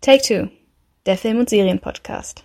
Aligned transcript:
Take 0.00 0.22
Two, 0.22 0.48
der 1.06 1.18
Film- 1.18 1.40
und 1.40 1.50
Serienpodcast. 1.50 2.44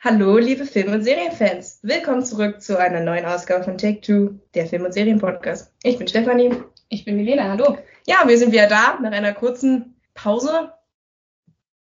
Hallo, 0.00 0.36
liebe 0.36 0.66
Film- 0.66 0.92
und 0.92 1.02
Serienfans. 1.02 1.78
Willkommen 1.82 2.22
zurück 2.22 2.60
zu 2.60 2.78
einer 2.78 3.00
neuen 3.00 3.24
Ausgabe 3.24 3.64
von 3.64 3.78
Take 3.78 4.02
Two, 4.02 4.38
der 4.54 4.66
Film- 4.66 4.84
und 4.84 4.92
Serienpodcast. 4.92 5.72
Ich 5.82 5.96
bin 5.96 6.06
Stefanie. 6.06 6.52
Ich 6.90 7.06
bin 7.06 7.16
Milena, 7.16 7.44
hallo. 7.44 7.78
Ja, 8.06 8.24
wir 8.26 8.36
sind 8.36 8.52
wieder 8.52 8.66
da 8.66 8.98
nach 9.00 9.10
einer 9.10 9.32
kurzen 9.32 9.96
Pause. 10.12 10.74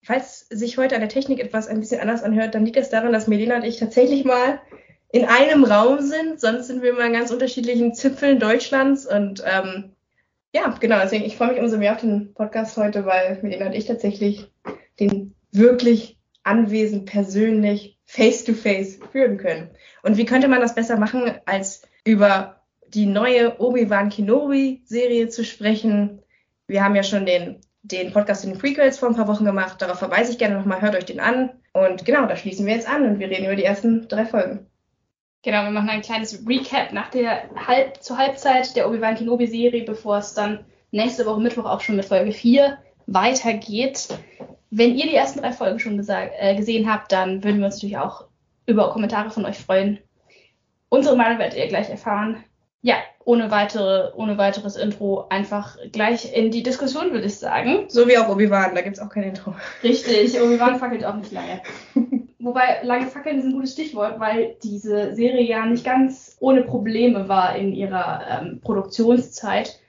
Falls 0.05 0.41
sich 0.51 0.77
heute 0.77 0.95
an 0.95 1.01
der 1.01 1.09
Technik 1.09 1.41
etwas 1.41 1.69
ein 1.69 1.81
bisschen 1.81 2.03
anders 2.03 2.23
anhört, 2.23 2.55
dann 2.55 2.67
liegt 2.67 2.77
es 2.77 2.91
daran, 2.91 3.15
dass 3.15 3.29
Milena 3.29 3.57
und 3.57 3.65
ich 3.65 3.79
tatsächlich 3.79 4.27
mal 4.27 4.61
in 5.11 5.25
einem 5.25 5.65
Raum 5.65 6.03
sind. 6.03 6.39
Sonst 6.39 6.67
sind 6.67 6.83
wir 6.83 6.91
immer 6.91 7.07
in 7.07 7.15
ganz 7.15 7.31
unterschiedlichen 7.31 7.95
Zipfeln 7.95 8.39
Deutschlands. 8.39 9.07
Und 9.07 9.43
ähm, 9.47 9.94
ja, 10.55 10.69
genau, 10.81 11.01
deswegen 11.03 11.25
ich 11.25 11.37
freue 11.37 11.53
mich 11.53 11.61
umso 11.61 11.77
mehr 11.79 11.93
auf 11.93 12.01
den 12.01 12.33
Podcast 12.33 12.77
heute, 12.77 13.05
weil 13.05 13.41
Milena 13.43 13.67
und 13.67 13.75
ich 13.75 13.87
tatsächlich 13.87 14.49
den 15.01 15.35
wirklich 15.51 16.17
anwesend, 16.45 17.07
persönlich, 17.07 17.99
face-to-face 18.05 19.01
führen 19.11 19.39
können. 19.39 19.71
Und 20.03 20.17
wie 20.17 20.27
könnte 20.27 20.47
man 20.47 20.61
das 20.61 20.75
besser 20.75 20.97
machen, 20.97 21.33
als 21.47 21.83
über 22.05 22.61
die 22.87 23.07
neue 23.07 23.61
Obi-Wan 23.61 24.11
Kenobi-Serie 24.11 25.29
zu 25.29 25.45
sprechen? 25.45 26.23
Wir 26.69 26.85
haben 26.85 26.95
ja 26.95 27.03
schon 27.03 27.27
den, 27.27 27.61
den 27.83 28.13
Podcast 28.13 28.45
in 28.45 28.51
den 28.51 28.59
Prequels 28.61 28.99
vor 28.99 29.09
ein 29.09 29.17
paar 29.17 29.29
Wochen 29.29 29.45
gemacht. 29.45 29.83
Darauf 29.83 29.99
verweise 29.99 30.31
ich 30.31 30.39
gerne 30.39 30.55
nochmal, 30.55 30.83
hört 30.83 30.95
euch 30.95 31.07
den 31.07 31.21
an. 31.21 31.51
Und 31.73 32.05
genau, 32.05 32.27
da 32.27 32.37
schließen 32.37 32.67
wir 32.67 32.75
jetzt 32.75 32.89
an 32.89 33.05
und 33.05 33.19
wir 33.19 33.29
reden 33.29 33.47
über 33.47 33.57
die 33.57 33.65
ersten 33.65 34.07
drei 34.07 34.25
Folgen. 34.25 34.67
Genau, 35.45 35.65
wir 35.65 35.71
machen 35.73 35.91
ein 35.91 36.01
kleines 36.01 36.47
Recap 36.49 36.95
nach 36.95 37.11
der 37.11 37.43
Halb 37.55 38.03
zur 38.03 38.17
Halbzeit 38.17 38.75
der 38.77 38.89
Obi-Wan 38.89 39.17
Kenobi-Serie, 39.17 39.85
bevor 39.85 40.17
es 40.17 40.33
dann 40.33 40.65
nächste 40.91 41.27
Woche 41.27 41.41
Mittwoch 41.41 41.67
auch 41.67 41.83
schon 41.83 41.97
mit 41.97 42.07
Folge 42.07 42.33
4 42.33 42.79
weitergeht. 43.07 44.09
Wenn 44.71 44.97
ihr 44.97 45.05
die 45.05 45.15
ersten 45.15 45.41
drei 45.41 45.53
Folgen 45.53 45.79
schon 45.79 46.03
äh, 46.09 46.57
gesehen 46.57 46.91
habt, 46.91 47.13
dann 47.13 47.45
würden 47.45 47.59
wir 47.59 47.67
uns 47.67 47.77
natürlich 47.77 47.99
auch 47.99 48.25
über 48.65 48.89
Kommentare 48.89 49.31
von 49.31 49.45
euch 49.45 49.59
freuen. 49.59 49.99
Unsere 50.89 51.15
Meinung 51.15 51.39
werdet 51.39 51.59
ihr 51.59 51.69
gleich 51.69 51.91
erfahren. 51.91 52.43
Ja, 52.81 52.97
ohne, 53.27 53.51
weitere, 53.51 54.13
ohne 54.15 54.39
weiteres 54.39 54.77
Intro 54.77 55.27
einfach 55.29 55.77
gleich 55.93 56.35
in 56.35 56.53
die 56.53 56.63
Diskussion, 56.63 57.13
würde 57.13 57.27
ich 57.27 57.39
sagen. 57.39 57.85
So 57.89 58.09
wie 58.09 58.17
auch 58.17 58.31
Obi-Wan, 58.31 58.75
da 58.75 58.81
gibt 58.81 58.97
es 58.97 59.03
auch 59.03 59.11
kein 59.11 59.25
Intro. 59.25 59.55
Richtig, 59.83 60.41
Obi-Wan 60.41 60.79
fackelt 60.79 61.05
auch 61.05 61.17
nicht 61.17 61.33
lange. 61.33 61.61
Wobei, 62.45 62.83
lange 62.83 63.07
fackeln 63.07 63.39
ist 63.39 63.47
ein 63.47 63.55
gutes 63.55 63.73
Stichwort, 63.73 64.21
weil 64.21 64.57
diese 64.63 65.15
Serie 65.15 65.43
ja 65.43 65.65
nicht 65.65 65.83
ganz 65.83 66.37
ohne 66.41 66.63
Probleme 66.63 67.27
war 67.27 67.57
in 67.57 67.73
ihrer 67.73 68.21
ähm, 68.29 68.61
Produktionszeit. 68.61 69.81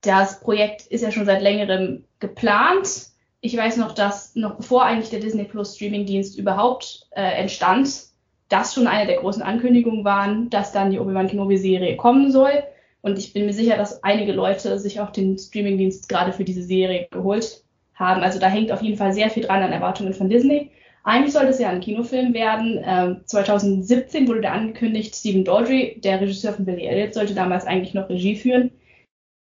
Das 0.00 0.40
Projekt 0.40 0.88
ist 0.88 1.02
ja 1.02 1.12
schon 1.12 1.24
seit 1.24 1.40
längerem 1.40 2.04
geplant. 2.18 3.10
Ich 3.40 3.56
weiß 3.56 3.76
noch, 3.76 3.92
dass 3.92 4.34
noch 4.34 4.56
bevor 4.56 4.84
eigentlich 4.84 5.10
der 5.10 5.20
Disney 5.20 5.44
Plus 5.44 5.76
Streaming-Dienst 5.76 6.36
überhaupt 6.36 7.06
äh, 7.12 7.22
entstand, 7.22 8.06
das 8.48 8.74
schon 8.74 8.88
eine 8.88 9.06
der 9.06 9.20
großen 9.20 9.42
Ankündigungen 9.42 10.04
waren, 10.04 10.50
dass 10.50 10.72
dann 10.72 10.90
die 10.90 10.98
Obi-Wan 10.98 11.28
Kenobi-Serie 11.28 11.96
kommen 11.96 12.32
soll. 12.32 12.64
Und 13.02 13.20
ich 13.20 13.32
bin 13.32 13.46
mir 13.46 13.52
sicher, 13.52 13.76
dass 13.76 14.02
einige 14.02 14.32
Leute 14.32 14.80
sich 14.80 15.00
auch 15.00 15.10
den 15.10 15.38
Streaming-Dienst 15.38 16.08
gerade 16.08 16.32
für 16.32 16.44
diese 16.44 16.64
Serie 16.64 17.06
geholt 17.12 17.62
haben. 17.94 18.22
Also 18.22 18.40
da 18.40 18.48
hängt 18.48 18.72
auf 18.72 18.82
jeden 18.82 18.96
Fall 18.96 19.12
sehr 19.12 19.30
viel 19.30 19.44
dran 19.44 19.62
an 19.62 19.70
Erwartungen 19.70 20.12
von 20.12 20.28
Disney. 20.28 20.72
Eigentlich 21.04 21.34
sollte 21.34 21.50
es 21.50 21.58
ja 21.58 21.68
ein 21.68 21.80
Kinofilm 21.80 22.32
werden. 22.32 22.80
Ähm, 22.82 23.20
2017 23.26 24.26
wurde 24.26 24.40
der 24.40 24.54
angekündigt, 24.54 25.14
Stephen 25.14 25.44
Daldry, 25.44 26.00
der 26.02 26.20
Regisseur 26.20 26.54
von 26.54 26.64
Billy 26.64 26.86
Elliot, 26.86 27.12
sollte 27.12 27.34
damals 27.34 27.66
eigentlich 27.66 27.92
noch 27.92 28.08
Regie 28.08 28.36
führen. 28.36 28.70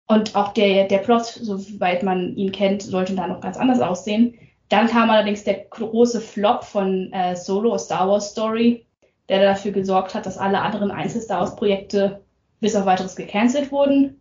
Und 0.08 0.34
auch 0.34 0.52
der, 0.52 0.88
der 0.88 0.98
Plot, 0.98 1.24
soweit 1.24 2.02
man 2.02 2.36
ihn 2.36 2.50
kennt, 2.50 2.82
sollte 2.82 3.14
da 3.14 3.28
noch 3.28 3.40
ganz 3.40 3.56
anders 3.56 3.80
aussehen. 3.80 4.34
Dann 4.68 4.88
kam 4.88 5.08
allerdings 5.08 5.44
der 5.44 5.66
große 5.70 6.20
Flop 6.20 6.64
von 6.64 7.12
äh, 7.12 7.36
Solo, 7.36 7.78
Star 7.78 8.08
Wars 8.08 8.32
Story, 8.32 8.84
der 9.28 9.42
dafür 9.42 9.70
gesorgt 9.70 10.14
hat, 10.14 10.26
dass 10.26 10.38
alle 10.38 10.60
anderen 10.60 10.90
Einzel-Star 10.90 11.40
Wars-Projekte 11.40 12.22
bis 12.60 12.74
auf 12.74 12.86
weiteres 12.86 13.14
gecancelt 13.14 13.70
wurden. 13.70 14.20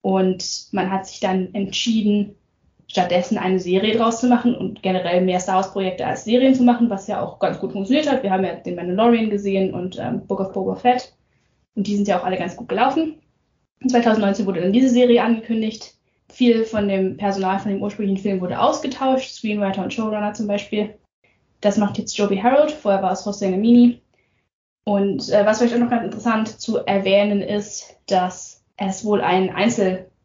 Und 0.00 0.68
man 0.70 0.92
hat 0.92 1.06
sich 1.06 1.18
dann 1.18 1.52
entschieden, 1.54 2.36
stattdessen 2.90 3.38
eine 3.38 3.60
Serie 3.60 3.96
draus 3.96 4.20
zu 4.20 4.28
machen 4.28 4.54
und 4.54 4.82
generell 4.82 5.20
mehr 5.20 5.40
Star 5.40 5.56
Wars-Projekte 5.56 6.06
als 6.06 6.24
Serien 6.24 6.54
zu 6.54 6.62
machen, 6.62 6.88
was 6.88 7.06
ja 7.06 7.22
auch 7.22 7.38
ganz 7.38 7.58
gut 7.58 7.72
funktioniert 7.72 8.10
hat. 8.10 8.22
Wir 8.22 8.30
haben 8.30 8.44
ja 8.44 8.54
den 8.54 8.76
Mandalorian 8.76 9.30
gesehen 9.30 9.74
und 9.74 9.98
ähm, 9.98 10.26
Book 10.26 10.40
of 10.40 10.52
Boba 10.52 10.74
Fett. 10.74 11.12
Und 11.74 11.86
die 11.86 11.96
sind 11.96 12.08
ja 12.08 12.18
auch 12.18 12.24
alle 12.24 12.38
ganz 12.38 12.56
gut 12.56 12.68
gelaufen. 12.68 13.20
2019 13.86 14.46
wurde 14.46 14.62
dann 14.62 14.72
diese 14.72 14.88
Serie 14.88 15.22
angekündigt. 15.22 15.94
Viel 16.30 16.64
von 16.64 16.88
dem 16.88 17.16
Personal 17.16 17.58
von 17.58 17.70
dem 17.70 17.82
ursprünglichen 17.82 18.22
Film 18.22 18.40
wurde 18.40 18.60
ausgetauscht, 18.60 19.30
Screenwriter 19.30 19.84
und 19.84 19.92
Showrunner 19.92 20.34
zum 20.34 20.46
Beispiel. 20.46 20.94
Das 21.60 21.76
macht 21.76 21.98
jetzt 21.98 22.16
Joby 22.16 22.38
Harold, 22.38 22.70
vorher 22.70 23.02
war 23.02 23.12
es 23.12 23.24
Hossein 23.24 23.54
Amini. 23.54 24.00
Und 24.84 25.28
äh, 25.28 25.44
was 25.44 25.58
vielleicht 25.58 25.74
auch 25.74 25.80
noch 25.80 25.90
ganz 25.90 26.04
interessant 26.04 26.60
zu 26.60 26.78
erwähnen 26.78 27.42
ist, 27.42 27.96
dass 28.06 28.64
es 28.76 29.04
wohl 29.04 29.20
ein 29.20 29.50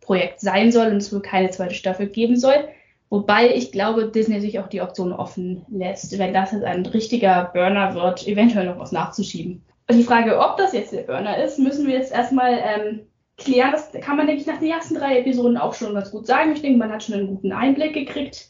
Einzelprojekt 0.03 0.39
sein 0.39 0.71
soll 0.71 0.87
und 0.87 0.97
es 0.97 1.13
wohl 1.13 1.21
keine 1.21 1.49
zweite 1.49 1.75
Staffel 1.75 2.07
geben 2.07 2.37
soll. 2.37 2.67
Wobei 3.09 3.53
ich 3.53 3.71
glaube, 3.71 4.07
Disney 4.07 4.39
sich 4.41 4.59
auch 4.59 4.67
die 4.67 4.81
Option 4.81 5.13
offen 5.13 5.65
lässt, 5.69 6.17
wenn 6.17 6.33
das 6.33 6.51
jetzt 6.51 6.63
ein 6.63 6.85
richtiger 6.85 7.51
Burner 7.53 7.93
wird, 7.93 8.27
eventuell 8.27 8.65
noch 8.65 8.79
was 8.79 8.91
nachzuschieben. 8.91 9.63
Und 9.87 9.97
die 9.97 10.03
Frage, 10.03 10.39
ob 10.39 10.57
das 10.57 10.73
jetzt 10.73 10.93
der 10.93 11.03
Burner 11.03 11.37
ist, 11.43 11.59
müssen 11.59 11.85
wir 11.85 11.93
jetzt 11.93 12.11
erstmal 12.11 12.53
ähm, 12.53 13.01
klären. 13.37 13.71
Das 13.71 13.91
kann 14.01 14.17
man, 14.17 14.25
denke 14.25 14.41
ich, 14.41 14.47
nach 14.47 14.59
den 14.59 14.71
ersten 14.71 14.95
drei 14.95 15.19
Episoden 15.19 15.57
auch 15.57 15.73
schon 15.73 15.93
ganz 15.93 16.09
gut 16.09 16.25
sagen. 16.25 16.53
Ich 16.53 16.61
denke, 16.61 16.79
man 16.79 16.91
hat 16.91 17.03
schon 17.03 17.15
einen 17.15 17.27
guten 17.27 17.51
Einblick 17.51 17.93
gekriegt. 17.93 18.49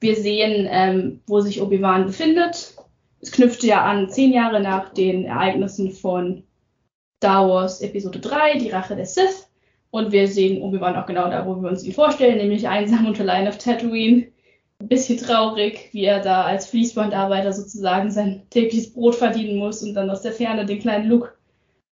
Wir 0.00 0.14
sehen, 0.14 0.68
ähm, 0.70 1.20
wo 1.26 1.40
sich 1.40 1.60
Obi-Wan 1.60 2.06
befindet. 2.06 2.76
Es 3.20 3.32
knüpfte 3.32 3.66
ja 3.66 3.84
an 3.84 4.10
zehn 4.10 4.32
Jahre 4.32 4.60
nach 4.60 4.90
den 4.90 5.24
Ereignissen 5.24 5.90
von 5.90 6.44
Star 7.16 7.48
Wars 7.48 7.80
Episode 7.80 8.20
3, 8.20 8.58
die 8.58 8.70
Rache 8.70 8.94
der 8.94 9.06
Sith. 9.06 9.47
Und 9.90 10.12
wir 10.12 10.28
sehen 10.28 10.62
Obi-Wan 10.62 10.96
auch 10.96 11.06
genau 11.06 11.30
da, 11.30 11.46
wo 11.46 11.60
wir 11.62 11.68
uns 11.68 11.84
ihn 11.84 11.92
vorstellen, 11.94 12.36
nämlich 12.36 12.68
einsam 12.68 13.06
und 13.06 13.18
allein 13.20 13.48
auf 13.48 13.58
Tatooine. 13.58 14.28
Ein 14.80 14.88
bisschen 14.88 15.18
traurig, 15.18 15.88
wie 15.92 16.04
er 16.04 16.20
da 16.20 16.44
als 16.44 16.66
Fließbandarbeiter 16.66 17.52
sozusagen 17.52 18.10
sein 18.10 18.42
tägliches 18.50 18.92
Brot 18.92 19.16
verdienen 19.16 19.58
muss 19.58 19.82
und 19.82 19.94
dann 19.94 20.10
aus 20.10 20.22
der 20.22 20.32
Ferne 20.32 20.66
den 20.66 20.78
kleinen 20.78 21.08
Luke 21.08 21.32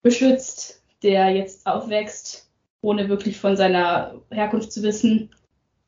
beschützt, 0.03 0.83
der 1.03 1.31
jetzt 1.31 1.67
aufwächst, 1.67 2.51
ohne 2.81 3.09
wirklich 3.09 3.39
von 3.39 3.57
seiner 3.57 4.21
Herkunft 4.31 4.73
zu 4.73 4.83
wissen. 4.83 5.31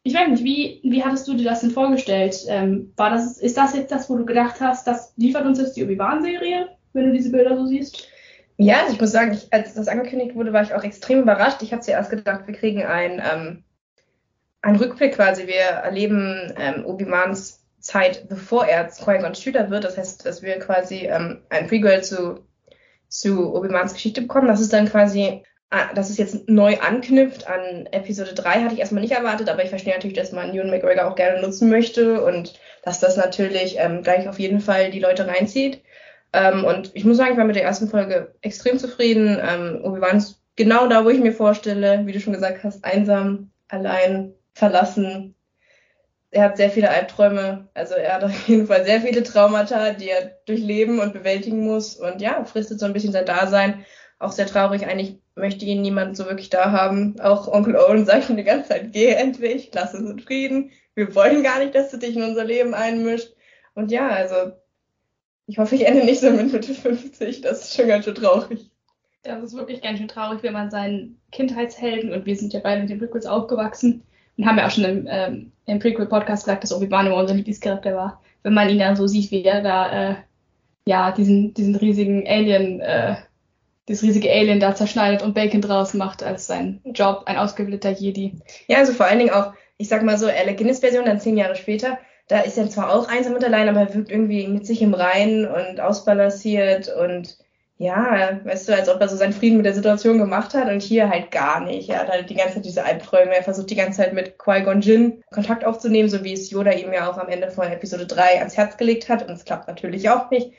Ich 0.04 0.14
weiß 0.14 0.28
nicht, 0.28 0.44
wie, 0.44 0.80
wie 0.84 1.02
hattest 1.02 1.26
du 1.26 1.34
dir 1.34 1.44
das 1.44 1.62
denn 1.62 1.70
vorgestellt? 1.70 2.36
Ähm, 2.48 2.92
war 2.96 3.10
das, 3.10 3.38
ist 3.38 3.56
das 3.56 3.74
jetzt 3.74 3.90
das, 3.90 4.08
wo 4.08 4.16
du 4.16 4.24
gedacht 4.24 4.60
hast, 4.60 4.86
das 4.86 5.14
liefert 5.16 5.46
uns 5.46 5.58
jetzt 5.58 5.76
die 5.76 5.82
Obi-Wan-Serie, 5.82 6.68
wenn 6.92 7.06
du 7.06 7.12
diese 7.12 7.32
Bilder 7.32 7.56
so 7.56 7.66
siehst? 7.66 8.08
Ja, 8.56 8.82
also 8.82 8.94
ich 8.94 9.00
muss 9.00 9.10
sagen, 9.10 9.32
ich, 9.32 9.52
als 9.52 9.74
das 9.74 9.88
angekündigt 9.88 10.36
wurde, 10.36 10.52
war 10.52 10.62
ich 10.62 10.74
auch 10.74 10.84
extrem 10.84 11.22
überrascht. 11.22 11.62
Ich 11.62 11.72
habe 11.72 11.82
zuerst 11.82 12.10
gedacht, 12.10 12.46
wir 12.46 12.54
kriegen 12.54 12.84
ein, 12.84 13.20
ähm, 13.20 13.64
einen 14.62 14.76
Rückblick 14.76 15.14
quasi. 15.14 15.46
Wir 15.46 15.62
erleben 15.62 16.52
ähm, 16.56 16.86
Obi-Wans 16.86 17.64
Zeit, 17.80 18.28
bevor 18.28 18.66
er 18.66 18.88
Qui-Gon 18.88 19.34
Schüler 19.34 19.70
wird. 19.70 19.84
Das 19.84 19.98
heißt, 19.98 20.24
dass 20.24 20.42
wir 20.42 20.58
quasi 20.60 21.06
ähm, 21.06 21.42
ein 21.50 21.66
Prequel 21.66 22.04
zu, 22.04 22.44
zu 23.08 23.54
Obi-Wans 23.54 23.94
Geschichte 23.94 24.22
bekommen. 24.22 24.46
Das 24.46 24.60
ist 24.60 24.72
dann 24.72 24.88
quasi, 24.88 25.42
ah, 25.70 25.92
dass 25.94 26.08
es 26.08 26.18
jetzt 26.18 26.48
neu 26.48 26.78
anknüpft 26.78 27.48
an 27.48 27.86
Episode 27.90 28.34
3, 28.34 28.62
hatte 28.62 28.74
ich 28.74 28.80
erstmal 28.80 29.02
nicht 29.02 29.14
erwartet, 29.14 29.48
aber 29.48 29.64
ich 29.64 29.70
verstehe 29.70 29.94
natürlich, 29.94 30.16
dass 30.16 30.30
man 30.30 30.54
Ewan 30.54 30.70
McGregor 30.70 31.06
auch 31.06 31.16
gerne 31.16 31.42
nutzen 31.42 31.68
möchte 31.68 32.24
und 32.24 32.58
dass 32.84 33.00
das 33.00 33.16
natürlich 33.16 33.76
ähm, 33.78 34.02
gleich 34.04 34.28
auf 34.28 34.38
jeden 34.38 34.60
Fall 34.60 34.92
die 34.92 35.00
Leute 35.00 35.26
reinzieht. 35.26 35.82
Ähm, 36.34 36.64
und 36.64 36.90
ich 36.94 37.04
muss 37.04 37.16
sagen, 37.16 37.32
ich 37.32 37.38
war 37.38 37.44
mit 37.44 37.54
der 37.54 37.62
ersten 37.62 37.88
Folge 37.88 38.34
extrem 38.40 38.76
zufrieden. 38.78 39.38
Ähm, 39.40 39.80
Obi-Wan 39.84 40.16
ist 40.16 40.42
genau 40.56 40.88
da, 40.88 41.04
wo 41.04 41.08
ich 41.08 41.20
mir 41.20 41.32
vorstelle, 41.32 42.02
wie 42.06 42.12
du 42.12 42.18
schon 42.18 42.32
gesagt 42.32 42.64
hast, 42.64 42.84
einsam, 42.84 43.50
allein, 43.68 44.34
verlassen. 44.52 45.36
Er 46.32 46.42
hat 46.42 46.56
sehr 46.56 46.70
viele 46.70 46.90
Albträume, 46.90 47.68
also 47.74 47.94
er 47.94 48.14
hat 48.14 48.24
auf 48.24 48.48
jeden 48.48 48.66
Fall 48.66 48.84
sehr 48.84 49.00
viele 49.00 49.22
Traumata, 49.22 49.92
die 49.92 50.10
er 50.10 50.32
durchleben 50.46 50.98
und 50.98 51.12
bewältigen 51.12 51.64
muss. 51.64 51.94
Und 51.94 52.20
ja, 52.20 52.44
fristet 52.44 52.80
so 52.80 52.86
ein 52.86 52.92
bisschen 52.92 53.12
sein 53.12 53.26
Dasein. 53.26 53.84
Auch 54.18 54.32
sehr 54.32 54.46
traurig, 54.46 54.86
eigentlich 54.86 55.20
möchte 55.36 55.64
ihn 55.64 55.82
niemand 55.82 56.16
so 56.16 56.26
wirklich 56.26 56.50
da 56.50 56.72
haben. 56.72 57.14
Auch 57.20 57.46
Onkel 57.46 57.76
Owen 57.76 58.06
sagt 58.06 58.24
schon 58.24 58.36
die 58.36 58.44
ganze 58.44 58.70
Zeit, 58.70 58.92
geh 58.92 59.10
endlich, 59.10 59.70
lass 59.72 59.94
uns 59.94 60.10
in 60.10 60.18
Frieden. 60.18 60.72
Wir 60.96 61.14
wollen 61.14 61.44
gar 61.44 61.60
nicht, 61.60 61.76
dass 61.76 61.92
du 61.92 61.96
dich 61.96 62.16
in 62.16 62.24
unser 62.24 62.44
Leben 62.44 62.74
einmischt. 62.74 63.32
Und 63.74 63.92
ja, 63.92 64.08
also 64.08 64.52
ich 65.46 65.58
hoffe, 65.58 65.74
ich 65.74 65.86
ende 65.86 66.04
nicht 66.04 66.20
so 66.20 66.30
mit 66.30 66.52
Mitte 66.52 66.74
50. 66.74 67.42
Das 67.42 67.64
ist 67.64 67.76
schon 67.76 67.88
ganz 67.88 68.04
schön 68.04 68.14
traurig. 68.14 68.70
Das 69.22 69.42
ist 69.42 69.54
wirklich 69.54 69.82
ganz 69.82 69.98
schön 69.98 70.08
traurig, 70.08 70.42
wenn 70.42 70.52
man 70.52 70.70
seinen 70.70 71.18
Kindheitshelden, 71.32 72.12
und 72.12 72.26
wir 72.26 72.36
sind 72.36 72.52
ja 72.52 72.60
beide 72.62 72.82
mit 72.82 72.90
den 72.90 72.98
Prequels 72.98 73.26
aufgewachsen 73.26 74.02
und 74.36 74.46
haben 74.46 74.58
ja 74.58 74.66
auch 74.66 74.70
schon 74.70 74.84
im, 74.84 75.06
ähm, 75.08 75.52
im 75.66 75.78
Prequel-Podcast 75.78 76.44
gesagt, 76.44 76.62
dass 76.62 76.74
Obi-Wan 76.74 77.06
immer 77.06 77.16
unser 77.16 77.34
Lieblingscharakter 77.34 77.94
war. 77.94 78.20
Wenn 78.42 78.54
man 78.54 78.68
ihn 78.68 78.78
dann 78.78 78.96
so 78.96 79.06
sieht, 79.06 79.30
wie 79.30 79.42
er 79.42 79.62
da, 79.62 80.10
äh, 80.10 80.14
ja, 80.86 81.12
diesen, 81.12 81.54
diesen 81.54 81.74
riesigen 81.76 82.26
Alien, 82.28 82.80
äh, 82.80 83.16
das 83.86 84.02
riesige 84.02 84.30
Alien 84.30 84.60
da 84.60 84.74
zerschneidet 84.74 85.22
und 85.22 85.34
Bacon 85.34 85.60
draus 85.60 85.94
macht 85.94 86.22
als 86.22 86.46
sein 86.46 86.80
Job, 86.84 87.22
ein 87.26 87.38
ausgebildeter 87.38 87.90
Jedi. 87.90 88.34
Ja, 88.66 88.78
also 88.78 88.92
vor 88.92 89.06
allen 89.06 89.18
Dingen 89.18 89.32
auch, 89.32 89.52
ich 89.78 89.88
sag 89.88 90.02
mal 90.02 90.18
so, 90.18 90.26
Alec 90.26 90.58
Guinness 90.58 90.80
Version, 90.80 91.04
dann 91.04 91.20
zehn 91.20 91.36
Jahre 91.36 91.56
später, 91.56 91.98
da 92.28 92.40
ist 92.40 92.56
er 92.58 92.70
zwar 92.70 92.92
auch 92.92 93.08
einsam 93.08 93.34
und 93.34 93.44
allein, 93.44 93.68
aber 93.68 93.80
er 93.80 93.94
wirkt 93.94 94.10
irgendwie 94.10 94.46
mit 94.48 94.66
sich 94.66 94.80
im 94.82 94.94
Reinen 94.94 95.46
und 95.46 95.80
ausbalanciert 95.80 96.88
und 96.88 97.38
ja, 97.76 98.40
weißt 98.44 98.68
du, 98.68 98.74
als 98.74 98.88
ob 98.88 99.00
er 99.00 99.08
so 99.08 99.16
seinen 99.16 99.32
Frieden 99.32 99.56
mit 99.56 99.66
der 99.66 99.74
Situation 99.74 100.18
gemacht 100.18 100.54
hat 100.54 100.70
und 100.70 100.80
hier 100.80 101.10
halt 101.10 101.32
gar 101.32 101.60
nicht. 101.60 101.90
Er 101.90 102.00
hat 102.00 102.08
halt 102.08 102.30
die 102.30 102.34
ganze 102.34 102.54
Zeit 102.54 102.64
diese 102.64 102.84
Albträume. 102.84 103.34
Er 103.34 103.42
versucht 103.42 103.68
die 103.68 103.74
ganze 103.74 103.98
Zeit 103.98 104.12
mit 104.12 104.38
Qui-Gon 104.38 104.80
Jinn 104.80 105.24
Kontakt 105.32 105.64
aufzunehmen, 105.64 106.08
so 106.08 106.22
wie 106.22 106.32
es 106.32 106.50
Yoda 106.50 106.70
ihm 106.70 106.92
ja 106.92 107.10
auch 107.10 107.18
am 107.18 107.28
Ende 107.28 107.50
von 107.50 107.66
Episode 107.66 108.06
3 108.06 108.38
ans 108.38 108.56
Herz 108.56 108.76
gelegt 108.76 109.08
hat. 109.08 109.26
Und 109.26 109.34
es 109.34 109.44
klappt 109.44 109.66
natürlich 109.66 110.08
auch 110.08 110.30
nicht. 110.30 110.52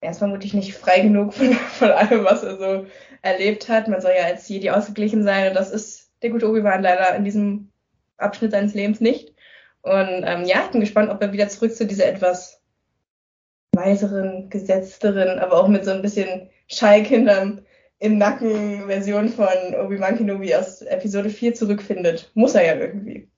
Er 0.00 0.12
ist 0.12 0.18
vermutlich 0.18 0.54
nicht 0.54 0.74
frei 0.74 1.00
genug 1.00 1.34
von, 1.34 1.52
von 1.78 1.90
allem, 1.90 2.24
was 2.24 2.42
er 2.42 2.56
so 2.56 2.86
erlebt 3.20 3.68
hat. 3.68 3.88
Man 3.88 4.00
soll 4.00 4.14
ja 4.16 4.24
als 4.24 4.48
Jedi 4.48 4.70
ausgeglichen 4.70 5.22
sein 5.24 5.48
und 5.48 5.54
das 5.54 5.70
ist 5.70 6.10
der 6.22 6.30
gute 6.30 6.48
Obi-Wan 6.48 6.82
leider 6.82 7.14
in 7.14 7.24
diesem 7.24 7.70
Abschnitt 8.16 8.52
seines 8.52 8.72
Lebens 8.72 9.00
nicht. 9.00 9.29
Und 9.82 10.24
ähm, 10.24 10.44
ja, 10.44 10.64
ich 10.64 10.70
bin 10.70 10.80
gespannt, 10.80 11.10
ob 11.10 11.22
er 11.22 11.32
wieder 11.32 11.48
zurück 11.48 11.74
zu 11.74 11.86
dieser 11.86 12.06
etwas 12.06 12.60
weiseren, 13.72 14.50
gesetzteren, 14.50 15.38
aber 15.38 15.58
auch 15.58 15.68
mit 15.68 15.84
so 15.84 15.90
ein 15.90 16.02
bisschen 16.02 16.50
Schallkindern 16.66 17.62
im 17.98 18.18
Nacken 18.18 18.86
Version 18.86 19.28
von 19.28 19.46
Obi-Wan 19.78 20.16
Kenobi 20.16 20.54
aus 20.54 20.82
Episode 20.82 21.30
4 21.30 21.54
zurückfindet. 21.54 22.30
Muss 22.34 22.54
er 22.54 22.64
ja 22.64 22.74
irgendwie. 22.74 23.28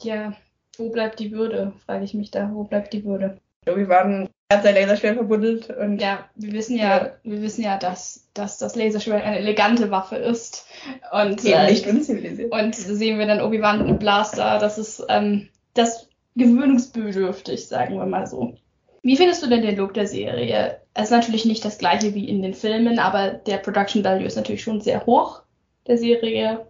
Ja, 0.00 0.34
wo 0.78 0.90
bleibt 0.90 1.18
die 1.18 1.32
Würde, 1.32 1.72
frage 1.84 2.04
ich 2.04 2.14
mich 2.14 2.30
da. 2.30 2.50
Wo 2.52 2.64
bleibt 2.64 2.92
die 2.92 3.04
Würde? 3.04 3.38
Obi-Wan 3.68 4.28
hat 4.52 4.62
sein 4.62 4.74
Laserschwert 4.74 5.16
verbuddelt 5.16 5.70
und. 5.70 6.00
Ja, 6.00 6.28
wir 6.36 6.52
wissen 6.52 6.76
ja, 6.76 6.98
ja, 6.98 7.12
wir 7.24 7.42
wissen 7.42 7.64
ja, 7.64 7.78
dass, 7.78 8.28
dass 8.32 8.58
das 8.58 8.76
Laserschwert 8.76 9.24
eine 9.24 9.38
elegante 9.38 9.90
Waffe 9.90 10.16
ist. 10.16 10.66
Und, 11.10 11.44
Eben 11.44 11.54
äh, 11.54 11.70
nicht 11.70 11.86
unzivilisiert. 11.86 12.52
Und 12.52 12.76
sehen 12.76 13.18
wir 13.18 13.26
dann 13.26 13.40
Obi-Wan 13.40 13.78
mit 13.78 13.88
einem 13.88 13.98
Blaster. 13.98 14.58
Das 14.60 14.78
ist 14.78 15.04
ähm, 15.08 15.48
das 15.78 16.08
gewöhnungsbedürftig, 16.36 17.66
sagen 17.66 17.96
wir 17.96 18.06
mal 18.06 18.26
so. 18.26 18.54
Wie 19.02 19.16
findest 19.16 19.42
du 19.42 19.46
denn 19.48 19.62
den 19.62 19.76
Look 19.76 19.94
der 19.94 20.06
Serie? 20.06 20.80
Es 20.94 21.04
ist 21.04 21.10
natürlich 21.10 21.44
nicht 21.44 21.64
das 21.64 21.78
gleiche 21.78 22.14
wie 22.14 22.28
in 22.28 22.42
den 22.42 22.54
Filmen, 22.54 22.98
aber 22.98 23.30
der 23.30 23.58
Production 23.58 24.02
Value 24.02 24.26
ist 24.26 24.36
natürlich 24.36 24.62
schon 24.62 24.80
sehr 24.80 25.06
hoch 25.06 25.42
der 25.86 25.96
Serie. 25.96 26.66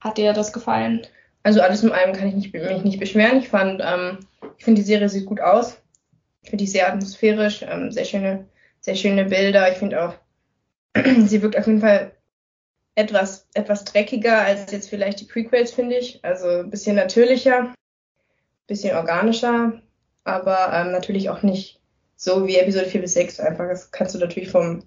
Hat 0.00 0.18
dir 0.18 0.32
das 0.32 0.52
gefallen? 0.52 1.06
Also 1.42 1.60
alles 1.60 1.84
in 1.84 1.92
allem 1.92 2.12
kann 2.12 2.28
ich 2.28 2.34
nicht, 2.34 2.52
mich 2.52 2.82
nicht 2.82 2.98
beschweren. 2.98 3.38
Ich 3.38 3.48
fand, 3.48 3.80
ähm, 3.84 4.18
ich 4.58 4.64
finde 4.64 4.80
die 4.80 4.86
Serie 4.86 5.08
sieht 5.08 5.26
gut 5.26 5.40
aus. 5.40 5.80
Ich 6.42 6.50
finde 6.50 6.64
die 6.64 6.70
sehr 6.70 6.92
atmosphärisch, 6.92 7.62
ähm, 7.62 7.92
sehr 7.92 8.04
schöne, 8.04 8.46
sehr 8.80 8.96
schöne 8.96 9.24
Bilder. 9.24 9.70
Ich 9.70 9.78
finde 9.78 10.02
auch, 10.02 10.14
sie 11.26 11.42
wirkt 11.42 11.56
auf 11.56 11.66
jeden 11.66 11.80
Fall 11.80 12.12
etwas, 12.96 13.46
etwas 13.54 13.84
dreckiger 13.84 14.42
als 14.42 14.72
jetzt 14.72 14.90
vielleicht 14.90 15.20
die 15.20 15.26
Prequels, 15.26 15.70
finde 15.70 15.96
ich. 15.98 16.24
Also 16.24 16.48
ein 16.48 16.70
bisschen 16.70 16.96
natürlicher, 16.96 17.72
bisschen 18.66 18.96
organischer, 18.96 19.80
aber 20.24 20.72
ähm, 20.72 20.92
natürlich 20.92 21.30
auch 21.30 21.42
nicht 21.42 21.80
so 22.16 22.46
wie 22.46 22.56
Episode 22.56 22.86
4 22.86 23.00
bis 23.02 23.14
6 23.14 23.40
einfach. 23.40 23.68
Das 23.68 23.90
kannst 23.90 24.14
du 24.14 24.18
natürlich 24.18 24.50
vom, 24.50 24.82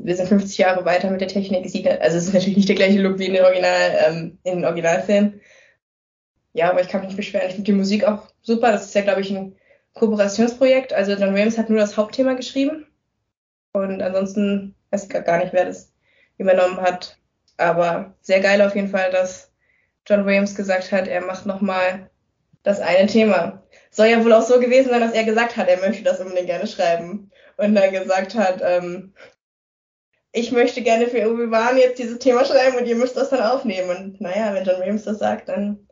wir 0.00 0.16
sind 0.16 0.28
50 0.28 0.58
Jahre 0.58 0.84
weiter 0.84 1.10
mit 1.10 1.20
der 1.20 1.28
Technik, 1.28 1.68
sieht, 1.68 1.86
also 1.86 2.16
es 2.16 2.26
ist 2.26 2.34
natürlich 2.34 2.56
nicht 2.56 2.68
der 2.68 2.76
gleiche 2.76 3.00
Look 3.00 3.18
wie 3.18 3.26
in 3.26 3.34
den 3.34 3.44
Original, 3.44 3.98
ähm, 4.06 4.38
in 4.44 4.56
den 4.56 4.64
Originalfilmen. 4.64 5.40
Ja, 6.52 6.70
aber 6.70 6.80
ich 6.80 6.88
kann 6.88 7.00
mich 7.00 7.08
nicht 7.08 7.16
beschweren. 7.16 7.48
Ich 7.48 7.54
finde 7.54 7.72
die 7.72 7.76
Musik 7.76 8.04
auch 8.04 8.28
super. 8.40 8.70
Das 8.70 8.84
ist 8.84 8.94
ja, 8.94 9.02
glaube 9.02 9.20
ich, 9.20 9.30
ein 9.30 9.56
Kooperationsprojekt. 9.94 10.92
Also 10.92 11.12
John 11.12 11.34
Williams 11.34 11.58
hat 11.58 11.68
nur 11.68 11.80
das 11.80 11.96
Hauptthema 11.96 12.34
geschrieben. 12.34 12.86
Und 13.72 14.00
ansonsten 14.00 14.76
weiß 14.90 15.04
ich 15.04 15.08
gar 15.08 15.38
nicht, 15.38 15.52
wer 15.52 15.64
das 15.64 15.92
übernommen 16.38 16.80
hat. 16.80 17.18
Aber 17.56 18.14
sehr 18.20 18.40
geil 18.40 18.62
auf 18.62 18.76
jeden 18.76 18.88
Fall, 18.88 19.10
dass 19.10 19.52
John 20.06 20.26
Williams 20.26 20.54
gesagt 20.54 20.92
hat, 20.92 21.08
er 21.08 21.22
macht 21.22 21.44
nochmal 21.44 22.08
das 22.64 22.80
eine 22.80 23.06
Thema. 23.06 23.62
Soll 23.90 24.08
ja 24.08 24.24
wohl 24.24 24.32
auch 24.32 24.42
so 24.42 24.58
gewesen 24.58 24.90
sein, 24.90 25.00
dass 25.00 25.12
er 25.12 25.22
gesagt 25.22 25.56
hat, 25.56 25.68
er 25.68 25.78
möchte 25.78 26.02
das 26.02 26.18
unbedingt 26.18 26.48
gerne 26.48 26.66
schreiben. 26.66 27.30
Und 27.56 27.76
dann 27.76 27.92
gesagt 27.92 28.34
hat, 28.34 28.60
ähm, 28.64 29.14
ich 30.32 30.50
möchte 30.50 30.82
gerne 30.82 31.06
für 31.06 31.30
Obi-Wan 31.30 31.78
jetzt 31.78 32.00
dieses 32.00 32.18
Thema 32.18 32.44
schreiben 32.44 32.76
und 32.76 32.86
ihr 32.86 32.96
müsst 32.96 33.16
das 33.16 33.30
dann 33.30 33.40
aufnehmen. 33.40 33.88
Und 33.90 34.20
naja, 34.20 34.52
wenn 34.52 34.64
John 34.64 34.80
Williams 34.80 35.04
das 35.04 35.20
sagt, 35.20 35.48
dann, 35.48 35.86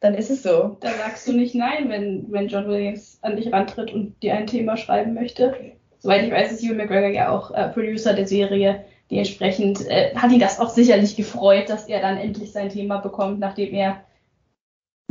dann 0.00 0.14
ist 0.14 0.30
es 0.30 0.42
so. 0.42 0.78
Da 0.80 0.90
sagst 0.90 1.28
du 1.28 1.32
nicht 1.32 1.54
nein, 1.54 1.88
wenn, 1.90 2.26
wenn 2.30 2.48
John 2.48 2.66
Williams 2.66 3.18
an 3.22 3.36
dich 3.36 3.52
rantritt 3.52 3.92
und 3.92 4.20
dir 4.20 4.34
ein 4.34 4.48
Thema 4.48 4.76
schreiben 4.76 5.14
möchte. 5.14 5.54
Soweit 6.00 6.24
ich 6.24 6.32
weiß, 6.32 6.50
ist 6.50 6.62
Hugh 6.62 6.74
McGregor 6.74 7.10
ja 7.10 7.30
auch 7.30 7.52
äh, 7.52 7.68
Producer 7.68 8.14
der 8.14 8.26
Serie. 8.26 8.84
Dementsprechend 9.12 9.88
äh, 9.88 10.12
hat 10.16 10.32
ihn 10.32 10.40
das 10.40 10.58
auch 10.58 10.70
sicherlich 10.70 11.14
gefreut, 11.14 11.68
dass 11.68 11.86
er 11.86 12.00
dann 12.00 12.18
endlich 12.18 12.50
sein 12.50 12.70
Thema 12.70 12.98
bekommt, 12.98 13.38
nachdem 13.38 13.72
er 13.74 14.04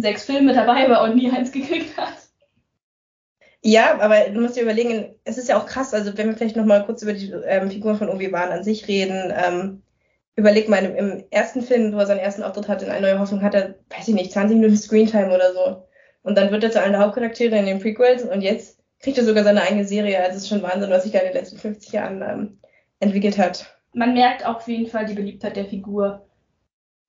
sechs 0.04 0.26
Filme 0.26 0.54
dabei 0.54 0.90
war 0.90 1.02
und 1.04 1.16
nie 1.16 1.32
eins 1.32 1.52
gekriegt 1.52 1.98
hat. 1.98 2.14
Ja, 3.66 4.00
aber 4.00 4.30
du 4.30 4.42
musst 4.42 4.58
dir 4.58 4.64
überlegen, 4.64 5.16
es 5.24 5.38
ist 5.38 5.48
ja 5.48 5.58
auch 5.58 5.66
krass, 5.66 5.94
also 5.94 6.16
wenn 6.18 6.28
wir 6.28 6.36
vielleicht 6.36 6.58
nochmal 6.58 6.86
kurz 6.86 7.02
über 7.02 7.14
die 7.14 7.32
ähm, 7.32 7.72
Figur 7.72 7.96
von 7.96 8.10
Obi-Wan 8.10 8.52
an 8.52 8.64
sich 8.66 8.90
reden, 8.90 9.34
ähm, 9.34 9.82
überleg 10.36 10.68
mal, 10.68 10.84
im, 10.84 11.24
ersten 11.32 11.62
Film, 11.62 11.94
wo 11.94 12.00
er 12.00 12.06
seinen 12.06 12.20
ersten 12.20 12.44
Auftritt 12.44 12.68
hatte 12.68 12.86
in 12.86 12.92
Eine 12.92 13.08
neue 13.08 13.20
Hoffnung, 13.20 13.42
hat 13.42 13.56
er, 13.56 13.76
weiß 13.90 14.10
ich 14.10 14.14
nicht, 14.14 14.34
20 14.34 14.58
Minuten 14.58 14.76
Screentime 14.76 15.34
oder 15.34 15.54
so. 15.54 15.88
Und 16.24 16.38
dann 16.38 16.52
wird 16.52 16.66
er 16.66 16.72
zu 16.72 16.82
einer 16.82 16.98
der 16.98 17.06
Hauptcharaktere 17.06 17.58
in 17.58 17.66
den 17.66 17.80
Prequels 17.80 18.24
und 18.24 18.42
jetzt 18.42 18.80
kriegt 19.00 19.18
er 19.18 19.24
sogar 19.24 19.46
seine 19.46 19.62
eigene 19.62 19.86
Serie. 19.86 20.20
Also 20.20 20.32
es 20.32 20.44
ist 20.44 20.50
schon 20.50 20.64
Wahnsinn, 20.64 20.90
was 20.90 21.04
sich 21.04 21.14
da 21.14 21.20
in 21.20 21.28
den 21.28 21.34
letzten 21.34 21.58
50 21.58 21.94
Jahren 21.94 22.22
ähm, 22.22 22.60
entwickelt 23.00 23.38
hat. 23.38 23.66
Man 23.94 24.14
merkt 24.14 24.46
auf 24.46 24.68
jeden 24.68 24.88
Fall 24.88 25.06
die 25.06 25.14
Beliebtheit 25.14 25.56
der 25.56 25.66
Figur 25.66 26.28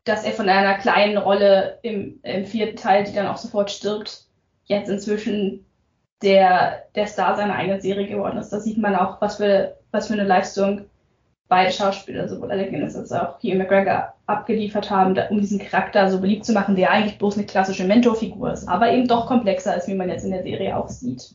dass 0.04 0.24
er 0.24 0.32
von 0.32 0.48
einer 0.48 0.74
kleinen 0.74 1.16
Rolle 1.16 1.78
im, 1.82 2.20
im 2.22 2.44
vierten 2.44 2.76
Teil, 2.76 3.04
die 3.04 3.14
dann 3.14 3.26
auch 3.26 3.38
sofort 3.38 3.70
stirbt, 3.70 4.24
jetzt 4.66 4.88
inzwischen 4.88 5.64
der, 6.22 6.84
der 6.94 7.06
Star 7.06 7.36
seiner 7.36 7.54
eigenen 7.54 7.80
Serie 7.80 8.06
geworden 8.06 8.38
ist. 8.38 8.50
Da 8.50 8.60
sieht 8.60 8.78
man 8.78 8.94
auch, 8.94 9.20
was 9.20 9.36
für, 9.36 9.76
was 9.90 10.06
für 10.06 10.12
eine 10.14 10.24
Leistung 10.24 10.82
beide 11.48 11.72
Schauspieler, 11.72 12.28
sowohl 12.28 12.50
Alec 12.50 12.70
Guinness 12.70 12.96
als 12.96 13.12
auch 13.12 13.38
Hugh 13.42 13.56
McGregor, 13.56 14.14
abgeliefert 14.26 14.90
haben, 14.90 15.18
um 15.28 15.40
diesen 15.40 15.58
Charakter 15.58 16.10
so 16.10 16.20
beliebt 16.20 16.46
zu 16.46 16.52
machen, 16.52 16.76
der 16.76 16.90
eigentlich 16.90 17.18
bloß 17.18 17.36
eine 17.36 17.46
klassische 17.46 17.84
Mentorfigur 17.84 18.52
ist, 18.52 18.66
aber 18.66 18.90
eben 18.90 19.06
doch 19.06 19.26
komplexer 19.26 19.76
ist, 19.76 19.86
wie 19.86 19.94
man 19.94 20.08
jetzt 20.08 20.24
in 20.24 20.30
der 20.30 20.42
Serie 20.42 20.76
auch 20.76 20.88
sieht. 20.88 21.34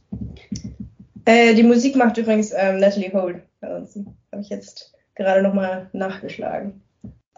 Äh, 1.25 1.54
die 1.54 1.63
Musik 1.63 1.95
macht 1.95 2.18
übrigens 2.18 2.51
ähm, 2.51 2.80
Natalie 2.80 3.13
Holt. 3.13 3.44
Habe 3.62 4.42
ich 4.42 4.50
jetzt 4.50 4.95
gerade 5.13 5.44
nochmal 5.44 5.89
nachgeschlagen 5.94 6.81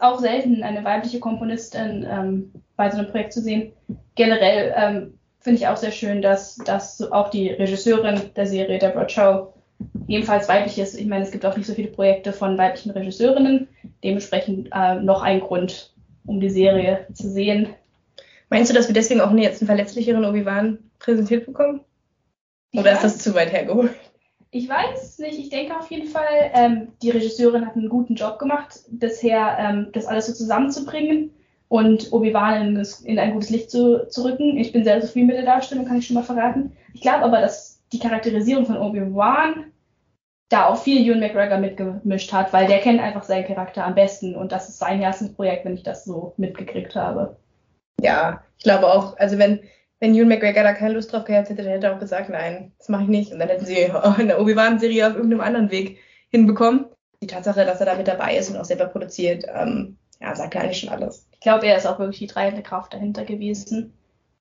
auch 0.02 0.20
selten 0.20 0.62
eine 0.62 0.84
weibliche 0.84 1.20
Komponistin 1.20 2.06
ähm, 2.08 2.52
bei 2.76 2.90
so 2.90 2.98
einem 2.98 3.10
Projekt 3.10 3.32
zu 3.32 3.40
sehen. 3.40 3.72
Generell 4.14 4.74
ähm, 4.76 5.18
finde 5.40 5.58
ich 5.58 5.66
auch 5.68 5.76
sehr 5.76 5.90
schön, 5.90 6.22
dass, 6.22 6.56
dass 6.56 7.00
auch 7.12 7.30
die 7.30 7.50
Regisseurin 7.50 8.20
der 8.36 8.46
Serie, 8.46 8.78
Deborah 8.78 9.06
Chow, 9.06 9.54
ebenfalls 10.06 10.48
weiblich 10.48 10.78
ist. 10.78 10.94
Ich 10.94 11.06
meine, 11.06 11.24
es 11.24 11.30
gibt 11.30 11.44
auch 11.44 11.56
nicht 11.56 11.66
so 11.66 11.74
viele 11.74 11.88
Projekte 11.88 12.32
von 12.32 12.56
weiblichen 12.58 12.90
Regisseurinnen. 12.90 13.68
Dementsprechend 14.04 14.70
äh, 14.72 14.96
noch 14.96 15.22
ein 15.22 15.40
Grund, 15.40 15.92
um 16.26 16.40
die 16.40 16.50
Serie 16.50 17.06
zu 17.12 17.28
sehen. 17.28 17.68
Meinst 18.48 18.70
du, 18.70 18.74
dass 18.74 18.88
wir 18.88 18.94
deswegen 18.94 19.20
auch 19.20 19.32
jetzt 19.32 19.62
einen 19.62 19.66
verletzlicheren 19.66 20.24
Obi-Wan 20.24 20.78
präsentiert 20.98 21.46
bekommen? 21.46 21.80
Oder 22.74 22.90
ja. 22.90 22.96
ist 22.96 23.04
das 23.04 23.18
zu 23.18 23.34
weit 23.34 23.52
hergeholt? 23.52 23.92
Ich 24.54 24.68
weiß 24.68 25.18
nicht, 25.20 25.38
ich 25.38 25.48
denke 25.48 25.74
auf 25.78 25.90
jeden 25.90 26.08
Fall, 26.08 26.50
ähm, 26.52 26.88
die 27.00 27.08
Regisseurin 27.08 27.66
hat 27.66 27.74
einen 27.74 27.88
guten 27.88 28.16
Job 28.16 28.38
gemacht, 28.38 28.80
bisher 28.90 29.56
ähm, 29.58 29.88
das 29.92 30.04
alles 30.04 30.26
so 30.26 30.34
zusammenzubringen 30.34 31.30
und 31.68 32.12
Obi-Wan 32.12 32.76
in, 32.76 32.86
in, 33.04 33.18
ein 33.18 33.32
gutes 33.32 33.48
Licht 33.48 33.70
zu, 33.70 34.06
zu 34.10 34.24
rücken. 34.24 34.58
Ich 34.58 34.70
bin 34.70 34.84
sehr 34.84 35.00
zufrieden 35.00 35.28
mit 35.28 35.36
der 35.36 35.46
Darstellung, 35.46 35.86
kann 35.86 35.96
ich 35.96 36.06
schon 36.06 36.16
mal 36.16 36.22
verraten. 36.22 36.76
Ich 36.92 37.00
glaube 37.00 37.24
aber, 37.24 37.40
dass 37.40 37.80
die 37.92 37.98
Charakterisierung 37.98 38.66
von 38.66 38.76
Obi-Wan 38.76 39.72
da 40.50 40.66
auch 40.66 40.82
viel 40.82 41.00
Ewan 41.00 41.20
McGregor 41.20 41.56
mitgemischt 41.56 42.30
hat, 42.34 42.52
weil 42.52 42.66
der 42.66 42.80
kennt 42.80 43.00
einfach 43.00 43.22
seinen 43.22 43.46
Charakter 43.46 43.86
am 43.86 43.94
besten 43.94 44.36
und 44.36 44.52
das 44.52 44.68
ist 44.68 44.78
sein 44.78 45.00
Herzensprojekt, 45.00 45.64
wenn 45.64 45.74
ich 45.74 45.82
das 45.82 46.04
so 46.04 46.34
mitgekriegt 46.36 46.94
habe. 46.94 47.38
Ja, 48.02 48.44
ich 48.58 48.64
glaube 48.64 48.92
auch, 48.92 49.16
also 49.16 49.38
wenn 49.38 49.60
wenn 50.02 50.16
Ewan 50.16 50.26
McGregor 50.26 50.64
da 50.64 50.72
keine 50.72 50.94
Lust 50.94 51.12
drauf 51.12 51.24
gehabt 51.24 51.48
hätte, 51.48 51.62
dann 51.62 51.70
hätte 51.70 51.86
er 51.86 51.94
auch 51.94 52.00
gesagt, 52.00 52.28
nein, 52.28 52.72
das 52.76 52.88
mache 52.88 53.04
ich 53.04 53.08
nicht. 53.08 53.32
Und 53.32 53.38
dann 53.38 53.48
hätten 53.48 53.64
sie 53.64 53.88
eine 53.88 54.40
Obi-Wan-Serie 54.40 55.06
auf 55.06 55.14
irgendeinem 55.14 55.42
anderen 55.42 55.70
Weg 55.70 55.98
hinbekommen. 56.28 56.86
Die 57.22 57.28
Tatsache, 57.28 57.64
dass 57.64 57.78
er 57.78 57.86
da 57.86 57.94
mit 57.94 58.08
dabei 58.08 58.36
ist 58.36 58.50
und 58.50 58.56
auch 58.56 58.64
selber 58.64 58.86
produziert, 58.86 59.44
ähm, 59.54 59.98
ja, 60.20 60.34
sagt 60.34 60.56
ja 60.56 60.60
eigentlich 60.60 60.80
schon 60.80 60.88
alles. 60.88 61.28
Ich 61.34 61.38
glaube, 61.38 61.68
er 61.68 61.76
ist 61.76 61.86
auch 61.86 62.00
wirklich 62.00 62.18
die 62.18 62.26
treibende 62.26 62.64
Kraft 62.64 62.94
dahinter 62.94 63.24
gewesen. 63.24 63.92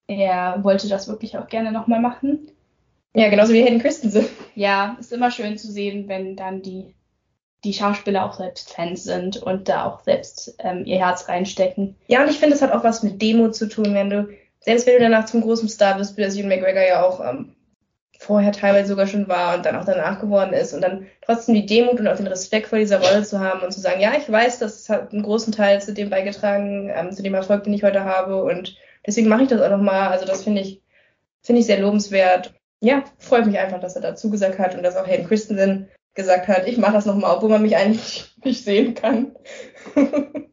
Er 0.07 0.63
wollte 0.63 0.89
das 0.89 1.07
wirklich 1.07 1.37
auch 1.37 1.47
gerne 1.47 1.71
nochmal 1.71 2.01
machen. 2.01 2.49
Ja, 3.13 3.29
genauso 3.29 3.53
wie 3.53 3.61
Hayden 3.61 3.81
Christensen. 3.81 4.25
Ja, 4.55 4.97
ist 4.99 5.13
immer 5.13 5.29
schön 5.29 5.59
zu 5.59 5.71
sehen, 5.71 6.07
wenn 6.07 6.35
dann 6.35 6.63
die, 6.63 6.95
die 7.63 7.73
Schauspieler 7.73 8.25
auch 8.25 8.33
selbst 8.33 8.73
Fans 8.73 9.03
sind 9.03 9.37
und 9.37 9.69
da 9.69 9.85
auch 9.85 9.99
selbst 9.99 10.55
ähm, 10.57 10.85
ihr 10.85 10.97
Herz 10.97 11.29
reinstecken. 11.29 11.97
Ja, 12.07 12.23
und 12.23 12.31
ich 12.31 12.39
finde, 12.39 12.55
es 12.55 12.63
hat 12.63 12.71
auch 12.71 12.83
was 12.83 13.03
mit 13.03 13.21
Demo 13.21 13.51
zu 13.51 13.69
tun, 13.69 13.93
wenn 13.93 14.09
du 14.09 14.27
selbst 14.61 14.85
wenn 14.87 14.95
du 14.95 14.99
danach 15.01 15.25
zum 15.25 15.41
großen 15.41 15.67
Star 15.69 15.97
bist, 15.97 16.17
wie 16.17 16.21
das 16.21 16.35
Ewan 16.35 16.49
McGregor 16.49 16.83
ja 16.83 17.03
auch 17.03 17.19
ähm, 17.19 17.55
vorher 18.19 18.51
teilweise 18.51 18.89
sogar 18.89 19.07
schon 19.07 19.27
war 19.27 19.55
und 19.55 19.65
dann 19.65 19.75
auch 19.75 19.85
danach 19.85 20.19
geworden 20.19 20.53
ist 20.53 20.73
und 20.73 20.81
dann 20.81 21.07
trotzdem 21.25 21.55
die 21.55 21.65
Demut 21.65 21.99
und 21.99 22.07
auch 22.07 22.15
den 22.15 22.27
Respekt 22.27 22.67
vor 22.67 22.77
dieser 22.77 23.01
Rolle 23.01 23.23
zu 23.23 23.39
haben 23.39 23.61
und 23.61 23.71
zu 23.71 23.79
sagen, 23.79 23.99
ja, 23.99 24.13
ich 24.15 24.31
weiß, 24.31 24.59
das 24.59 24.87
hat 24.89 25.11
einen 25.11 25.23
großen 25.23 25.51
Teil 25.51 25.81
zu 25.81 25.91
dem 25.91 26.11
beigetragen, 26.11 26.91
ähm, 26.93 27.11
zu 27.11 27.23
dem 27.23 27.33
Erfolg, 27.33 27.63
den 27.63 27.73
ich 27.73 27.83
heute 27.83 28.05
habe 28.05 28.43
und 28.43 28.77
deswegen 29.07 29.27
mache 29.27 29.43
ich 29.43 29.49
das 29.49 29.61
auch 29.61 29.71
nochmal. 29.71 30.09
Also 30.09 30.25
das 30.25 30.43
finde 30.43 30.61
ich, 30.61 30.83
finde 31.41 31.61
ich 31.61 31.65
sehr 31.65 31.79
lobenswert. 31.79 32.53
Ja, 32.79 33.03
freut 33.17 33.47
mich 33.47 33.57
einfach, 33.57 33.79
dass 33.79 33.95
er 33.95 34.01
dazu 34.03 34.29
gesagt 34.29 34.59
hat 34.59 34.75
und 34.75 34.83
dass 34.83 34.97
auch 34.97 35.07
Hayden 35.07 35.27
Christensen 35.27 35.89
gesagt 36.13 36.47
hat, 36.47 36.67
ich 36.67 36.77
mache 36.77 36.93
das 36.93 37.07
nochmal, 37.07 37.35
obwohl 37.35 37.49
man 37.49 37.63
mich 37.63 37.75
eigentlich 37.75 38.31
nicht 38.43 38.63
sehen 38.63 38.93
kann. 38.93 39.35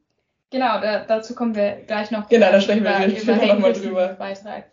genau, 0.50 0.80
da, 0.80 1.04
dazu 1.04 1.34
kommen 1.34 1.54
wir 1.54 1.82
gleich 1.86 2.10
noch. 2.10 2.28
Genau, 2.28 2.50
da 2.50 2.60
sprechen 2.60 2.84
wir 2.84 3.06
über, 3.06 3.46
nochmal 3.46 3.72
drüber. 3.72 4.08
Beitrag. 4.18 4.72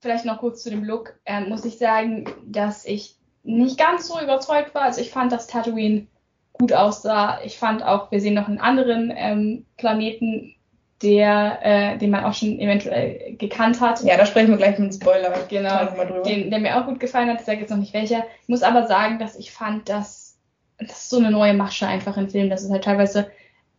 Vielleicht 0.00 0.24
noch 0.24 0.38
kurz 0.38 0.62
zu 0.62 0.70
dem 0.70 0.84
Look. 0.84 1.18
Ähm, 1.26 1.48
muss 1.48 1.64
ich 1.64 1.78
sagen, 1.78 2.24
dass 2.46 2.84
ich 2.86 3.16
nicht 3.42 3.78
ganz 3.78 4.08
so 4.08 4.20
überzeugt 4.20 4.74
war. 4.74 4.82
Also 4.82 5.00
ich 5.00 5.10
fand, 5.10 5.32
dass 5.32 5.46
Tatooine 5.46 6.06
gut 6.52 6.72
aussah. 6.72 7.40
Ich 7.44 7.58
fand 7.58 7.82
auch, 7.82 8.10
wir 8.10 8.20
sehen 8.20 8.34
noch 8.34 8.48
einen 8.48 8.60
anderen 8.60 9.12
ähm, 9.14 9.66
Planeten, 9.76 10.54
der, 11.02 11.58
äh, 11.62 11.98
den 11.98 12.10
man 12.10 12.24
auch 12.24 12.34
schon 12.34 12.58
eventuell 12.58 13.36
gekannt 13.36 13.80
hat. 13.80 14.02
Ja, 14.02 14.16
da 14.16 14.26
sprechen 14.26 14.50
wir 14.50 14.58
gleich 14.58 14.78
mit 14.78 14.94
Spoiler. 14.94 15.32
Genau, 15.48 16.22
den, 16.22 16.50
der 16.50 16.60
mir 16.60 16.78
auch 16.78 16.86
gut 16.86 17.00
gefallen 17.00 17.30
hat. 17.30 17.40
Ich 17.40 17.46
sage 17.46 17.60
jetzt 17.60 17.70
noch 17.70 17.78
nicht 17.78 17.94
welcher. 17.94 18.24
Ich 18.42 18.48
muss 18.48 18.62
aber 18.62 18.86
sagen, 18.86 19.18
dass 19.18 19.36
ich 19.36 19.50
fand, 19.50 19.88
dass 19.88 20.38
das 20.78 20.90
ist 20.90 21.10
so 21.10 21.18
eine 21.18 21.30
neue 21.30 21.54
Masche 21.54 21.86
einfach 21.86 22.16
im 22.16 22.28
Film, 22.28 22.48
dass 22.50 22.62
es 22.62 22.70
halt 22.70 22.84
teilweise 22.84 23.30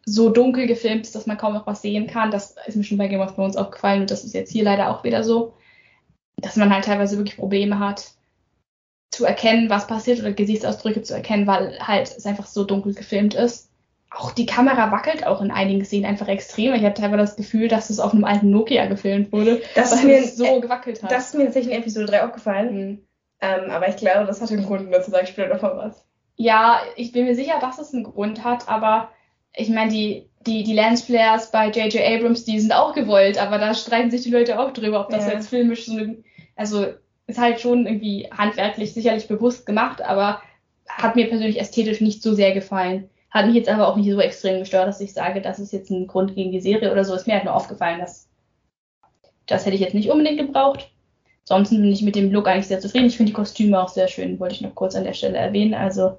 so 0.05 0.29
dunkel 0.29 0.67
gefilmt 0.67 1.05
ist, 1.05 1.15
dass 1.15 1.27
man 1.27 1.37
kaum 1.37 1.53
noch 1.53 1.67
was 1.67 1.81
sehen 1.81 2.07
kann. 2.07 2.31
Das 2.31 2.55
ist 2.65 2.75
mir 2.75 2.83
schon 2.83 2.97
bei 2.97 3.07
Game 3.07 3.21
of 3.21 3.35
Thrones 3.35 3.55
aufgefallen 3.55 4.01
und 4.01 4.11
das 4.11 4.23
ist 4.23 4.33
jetzt 4.33 4.51
hier 4.51 4.63
leider 4.63 4.89
auch 4.89 5.03
wieder 5.03 5.23
so, 5.23 5.53
dass 6.37 6.55
man 6.55 6.73
halt 6.73 6.85
teilweise 6.85 7.17
wirklich 7.17 7.37
Probleme 7.37 7.79
hat 7.79 8.11
zu 9.11 9.25
erkennen, 9.25 9.69
was 9.69 9.87
passiert 9.87 10.19
oder 10.19 10.31
Gesichtsausdrücke 10.31 11.01
zu 11.01 11.13
erkennen, 11.13 11.45
weil 11.45 11.77
halt 11.79 12.15
es 12.15 12.25
einfach 12.25 12.47
so 12.47 12.63
dunkel 12.63 12.93
gefilmt 12.93 13.33
ist. 13.33 13.69
Auch 14.09 14.31
die 14.31 14.45
Kamera 14.45 14.91
wackelt 14.91 15.25
auch 15.25 15.41
in 15.41 15.51
einigen 15.51 15.85
Szenen 15.85 16.05
einfach 16.05 16.27
extrem. 16.27 16.73
Ich 16.73 16.83
hatte 16.83 17.01
teilweise 17.01 17.23
das 17.23 17.35
Gefühl, 17.35 17.67
dass 17.67 17.89
es 17.89 17.99
auf 17.99 18.13
einem 18.13 18.25
alten 18.25 18.49
Nokia 18.49 18.85
gefilmt 18.87 19.31
wurde, 19.31 19.61
das 19.75 19.91
weil 19.91 20.05
mir, 20.05 20.17
es 20.19 20.35
so 20.35 20.45
äh, 20.45 20.59
gewackelt 20.59 21.03
hat. 21.03 21.11
Das 21.11 21.27
ist 21.27 21.35
mir 21.35 21.45
tatsächlich 21.45 21.73
in 21.73 21.81
Episode 21.81 22.07
3 22.07 22.25
aufgefallen. 22.25 22.73
Mhm. 22.75 23.07
Ähm, 23.41 23.71
aber 23.71 23.87
ich 23.87 23.97
glaube, 23.97 24.25
das 24.25 24.41
hat 24.41 24.51
einen 24.51 24.65
Grund, 24.65 24.93
dazu 24.93 25.11
sage 25.11 25.23
ich 25.23 25.29
später 25.29 25.53
noch 25.53 25.61
mal 25.61 25.77
was. 25.77 26.05
Ja, 26.35 26.81
ich 26.95 27.11
bin 27.11 27.25
mir 27.25 27.35
sicher, 27.35 27.59
dass 27.59 27.79
es 27.79 27.93
einen 27.93 28.03
Grund 28.03 28.43
hat, 28.43 28.67
aber 28.67 29.09
ich 29.55 29.69
meine, 29.69 29.91
die, 29.91 30.29
die, 30.45 30.63
die 30.63 30.73
Lensflares 30.73 31.51
bei 31.51 31.69
J.J. 31.69 32.01
Abrams, 32.01 32.45
die 32.45 32.59
sind 32.59 32.73
auch 32.73 32.93
gewollt, 32.93 33.41
aber 33.41 33.57
da 33.57 33.73
streiten 33.73 34.11
sich 34.11 34.23
die 34.23 34.31
Leute 34.31 34.59
auch 34.59 34.71
drüber, 34.71 35.01
ob 35.01 35.09
das 35.09 35.27
ja. 35.27 35.33
jetzt 35.33 35.49
filmisch 35.49 35.85
so 35.85 35.97
eine, 35.97 36.23
also 36.55 36.87
ist 37.27 37.39
halt 37.39 37.61
schon 37.61 37.85
irgendwie 37.85 38.29
handwerklich 38.31 38.93
sicherlich 38.93 39.27
bewusst 39.27 39.65
gemacht, 39.65 40.01
aber 40.01 40.41
hat 40.87 41.15
mir 41.15 41.27
persönlich 41.27 41.59
ästhetisch 41.59 42.01
nicht 42.01 42.21
so 42.21 42.33
sehr 42.33 42.53
gefallen. 42.53 43.09
Hat 43.29 43.45
mich 43.45 43.55
jetzt 43.55 43.69
aber 43.69 43.87
auch 43.87 43.95
nicht 43.95 44.11
so 44.11 44.19
extrem 44.19 44.59
gestört, 44.59 44.87
dass 44.87 44.99
ich 44.99 45.13
sage, 45.13 45.41
das 45.41 45.59
ist 45.59 45.71
jetzt 45.71 45.89
ein 45.89 46.07
Grund 46.07 46.35
gegen 46.35 46.51
die 46.51 46.59
Serie 46.59 46.91
oder 46.91 47.05
so. 47.05 47.15
Ist 47.15 47.27
mir 47.27 47.35
halt 47.35 47.45
nur 47.45 47.55
aufgefallen, 47.55 47.99
dass 47.99 48.27
das 49.47 49.65
hätte 49.65 49.75
ich 49.75 49.81
jetzt 49.81 49.93
nicht 49.93 50.09
unbedingt 50.09 50.37
gebraucht. 50.37 50.91
Sonst 51.43 51.69
bin 51.69 51.85
ich 51.85 52.01
mit 52.01 52.15
dem 52.15 52.31
Look 52.31 52.47
eigentlich 52.47 52.67
sehr 52.67 52.79
zufrieden. 52.79 53.07
Ich 53.07 53.17
finde 53.17 53.31
die 53.31 53.35
Kostüme 53.35 53.81
auch 53.81 53.89
sehr 53.89 54.07
schön, 54.07 54.39
wollte 54.39 54.55
ich 54.55 54.61
noch 54.61 54.75
kurz 54.75 54.95
an 54.95 55.03
der 55.03 55.13
Stelle 55.13 55.37
erwähnen. 55.37 55.73
Also 55.73 56.17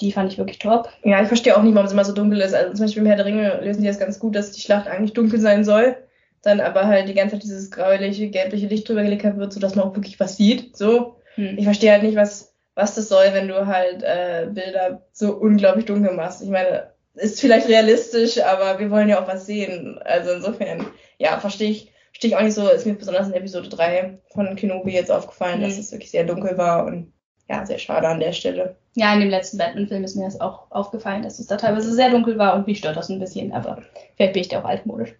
die 0.00 0.12
fand 0.12 0.32
ich 0.32 0.38
wirklich 0.38 0.58
top. 0.58 0.88
Ja, 1.04 1.20
ich 1.20 1.28
verstehe 1.28 1.56
auch 1.56 1.62
nicht, 1.62 1.74
warum 1.74 1.86
es 1.86 1.92
immer 1.92 2.04
so 2.04 2.12
dunkel 2.12 2.40
ist. 2.40 2.54
Also 2.54 2.74
zum 2.74 2.86
Beispiel 2.86 3.02
im 3.02 3.06
Herr 3.06 3.16
der 3.16 3.26
Ringe 3.26 3.60
lösen 3.62 3.82
die 3.82 3.88
das 3.88 3.98
ganz 3.98 4.18
gut, 4.18 4.34
dass 4.34 4.52
die 4.52 4.60
Schlacht 4.60 4.86
eigentlich 4.88 5.12
dunkel 5.12 5.40
sein 5.40 5.64
soll 5.64 5.96
dann 6.42 6.60
aber 6.60 6.86
halt 6.86 7.08
die 7.08 7.14
ganze 7.14 7.36
Zeit 7.36 7.44
dieses 7.44 7.70
grauliche, 7.70 8.28
gelbliche 8.28 8.66
Licht 8.66 8.88
drüber 8.88 9.02
gelegt 9.02 9.24
wird, 9.36 9.52
sodass 9.52 9.74
man 9.74 9.84
auch 9.86 9.94
wirklich 9.94 10.18
was 10.20 10.36
sieht. 10.36 10.76
So. 10.76 11.16
Hm. 11.34 11.56
Ich 11.58 11.64
verstehe 11.64 11.92
halt 11.92 12.02
nicht, 12.02 12.16
was, 12.16 12.54
was 12.74 12.94
das 12.94 13.08
soll, 13.08 13.26
wenn 13.32 13.48
du 13.48 13.66
halt 13.66 14.02
äh, 14.02 14.48
Bilder 14.50 15.06
so 15.12 15.34
unglaublich 15.34 15.84
dunkel 15.84 16.14
machst. 16.14 16.42
Ich 16.42 16.48
meine, 16.48 16.92
ist 17.14 17.40
vielleicht 17.40 17.68
realistisch, 17.68 18.42
aber 18.42 18.78
wir 18.78 18.90
wollen 18.90 19.08
ja 19.08 19.22
auch 19.22 19.28
was 19.28 19.46
sehen. 19.46 19.98
Also 20.02 20.32
insofern, 20.32 20.86
ja, 21.18 21.38
verstehe 21.38 21.70
ich, 21.70 21.92
verstehe 22.12 22.30
ich 22.30 22.36
auch 22.36 22.42
nicht 22.42 22.54
so. 22.54 22.68
Ist 22.68 22.86
mir 22.86 22.94
besonders 22.94 23.28
in 23.28 23.34
Episode 23.34 23.68
3 23.68 24.18
von 24.32 24.56
Kenobi 24.56 24.92
jetzt 24.92 25.10
aufgefallen, 25.10 25.60
hm. 25.60 25.62
dass 25.62 25.78
es 25.78 25.92
wirklich 25.92 26.10
sehr 26.10 26.24
dunkel 26.24 26.56
war 26.56 26.86
und 26.86 27.12
ja, 27.50 27.66
sehr 27.66 27.78
schade 27.78 28.06
an 28.06 28.20
der 28.20 28.32
Stelle. 28.32 28.76
Ja, 28.94 29.12
in 29.12 29.18
dem 29.18 29.28
letzten 29.28 29.58
Batman-Film 29.58 30.04
ist 30.04 30.14
mir 30.14 30.24
das 30.24 30.40
auch 30.40 30.70
aufgefallen, 30.70 31.24
dass 31.24 31.40
es 31.40 31.48
da 31.48 31.56
teilweise 31.56 31.92
sehr 31.92 32.10
dunkel 32.10 32.38
war 32.38 32.54
und 32.54 32.68
mich 32.68 32.78
stört 32.78 32.96
das 32.96 33.08
ein 33.08 33.18
bisschen, 33.18 33.52
aber 33.52 33.82
vielleicht 34.14 34.34
bin 34.34 34.42
ich 34.42 34.48
da 34.48 34.60
auch 34.60 34.64
altmodisch. 34.64 35.16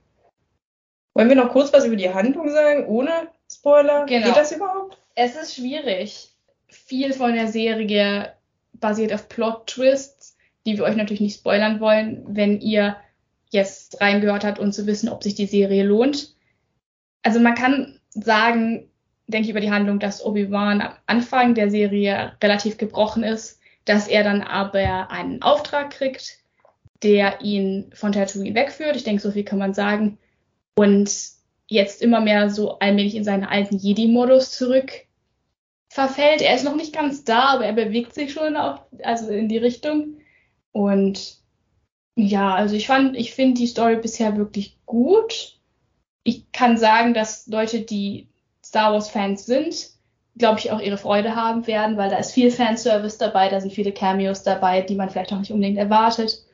Wollen 1.13 1.29
wir 1.29 1.35
noch 1.35 1.51
kurz 1.51 1.73
was 1.73 1.85
über 1.85 1.97
die 1.97 2.15
Handlung 2.15 2.49
sagen, 2.51 2.87
ohne 2.87 3.11
Spoiler? 3.53 4.07
Genau. 4.07 4.29
Geht 4.29 4.37
das 4.37 4.53
überhaupt? 4.53 4.97
Es 5.17 5.35
ist 5.35 5.57
schwierig. 5.57 6.29
Viel 6.69 7.13
von 7.13 7.35
der 7.35 7.49
Serie 7.49 8.33
basiert 8.75 9.13
auf 9.13 9.29
Plot-Twists, 9.29 10.37
die 10.67 10.79
wir 10.79 10.85
euch 10.85 10.95
natürlich 10.95 11.21
nicht 11.21 11.41
spoilern 11.41 11.81
wollen, 11.81 12.23
wenn 12.29 12.61
ihr 12.61 12.97
jetzt 13.51 14.01
reingehört 14.01 14.45
habt, 14.45 14.61
um 14.61 14.71
zu 14.71 14.87
wissen, 14.87 15.09
ob 15.09 15.25
sich 15.25 15.35
die 15.35 15.47
Serie 15.47 15.83
lohnt. 15.83 16.37
Also 17.23 17.41
man 17.41 17.57
kann 17.57 17.99
sagen, 18.11 18.90
denke 19.31 19.47
ich 19.47 19.51
über 19.51 19.61
die 19.61 19.71
Handlung, 19.71 19.99
dass 19.99 20.25
Obi-Wan 20.25 20.81
am 20.81 20.93
Anfang 21.07 21.55
der 21.55 21.71
Serie 21.71 22.33
relativ 22.43 22.77
gebrochen 22.77 23.23
ist, 23.23 23.61
dass 23.85 24.09
er 24.09 24.25
dann 24.25 24.43
aber 24.43 25.11
einen 25.11 25.43
Auftrag 25.43 25.91
kriegt, 25.91 26.39
der 27.03 27.41
ihn 27.41 27.91
von 27.95 28.13
Tatooine 28.13 28.55
wegführt. 28.55 28.97
Ich 28.97 29.05
denke, 29.05 29.23
so 29.23 29.31
viel 29.31 29.45
kann 29.45 29.59
man 29.59 29.75
sagen 29.75 30.19
und 30.77 31.11
jetzt 31.67 32.03
immer 32.03 32.21
mehr 32.21 32.51
so 32.51 32.79
allmählich 32.79 33.15
in 33.15 33.25
seinen 33.25 33.45
alten 33.45 33.77
Jedi-Modus 33.77 34.51
zurück 34.53 34.93
verfällt. 35.89 36.41
Er 36.41 36.55
ist 36.55 36.65
noch 36.65 36.77
nicht 36.77 36.95
ganz 36.95 37.25
da, 37.25 37.51
aber 37.51 37.67
er 37.67 37.73
bewegt 37.73 38.15
sich 38.15 38.33
schon 38.33 38.57
auch, 38.57 38.83
also 39.03 39.31
in 39.31 39.49
die 39.49 39.59
Richtung. 39.59 40.19
Und 40.73 41.39
ja, 42.17 42.55
also 42.55 42.75
ich 42.75 42.87
fand, 42.87 43.17
ich 43.17 43.35
finde 43.35 43.61
die 43.61 43.67
Story 43.67 43.97
bisher 43.97 44.37
wirklich 44.37 44.79
gut. 44.87 45.59
Ich 46.23 46.51
kann 46.53 46.77
sagen, 46.77 47.15
dass 47.15 47.47
Leute, 47.47 47.81
die 47.81 48.30
Star 48.71 48.93
Wars 48.93 49.11
Fans 49.11 49.47
sind, 49.47 49.89
glaube 50.39 50.61
ich, 50.61 50.71
auch 50.71 50.81
ihre 50.81 50.97
Freude 50.97 51.35
haben 51.35 51.67
werden, 51.67 51.97
weil 51.97 52.09
da 52.09 52.19
ist 52.19 52.31
viel 52.31 52.53
Fanservice 52.53 53.19
dabei, 53.19 53.49
da 53.49 53.61
sind 53.61 53.73
viele 53.73 53.91
Cameos 53.91 54.45
dabei, 54.45 54.81
die 54.81 54.95
man 54.95 55.11
vielleicht 55.11 55.33
auch 55.33 55.41
nicht 55.41 55.51
unbedingt 55.51 55.77
erwartet. 55.77 56.45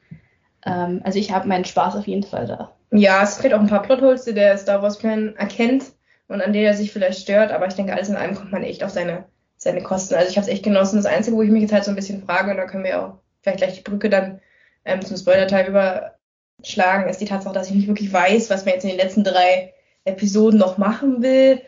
Ähm, 0.65 1.03
also 1.05 1.19
ich 1.19 1.31
habe 1.31 1.47
meinen 1.47 1.67
Spaß 1.67 1.95
auf 1.95 2.07
jeden 2.07 2.23
Fall 2.23 2.47
da. 2.47 2.73
Ja, 2.91 3.23
es 3.23 3.37
fehlt 3.37 3.53
auch 3.53 3.61
ein 3.61 3.67
paar 3.67 3.83
Plotholes, 3.83 4.25
die 4.25 4.33
der 4.33 4.57
Star 4.57 4.81
Wars-Fan 4.81 5.37
erkennt 5.37 5.93
und 6.29 6.41
an 6.41 6.55
denen 6.55 6.65
er 6.65 6.73
sich 6.73 6.91
vielleicht 6.91 7.21
stört, 7.21 7.53
aber 7.53 7.67
ich 7.67 7.75
denke, 7.75 7.93
alles 7.93 8.09
in 8.09 8.17
allem 8.17 8.35
kommt 8.35 8.51
man 8.51 8.63
echt 8.63 8.83
auf 8.83 8.93
seine, 8.93 9.27
seine 9.59 9.83
Kosten. 9.83 10.15
Also 10.15 10.31
ich 10.31 10.39
habe 10.39 10.47
es 10.47 10.53
echt 10.53 10.65
genossen. 10.65 10.97
Das 10.97 11.05
Einzige, 11.05 11.37
wo 11.37 11.43
ich 11.43 11.51
mich 11.51 11.61
jetzt 11.61 11.75
halt 11.75 11.85
so 11.85 11.91
ein 11.91 11.97
bisschen 11.97 12.25
frage, 12.25 12.51
und 12.51 12.57
da 12.57 12.65
können 12.65 12.85
wir 12.85 13.03
auch 13.03 13.19
vielleicht 13.43 13.59
gleich 13.59 13.75
die 13.75 13.83
Brücke 13.83 14.09
dann 14.09 14.41
ähm, 14.87 15.03
zum 15.03 15.19
Spoiler-Teil 15.19 15.67
überschlagen, 15.69 17.11
ist 17.11 17.21
die 17.21 17.27
Tatsache, 17.27 17.53
dass 17.53 17.69
ich 17.69 17.77
nicht 17.77 17.89
wirklich 17.89 18.11
weiß, 18.11 18.49
was 18.49 18.65
man 18.65 18.73
jetzt 18.73 18.85
in 18.85 18.91
den 18.91 18.99
letzten 18.99 19.23
drei 19.23 19.75
Episoden 20.07 20.59
noch 20.59 20.79
machen 20.79 21.21
will, 21.21 21.61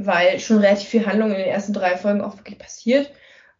weil 0.00 0.38
schon 0.40 0.58
relativ 0.58 0.88
viel 0.88 1.06
Handlung 1.06 1.30
in 1.30 1.38
den 1.38 1.46
ersten 1.46 1.72
drei 1.72 1.96
Folgen 1.96 2.20
auch 2.20 2.36
wirklich 2.36 2.58
passiert. 2.58 3.10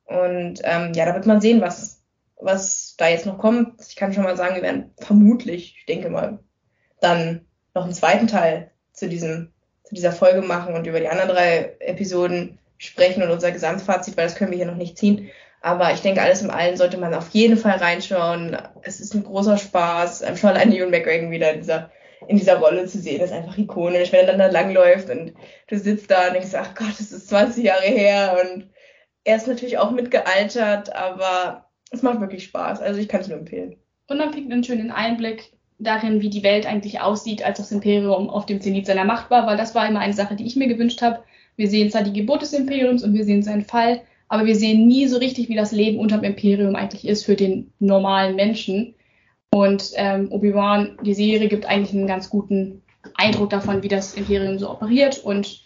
Und 0.05 0.61
ähm, 0.63 0.93
ja, 0.95 1.07
da 1.07 1.15
wird 1.15 1.27
man 1.27 1.41
sehen, 1.41 1.61
was, 1.61 2.03
was 2.39 2.95
da 2.97 3.09
jetzt 3.09 3.27
noch 3.27 3.39
kommt. 3.39 3.81
Ich 3.89 3.97
kann 3.97 4.13
schon 4.13 4.25
mal 4.25 4.37
sagen, 4.37 4.55
wir 4.55 4.63
werden 4.63 4.93
vermutlich, 4.99 5.77
ich 5.79 5.87
denke 5.87 6.11
mal, 6.11 6.39
dann 7.01 7.47
noch 7.75 7.85
einen 7.85 7.95
zweiten 7.95 8.27
Teil 8.27 8.71
zu 8.93 9.09
diesem, 9.09 9.53
zu 9.85 9.95
dieser 9.95 10.13
Folge 10.13 10.43
machen 10.43 10.75
und 10.75 10.87
über 10.87 11.01
die 11.01 11.09
anderen 11.09 11.31
drei 11.31 11.77
Episoden 11.81 12.59
sprechen 12.79 13.23
und 13.23 13.31
unser 13.31 13.53
Gesamtfazit, 13.53 14.17
weil 14.17 14.27
das 14.27 14.37
können 14.37 14.51
wir 14.51 14.59
hier 14.59 14.67
noch 14.67 14.77
nicht 14.77 14.99
ziehen. 14.99 15.31
Aber 15.63 15.93
ich 15.93 16.01
denke, 16.01 16.23
alles 16.23 16.43
im 16.43 16.51
Allen 16.51 16.77
sollte 16.77 16.99
man 16.99 17.15
auf 17.15 17.31
jeden 17.31 17.57
Fall 17.57 17.79
reinschauen. 17.79 18.57
Es 18.83 19.01
ist 19.01 19.15
ein 19.15 19.25
großer 19.25 19.59
Spaß, 19.59 20.25
schon 20.39 20.51
alleine 20.51 20.77
Ewan 20.77 20.91
McGregor 20.91 21.31
wieder 21.31 21.53
in 21.53 21.61
dieser, 21.61 21.91
in 22.29 22.37
dieser 22.37 22.59
Rolle 22.59 22.87
zu 22.87 22.99
sehen. 22.99 23.21
Ist 23.21 23.33
einfach 23.33 23.59
ikonisch, 23.59 24.13
wenn 24.13 24.21
er 24.21 24.27
dann 24.27 24.39
da 24.39 24.47
langläuft 24.47 25.11
und 25.11 25.35
du 25.69 25.79
sitzt 25.79 26.11
da 26.11 26.29
und 26.29 26.35
denkst, 26.35 26.55
ach 26.55 26.75
Gott, 26.75 26.99
das 26.99 27.13
ist 27.13 27.29
20 27.29 27.65
Jahre 27.65 27.87
her 27.87 28.39
und 28.43 28.69
er 29.25 29.37
ist 29.37 29.49
natürlich 29.49 29.79
auch 29.79 29.91
mitgealtert, 29.91 30.95
aber 30.95 31.69
es 31.91 32.03
macht 32.03 32.21
wirklich 32.21 32.45
Spaß. 32.45 32.81
Also 32.81 33.01
ich 33.01 33.09
kann 33.09 33.21
es 33.21 33.29
nur 33.29 33.39
empfehlen. 33.39 33.77
Und 34.09 34.19
man 34.19 34.31
kriegt 34.31 34.51
einen 34.51 34.65
schönen 34.65 34.91
Einblick 34.91 35.53
darin, 35.79 36.23
wie 36.23 36.31
die 36.31 36.43
Welt 36.43 36.67
eigentlich 36.67 37.01
aussieht, 37.01 37.45
als 37.45 37.59
das 37.59 37.73
Imperium 37.73 38.31
auf 38.31 38.47
dem 38.47 38.61
Zenit 38.61 38.87
seiner 38.87 39.05
Macht 39.05 39.31
war, 39.31 39.47
weil 39.47 39.57
das 39.57 39.75
war 39.75 39.89
immer 39.89 40.01
eine 40.01 40.15
Sache, 40.15 40.37
die 40.37 40.47
ich 40.47 40.57
mir 40.57 40.69
gewünscht 40.69 41.03
habe. 41.03 41.23
Wir 41.57 41.69
sehen 41.69 41.91
zwar 41.91 42.03
die 42.03 42.13
Geburt 42.13 42.43
des 42.43 42.53
Imperiums 42.53 43.03
und 43.03 43.15
wir 43.15 43.25
sehen 43.25 43.43
seinen 43.43 43.65
Fall, 43.65 44.03
aber 44.29 44.47
wir 44.47 44.57
sehen 44.57 44.87
nie 44.87 45.07
so 45.07 45.19
richtig, 45.19 45.49
wie 45.49 45.55
das 45.55 45.73
Leben 45.73 45.99
unter 45.99 46.19
dem 46.19 46.25
Imperium 46.25 46.77
eigentlich 46.77 47.07
ist 47.07 47.25
für 47.25 47.37
den 47.37 47.73
normalen 47.79 48.37
Menschen. 48.37 48.95
Und 49.51 49.93
ähm, 49.95 50.31
Obi-Wan, 50.31 50.99
die 51.03 51.15
Serie 51.15 51.49
gibt 51.49 51.67
eigentlich 51.67 51.95
einen 51.95 52.07
ganz 52.07 52.29
guten 52.29 52.83
Eindruck 53.15 53.51
davon, 53.51 53.83
wie 53.83 53.89
das 53.89 54.15
Imperium 54.15 54.59
so 54.59 54.71
operiert 54.71 55.19
und 55.19 55.65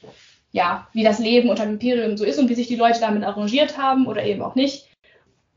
ja, 0.52 0.88
wie 0.92 1.04
das 1.04 1.18
Leben 1.18 1.48
unter 1.48 1.64
dem 1.64 1.74
Imperium 1.74 2.16
so 2.16 2.24
ist 2.24 2.38
und 2.38 2.48
wie 2.48 2.54
sich 2.54 2.66
die 2.66 2.76
Leute 2.76 3.00
damit 3.00 3.24
arrangiert 3.24 3.78
haben 3.78 4.06
oder 4.06 4.24
eben 4.24 4.42
auch 4.42 4.54
nicht 4.54 4.90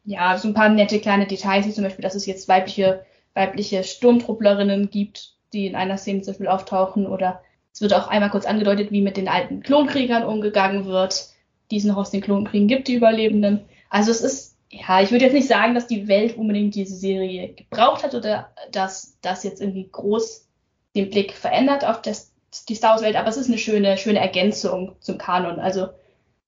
ja, 0.06 0.38
so 0.38 0.48
ein 0.48 0.54
paar 0.54 0.70
nette 0.70 1.00
kleine 1.00 1.28
Details, 1.28 1.66
wie 1.66 1.72
zum 1.72 1.84
Beispiel, 1.84 2.04
dass 2.04 2.16
es 2.16 2.26
jetzt 2.26 2.48
weibliche, 2.48 3.06
weibliche 3.34 3.84
Sturmtrupplerinnen 3.84 4.90
gibt, 4.90 5.34
die 5.54 5.68
in 5.68 5.76
einer 5.76 5.98
Szene 5.98 6.22
zum 6.22 6.34
Beispiel 6.34 6.48
auftauchen 6.48 7.08
oder 7.08 7.42
es 7.74 7.82
wird 7.82 7.94
auch 7.94 8.08
einmal 8.08 8.30
kurz 8.30 8.46
angedeutet, 8.46 8.92
wie 8.92 9.02
mit 9.02 9.18
den 9.18 9.28
alten 9.28 9.62
Klonkriegern 9.62 10.24
umgegangen 10.24 10.86
wird, 10.86 11.30
die 11.72 11.78
es 11.78 11.86
noch 11.86 11.98
aus 11.98 12.12
den 12.12 12.22
Klonkriegen 12.22 12.68
gibt, 12.68 12.88
die 12.88 12.96
Überlebenden. 12.96 13.62
Also 13.90 14.12
es 14.12 14.22
ist, 14.22 14.53
ja, 14.74 15.02
ich 15.02 15.12
würde 15.12 15.26
jetzt 15.26 15.34
nicht 15.34 15.48
sagen, 15.48 15.76
dass 15.76 15.88
die 15.88 16.08
Welt 16.08 16.38
unbedingt 16.38 16.76
diese 16.76 16.96
Serie 16.96 17.54
gebraucht 17.54 18.04
hat 18.04 18.16
oder 18.16 18.52
dass 18.72 19.18
das 19.22 19.44
jetzt 19.44 19.62
irgendwie 19.62 19.88
groß 19.92 20.48
den 20.96 21.10
Blick 21.10 21.34
verändert 21.34 21.86
auf 21.86 22.02
das 22.02 22.32
die 22.70 22.76
Star 22.76 22.92
Wars 22.92 23.02
Welt, 23.02 23.16
aber 23.16 23.30
es 23.30 23.38
ist 23.38 23.48
eine 23.48 23.58
schöne, 23.58 23.98
schöne 23.98 24.20
Ergänzung 24.20 24.96
zum 25.00 25.18
Kanon. 25.18 25.60
Also, 25.60 25.88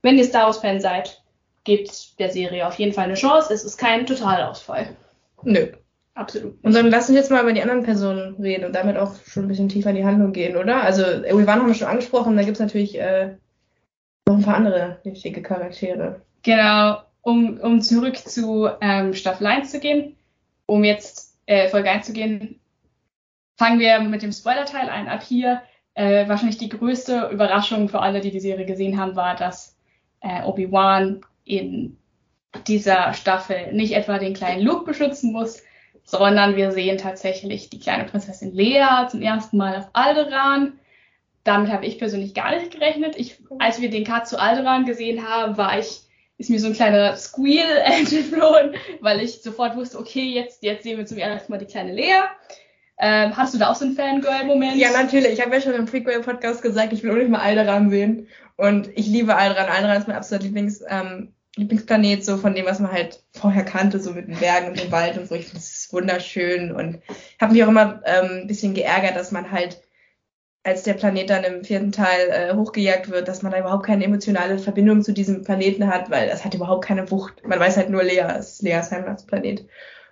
wenn 0.02 0.18
ihr 0.18 0.24
Star 0.24 0.46
Wars 0.46 0.60
Fan 0.60 0.80
seid, 0.80 1.24
gebt 1.64 2.20
der 2.20 2.30
Serie 2.30 2.68
auf 2.68 2.76
jeden 2.76 2.94
Fall 2.94 3.06
eine 3.06 3.16
Chance. 3.16 3.52
Es 3.52 3.64
ist 3.64 3.78
kein 3.78 4.06
Totalausfall. 4.06 4.96
Nö. 5.42 5.68
Absolut. 6.14 6.64
Und 6.64 6.76
dann 6.76 6.90
lass 6.92 7.10
uns 7.10 7.18
jetzt 7.18 7.32
mal 7.32 7.42
über 7.42 7.52
die 7.52 7.62
anderen 7.62 7.84
Personen 7.84 8.36
reden 8.36 8.66
und 8.66 8.74
damit 8.74 8.98
auch 8.98 9.16
schon 9.26 9.46
ein 9.46 9.48
bisschen 9.48 9.68
tiefer 9.68 9.90
in 9.90 9.98
die 9.98 10.06
Handlung 10.06 10.32
gehen, 10.32 10.56
oder? 10.56 10.82
Also, 10.84 11.04
Obi-Wan 11.04 11.60
haben 11.60 11.68
wir 11.68 11.74
schon 11.74 11.88
angesprochen, 11.88 12.38
da 12.38 12.44
gibt 12.44 12.56
es 12.56 12.62
natürlich 12.62 13.00
äh, 13.00 13.36
noch 14.28 14.36
ein 14.36 14.44
paar 14.44 14.56
andere 14.56 15.00
wichtige 15.04 15.42
Charaktere. 15.42 16.22
Genau, 16.44 17.00
um, 17.26 17.60
um 17.60 17.82
zurück 17.82 18.18
zu 18.18 18.70
ähm, 18.82 19.16
Staffel 19.16 19.48
1 19.48 19.72
zu 19.72 19.80
gehen, 19.80 20.16
um 20.68 20.84
jetzt 20.84 21.36
äh, 21.48 21.70
Folge 21.70 21.90
1 21.90 22.06
zu 22.06 22.14
gehen, 22.14 22.60
fangen 23.58 23.80
wir 23.80 24.00
mit 24.00 24.22
dem 24.22 24.32
Spoiler-Teil 24.32 24.90
ein. 24.90 25.08
Ab 25.08 25.24
hier 25.24 25.64
äh, 25.96 26.30
wahrscheinlich 26.30 26.60
die 26.60 26.70
größte 26.70 27.30
Überraschung 27.34 27.90
für 27.90 28.00
alle, 28.00 28.22
die 28.22 28.30
die 28.30 28.40
Serie 28.40 28.68
gesehen 28.68 29.00
haben, 29.00 29.16
war, 29.16 29.36
dass 29.36 29.76
äh, 30.22 30.44
Obi-Wan 30.44 31.22
in 31.46 31.98
dieser 32.68 33.14
Staffel 33.14 33.74
nicht 33.74 33.94
etwa 33.94 34.20
den 34.20 34.36
kleinen 34.36 34.62
Luke 34.62 34.86
beschützen 34.86 35.32
muss, 35.32 35.64
sondern 36.04 36.56
wir 36.56 36.72
sehen 36.72 37.00
tatsächlich 37.00 37.72
die 37.72 37.80
kleine 37.80 38.04
Prinzessin 38.04 38.54
Lea 38.54 39.08
zum 39.10 39.24
ersten 39.24 39.58
Mal 39.58 39.78
auf 39.78 39.90
Alderaan. 39.94 40.74
Damit 41.44 41.72
habe 41.72 41.88
ich 41.88 41.98
persönlich 41.98 42.36
gar 42.36 42.52
nicht 42.52 42.70
gerechnet. 42.70 43.16
Ich, 43.18 43.40
als 43.58 43.82
wir 43.82 43.90
den 43.90 44.04
Cut 44.04 44.28
zu 44.28 44.40
Alderaan 44.40 44.86
gesehen 44.86 45.28
haben, 45.28 45.58
war 45.58 45.80
ich, 45.80 46.05
ist 46.38 46.50
mir 46.50 46.60
so 46.60 46.68
ein 46.68 46.74
kleiner 46.74 47.16
Squeal 47.16 47.78
entflohen, 47.84 48.76
weil 49.02 49.22
ich 49.22 49.42
sofort 49.42 49.76
wusste, 49.76 50.00
okay, 50.00 50.34
jetzt, 50.34 50.64
jetzt 50.64 50.84
sehen 50.84 50.98
wir 50.98 51.06
zum 51.06 51.18
ersten 51.18 51.52
Mal 51.52 51.58
die 51.60 51.66
kleine 51.66 51.94
Lea. 51.94 52.24
Ähm, 52.98 53.36
hast 53.36 53.54
du 53.54 53.58
da 53.58 53.70
auch 53.70 53.76
so 53.76 53.86
einen 53.86 53.96
Fangirl-Moment? 53.96 54.78
Ja, 54.78 54.92
natürlich. 54.92 55.34
Ich 55.34 55.42
habe 55.42 55.54
ja 55.54 55.62
schon 55.62 55.74
im 55.74 55.86
Prequel-Podcast 55.86 56.62
gesagt, 56.62 56.94
ich 56.94 57.04
will 57.04 57.10
unbedingt 57.10 57.32
mal 57.32 57.42
Alderaan 57.42 57.90
sehen. 57.90 58.28
Und 58.56 58.90
ich 58.96 59.08
liebe 59.08 59.36
Alderaan. 59.36 59.70
Alderaan 59.70 59.98
ist 59.98 60.08
mein 60.08 60.16
absoluter 60.16 60.46
Lieblings, 60.46 60.82
ähm, 60.88 61.34
Lieblingsplanet, 61.58 62.24
so 62.24 62.38
von 62.38 62.54
dem, 62.54 62.66
was 62.66 62.80
man 62.80 62.92
halt 62.92 63.22
vorher 63.32 63.64
kannte, 63.64 64.00
so 64.00 64.12
mit 64.12 64.28
den 64.28 64.40
Bergen 64.40 64.70
und 64.70 64.80
dem 64.80 64.92
Wald 64.92 65.18
und 65.18 65.28
so. 65.28 65.36
Ich 65.36 65.46
finde 65.46 65.60
es 65.60 65.90
wunderschön 65.92 66.72
und 66.72 67.02
habe 67.40 67.54
mich 67.54 67.64
auch 67.64 67.70
immer 67.70 68.02
ähm, 68.06 68.42
ein 68.42 68.48
bisschen 68.48 68.74
geärgert, 68.74 69.16
dass 69.16 69.32
man 69.32 69.52
halt, 69.52 69.82
als 70.66 70.82
der 70.82 70.96
Planet 70.96 71.30
dann 71.30 71.44
im 71.44 71.64
vierten 71.64 71.92
Teil 71.92 72.30
äh, 72.32 72.56
hochgejagt 72.56 73.12
wird, 73.12 73.28
dass 73.28 73.44
man 73.44 73.52
da 73.52 73.60
überhaupt 73.60 73.86
keine 73.86 74.04
emotionale 74.04 74.58
Verbindung 74.58 75.04
zu 75.04 75.14
diesem 75.14 75.44
Planeten 75.44 75.88
hat, 75.88 76.10
weil 76.10 76.28
das 76.28 76.44
hat 76.44 76.56
überhaupt 76.56 76.84
keine 76.84 77.10
Wucht. 77.12 77.46
Man 77.48 77.60
weiß 77.60 77.78
halt 77.78 77.92
nur, 77.92 78.04
Lea 78.04 78.26
ist 78.40 78.64
Leas 78.64 78.92
Heimatsplanet. 78.92 79.68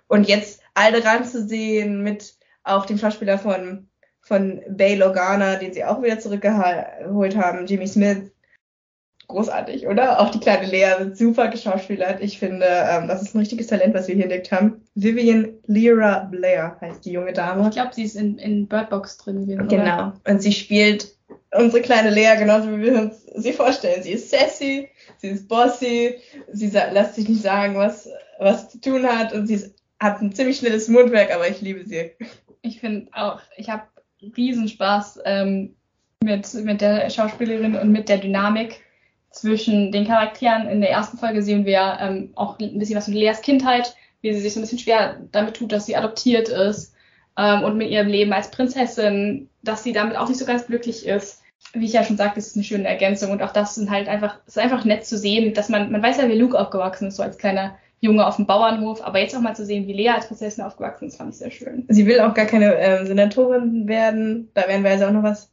Und 0.06 0.28
jetzt 0.28 0.62
Alderan 0.74 1.24
zu 1.24 1.44
sehen 1.44 2.02
mit 2.02 2.36
auch 2.62 2.86
dem 2.86 2.98
Schauspieler 2.98 3.36
von, 3.36 3.88
von 4.20 4.62
Bay 4.68 4.94
Logana, 4.94 5.56
den 5.56 5.74
sie 5.74 5.84
auch 5.84 6.00
wieder 6.00 6.20
zurückgeholt 6.20 7.36
haben, 7.36 7.66
Jimmy 7.66 7.88
Smith, 7.88 8.30
großartig, 9.26 9.88
oder? 9.88 10.20
Auch 10.20 10.30
die 10.30 10.40
kleine 10.40 10.68
Lea 10.68 10.94
wird 10.98 11.16
super 11.16 11.48
geschauspielert. 11.48 12.20
Ich 12.20 12.38
finde, 12.38 12.66
ähm, 12.68 13.08
das 13.08 13.22
ist 13.22 13.34
ein 13.34 13.38
richtiges 13.38 13.66
Talent, 13.66 13.92
was 13.92 14.06
wir 14.06 14.14
hier 14.14 14.24
entdeckt 14.24 14.52
haben. 14.52 14.83
Vivian 14.94 15.54
Lyra 15.66 16.28
Blair 16.30 16.76
heißt 16.80 17.04
die 17.04 17.12
junge 17.12 17.32
Dame. 17.32 17.68
Ich 17.68 17.74
glaube, 17.74 17.94
sie 17.94 18.04
ist 18.04 18.14
in, 18.14 18.38
in 18.38 18.68
Bird 18.68 18.90
Box 18.90 19.16
drin 19.18 19.46
gewesen. 19.46 19.68
Genau. 19.68 19.82
Oder? 19.82 20.20
Und 20.28 20.40
sie 20.40 20.52
spielt 20.52 21.14
unsere 21.52 21.82
kleine 21.82 22.10
Lea 22.10 22.36
genauso, 22.38 22.70
wie 22.70 22.82
wir 22.82 23.00
uns 23.00 23.24
sie 23.34 23.52
vorstellen. 23.52 24.02
Sie 24.02 24.12
ist 24.12 24.30
sassy, 24.30 24.88
sie 25.18 25.28
ist 25.28 25.48
bossy, 25.48 26.16
sie 26.52 26.68
lässt 26.68 27.16
sich 27.16 27.28
nicht 27.28 27.42
sagen, 27.42 27.74
was, 27.76 28.08
was 28.38 28.70
zu 28.70 28.80
tun 28.80 29.04
hat 29.04 29.32
und 29.32 29.46
sie 29.46 29.54
ist, 29.54 29.74
hat 30.00 30.20
ein 30.20 30.32
ziemlich 30.32 30.58
schnelles 30.58 30.88
Mundwerk, 30.88 31.34
aber 31.34 31.48
ich 31.48 31.60
liebe 31.60 31.84
sie. 31.84 32.12
Ich 32.62 32.80
finde 32.80 33.08
auch, 33.12 33.40
ich 33.56 33.70
habe 33.70 33.82
Riesenspaß 34.36 35.20
ähm, 35.24 35.74
mit, 36.22 36.52
mit 36.54 36.80
der 36.80 37.10
Schauspielerin 37.10 37.76
und 37.76 37.90
mit 37.90 38.08
der 38.08 38.18
Dynamik 38.18 38.80
zwischen 39.30 39.92
den 39.92 40.06
Charakteren. 40.06 40.68
In 40.68 40.80
der 40.80 40.90
ersten 40.90 41.18
Folge 41.18 41.42
sehen 41.42 41.66
wir 41.66 41.98
ähm, 42.00 42.30
auch 42.34 42.58
ein 42.58 42.78
bisschen 42.78 42.96
was 42.96 43.06
von 43.06 43.14
Leas 43.14 43.42
Kindheit, 43.42 43.94
wie 44.24 44.32
sie 44.32 44.40
sich 44.40 44.54
so 44.54 44.58
ein 44.58 44.62
bisschen 44.62 44.78
schwer 44.78 45.20
damit 45.32 45.54
tut, 45.54 45.70
dass 45.70 45.84
sie 45.84 45.96
adoptiert 45.96 46.48
ist 46.48 46.94
ähm, 47.36 47.62
und 47.62 47.76
mit 47.76 47.90
ihrem 47.90 48.08
Leben 48.08 48.32
als 48.32 48.50
Prinzessin, 48.50 49.50
dass 49.62 49.82
sie 49.82 49.92
damit 49.92 50.16
auch 50.16 50.28
nicht 50.28 50.38
so 50.38 50.46
ganz 50.46 50.66
glücklich 50.66 51.06
ist. 51.06 51.42
Wie 51.74 51.84
ich 51.84 51.92
ja 51.92 52.04
schon 52.04 52.16
sagte, 52.16 52.38
ist 52.38 52.48
es 52.48 52.54
eine 52.56 52.64
schöne 52.64 52.88
Ergänzung 52.88 53.32
und 53.32 53.42
auch 53.42 53.52
das 53.52 53.74
sind 53.74 53.90
halt 53.90 54.08
einfach, 54.08 54.38
ist 54.46 54.58
einfach 54.58 54.84
nett 54.86 55.04
zu 55.04 55.18
sehen, 55.18 55.52
dass 55.52 55.68
man, 55.68 55.92
man 55.92 56.02
weiß 56.02 56.16
ja, 56.16 56.28
wie 56.28 56.38
Luke 56.38 56.58
aufgewachsen 56.58 57.08
ist, 57.08 57.16
so 57.16 57.22
als 57.22 57.36
kleiner 57.36 57.76
Junge 58.00 58.26
auf 58.26 58.36
dem 58.36 58.46
Bauernhof, 58.46 59.02
aber 59.02 59.18
jetzt 59.18 59.36
auch 59.36 59.40
mal 59.40 59.54
zu 59.54 59.66
sehen, 59.66 59.86
wie 59.86 59.92
Lea 59.92 60.10
als 60.10 60.28
Prinzessin 60.28 60.64
aufgewachsen 60.64 61.08
ist, 61.08 61.16
fand 61.16 61.32
ich 61.32 61.38
sehr 61.38 61.50
schön. 61.50 61.84
Sie 61.88 62.06
will 62.06 62.20
auch 62.20 62.32
gar 62.32 62.46
keine 62.46 62.74
ähm, 62.76 63.06
Senatorin 63.06 63.88
werden, 63.88 64.50
da 64.54 64.66
werden 64.68 64.84
wir 64.84 64.90
also 64.90 65.04
auch 65.06 65.12
noch 65.12 65.22
was, 65.22 65.50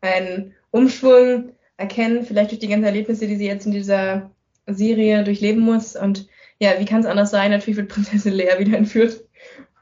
ein 0.00 0.54
Umschwung 0.70 1.52
erkennen, 1.76 2.24
vielleicht 2.24 2.50
durch 2.50 2.60
die 2.60 2.68
ganzen 2.68 2.84
Erlebnisse, 2.84 3.26
die 3.26 3.36
sie 3.36 3.46
jetzt 3.46 3.66
in 3.66 3.72
dieser 3.72 4.30
Serie 4.66 5.22
durchleben 5.24 5.62
muss. 5.62 5.96
Und 5.96 6.28
ja, 6.60 6.78
wie 6.78 6.84
kann 6.84 7.00
es 7.00 7.06
anders 7.06 7.30
sein? 7.30 7.50
Natürlich 7.50 7.76
wird 7.76 7.88
Prinzessin 7.88 8.32
Lea 8.32 8.58
wieder 8.58 8.76
entführt. 8.76 9.24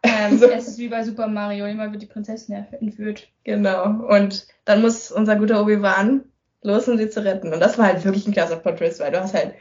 Ähm, 0.03 0.39
so. 0.39 0.49
Es 0.49 0.69
ist 0.69 0.79
wie 0.79 0.89
bei 0.89 1.03
Super 1.03 1.27
Mario, 1.29 1.67
immer 1.67 1.91
wird 1.91 2.03
die 2.03 2.07
Prinzessin 2.07 2.67
entführt. 2.81 3.29
Genau. 3.45 4.07
Und 4.07 4.47
dann 4.65 4.83
muss 4.83 5.11
unser 5.11 5.37
guter 5.37 5.61
Obi-Wan 5.63 6.25
los, 6.63 6.89
um 6.89 6.97
sie 6.97 7.11
zu 7.11 7.25
retten. 7.25 7.53
Und 7.53 7.61
das 7.61 7.79
war 7.79 7.87
halt 7.87 8.05
wirklich 8.05 8.27
ein 8.27 8.35
krasser 8.35 8.57
Plot-Twist, 8.57 9.01
weil 9.01 9.13
du 9.13 9.21
hast 9.21 9.35
halt, 9.35 9.55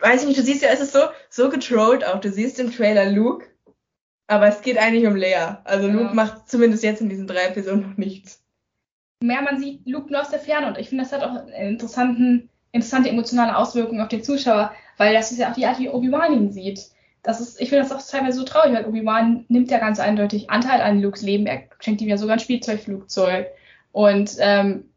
weiß 0.00 0.22
ich 0.22 0.28
nicht, 0.28 0.38
du 0.38 0.42
siehst 0.42 0.62
ja, 0.62 0.68
es 0.70 0.80
ist 0.80 0.92
so, 0.92 1.00
so 1.28 1.48
getrollt 1.48 2.04
auch. 2.04 2.20
Du 2.20 2.30
siehst 2.30 2.60
im 2.60 2.72
Trailer 2.72 3.10
Luke, 3.10 3.46
aber 4.26 4.46
es 4.46 4.60
geht 4.62 4.78
eigentlich 4.78 5.06
um 5.06 5.16
Lea. 5.16 5.56
Also 5.64 5.88
ja. 5.88 5.94
Luke 5.94 6.14
macht 6.14 6.48
zumindest 6.48 6.84
jetzt 6.84 7.00
in 7.00 7.08
diesen 7.08 7.26
drei 7.26 7.46
Episoden 7.46 7.82
noch 7.82 7.96
nichts 7.96 8.40
mehr 9.22 9.42
man 9.42 9.58
sieht 9.58 9.86
Luke 9.86 10.10
nur 10.10 10.22
aus 10.22 10.30
der 10.30 10.40
Ferne. 10.40 10.66
Und 10.68 10.78
ich 10.78 10.88
finde, 10.88 11.04
das 11.04 11.12
hat 11.12 11.22
auch 11.22 11.34
eine 11.34 11.68
interessanten, 11.68 12.48
interessante 12.72 13.10
emotionale 13.10 13.56
Auswirkungen 13.56 14.00
auf 14.00 14.08
den 14.08 14.22
Zuschauer, 14.24 14.72
weil 15.00 15.14
das 15.14 15.32
ist 15.32 15.38
ja 15.38 15.48
auch 15.48 15.54
die 15.54 15.64
Art, 15.64 15.78
wie 15.78 15.88
Obi-Wan 15.88 16.34
ihn 16.34 16.52
sieht. 16.52 16.90
Das 17.22 17.40
ist, 17.40 17.58
ich 17.58 17.70
finde 17.70 17.88
das 17.88 17.90
auch 17.90 18.06
teilweise 18.06 18.38
so 18.38 18.44
traurig, 18.44 18.74
weil 18.74 18.84
Obi-Wan 18.84 19.46
nimmt 19.48 19.70
ja 19.70 19.78
ganz 19.78 19.98
eindeutig 19.98 20.50
Anteil 20.50 20.82
an 20.82 21.00
Lukes 21.00 21.22
Leben. 21.22 21.46
Er 21.46 21.62
schenkt 21.78 22.02
ihm 22.02 22.08
ja 22.10 22.18
sogar 22.18 22.36
ein 22.36 22.40
Spielzeugflugzeug 22.40 23.46
und 23.92 24.36
ähm, 24.40 24.90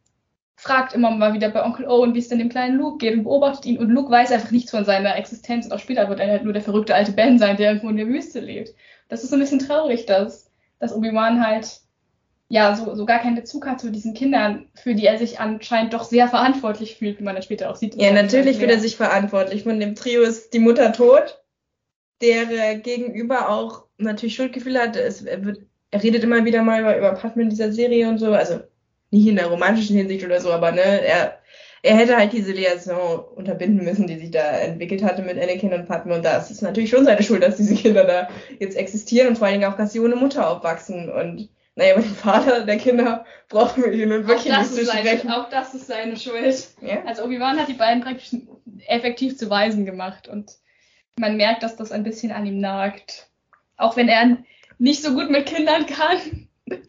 fragt 0.58 0.92
immer 0.92 1.12
mal 1.12 1.34
wieder 1.34 1.48
bei 1.48 1.64
Onkel 1.64 1.88
Owen, 1.88 2.14
wie 2.14 2.20
es 2.20 2.28
denn 2.28 2.40
dem 2.40 2.50
kleinen 2.50 2.80
Luke 2.80 2.98
geht 2.98 3.14
und 3.14 3.24
beobachtet 3.24 3.66
ihn. 3.66 3.78
Und 3.78 3.92
Luke 3.92 4.12
weiß 4.12 4.34
einfach 4.34 4.52
nichts 4.52 4.72
von 4.72 4.84
seiner 4.84 5.16
Existenz 5.16 5.68
und 5.68 5.72
auch 5.72 5.80
später 5.80 6.10
wird 6.10 6.20
er 6.20 6.28
halt 6.28 6.44
nur 6.44 6.52
der 6.52 6.62
verrückte 6.62 6.96
alte 6.96 7.14
Ben 7.14 7.40
sein, 7.40 7.56
der 7.56 7.70
irgendwo 7.70 7.88
in 7.88 7.96
der 7.96 8.08
Wüste 8.08 8.42
lebt. 8.42 8.76
Das 9.08 9.24
ist 9.24 9.30
so 9.30 9.38
ein 9.38 9.40
bisschen 9.40 9.60
traurig, 9.60 10.06
dass, 10.06 10.52
dass 10.80 10.94
Obi-Wan 10.94 11.48
halt 11.48 11.80
ja 12.54 12.76
so, 12.76 12.94
so 12.94 13.06
gar 13.06 13.18
keinen 13.18 13.36
Bezug 13.36 13.66
hat 13.66 13.82
zu 13.82 13.92
diesen 13.92 14.14
Kindern, 14.14 14.68
für 14.76 14.94
die 14.94 15.08
er 15.08 15.18
sich 15.18 15.40
anscheinend 15.40 15.92
doch 15.92 16.04
sehr 16.04 16.28
verantwortlich 16.28 16.98
fühlt, 16.98 17.20
wie 17.20 17.24
man 17.24 17.34
dann 17.34 17.42
später 17.42 17.72
auch 17.72 17.76
sieht. 17.76 18.00
Ja, 18.00 18.14
natürlich 18.14 18.58
fühlt 18.58 18.70
er 18.70 18.80
sich 18.80 18.96
verantwortlich. 18.96 19.64
Von 19.64 19.80
dem 19.80 19.96
Trio 19.96 20.22
ist 20.22 20.54
die 20.54 20.60
Mutter 20.60 20.94
tot, 20.94 21.42
der 22.22 22.76
gegenüber 22.76 23.50
auch 23.50 23.86
natürlich 23.98 24.36
Schuldgefühle 24.36 24.80
hat. 24.80 24.96
Es, 24.96 25.24
er, 25.24 25.44
wird, 25.44 25.62
er 25.90 26.04
redet 26.04 26.24
immer 26.24 26.46
wieder 26.46 26.62
mal 26.62 26.82
über, 26.82 26.96
über 26.96 27.14
Padme 27.14 27.42
in 27.42 27.50
dieser 27.50 27.72
Serie 27.72 28.08
und 28.08 28.20
so, 28.20 28.32
also 28.34 28.60
nicht 29.10 29.26
in 29.26 29.36
der 29.36 29.48
romantischen 29.48 29.98
Hinsicht 29.98 30.24
oder 30.24 30.40
so, 30.40 30.52
aber 30.52 30.72
ne, 30.72 30.84
er, 30.84 31.40
er 31.82 31.98
hätte 31.98 32.18
halt 32.18 32.34
diese 32.34 32.52
Liaison 32.52 33.20
unterbinden 33.36 33.84
müssen, 33.84 34.06
die 34.06 34.20
sich 34.20 34.30
da 34.30 34.60
entwickelt 34.60 35.02
hatte 35.02 35.24
mit 35.24 35.42
Anakin 35.42 35.74
und 35.74 35.88
Padme. 35.88 36.14
Und 36.14 36.24
da 36.24 36.38
ist 36.38 36.52
es 36.52 36.62
natürlich 36.62 36.92
schon 36.92 37.06
seine 37.06 37.24
Schuld, 37.24 37.42
dass 37.42 37.58
diese 37.58 37.74
Kinder 37.74 38.04
da 38.04 38.30
jetzt 38.60 38.78
existieren 38.78 39.30
und 39.30 39.40
vor 39.40 39.48
allen 39.48 39.60
Dingen 39.60 39.74
auch, 39.74 39.78
dass 39.78 39.92
sie 39.92 40.00
ohne 40.02 40.16
Mutter 40.16 40.48
aufwachsen. 40.48 41.12
Und 41.12 41.50
naja, 41.76 41.94
aber 41.94 42.04
den 42.04 42.16
Vater 42.16 42.66
der 42.66 42.78
Kinder 42.78 43.26
brauchen 43.50 43.84
wir 43.84 43.92
hier 43.92 44.06
nun 44.06 44.28
wirklich 44.28 44.56
nicht 44.56 44.74
zu 44.74 44.86
sprechen. 44.86 45.32
Auch 45.32 45.50
das 45.50 45.74
ist 45.74 45.88
seine 45.88 46.18
Schuld. 46.18 46.68
Ja? 46.82 47.04
Also 47.06 47.24
Obi-Wan 47.24 47.60
hat 47.60 47.68
die 47.68 47.74
beiden 47.74 48.04
praktisch 48.04 48.36
effektiv 48.88 49.38
zu 49.38 49.50
Weisen 49.50 49.86
gemacht 49.86 50.28
und 50.28 50.52
man 51.18 51.38
merkt, 51.38 51.64
dass 51.64 51.76
das 51.76 51.92
ein 51.92 52.04
bisschen 52.04 52.32
an 52.32 52.46
ihm 52.46 52.60
nagt. 52.60 53.28
Auch 53.78 53.96
wenn 53.96 54.08
er 54.08 54.38
nicht 54.78 55.02
so 55.02 55.14
gut 55.14 55.30
mit 55.30 55.48
Kindern 55.48 55.86
kann. 55.86 56.48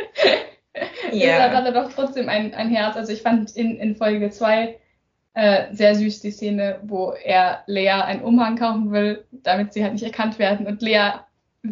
ja. 1.12 1.50
hat 1.50 1.64
er 1.64 1.72
doch 1.72 1.92
trotzdem 1.92 2.28
ein, 2.28 2.54
ein 2.54 2.70
Herz. 2.70 2.96
Also 2.96 3.12
ich 3.12 3.22
fand 3.22 3.56
in, 3.56 3.76
in 3.76 3.96
Folge 3.96 4.30
2 4.30 4.78
äh, 5.34 5.74
sehr 5.74 5.94
süß 5.94 6.20
die 6.20 6.30
Szene, 6.30 6.80
wo 6.82 7.12
er 7.12 7.64
Lea 7.66 7.88
einen 7.88 8.22
Umhang 8.22 8.56
kaufen 8.56 8.92
will, 8.92 9.24
damit 9.30 9.72
sie 9.72 9.82
halt 9.82 9.94
nicht 9.94 10.04
erkannt 10.04 10.38
werden. 10.38 10.66
Und 10.66 10.82
Lea 10.82 11.12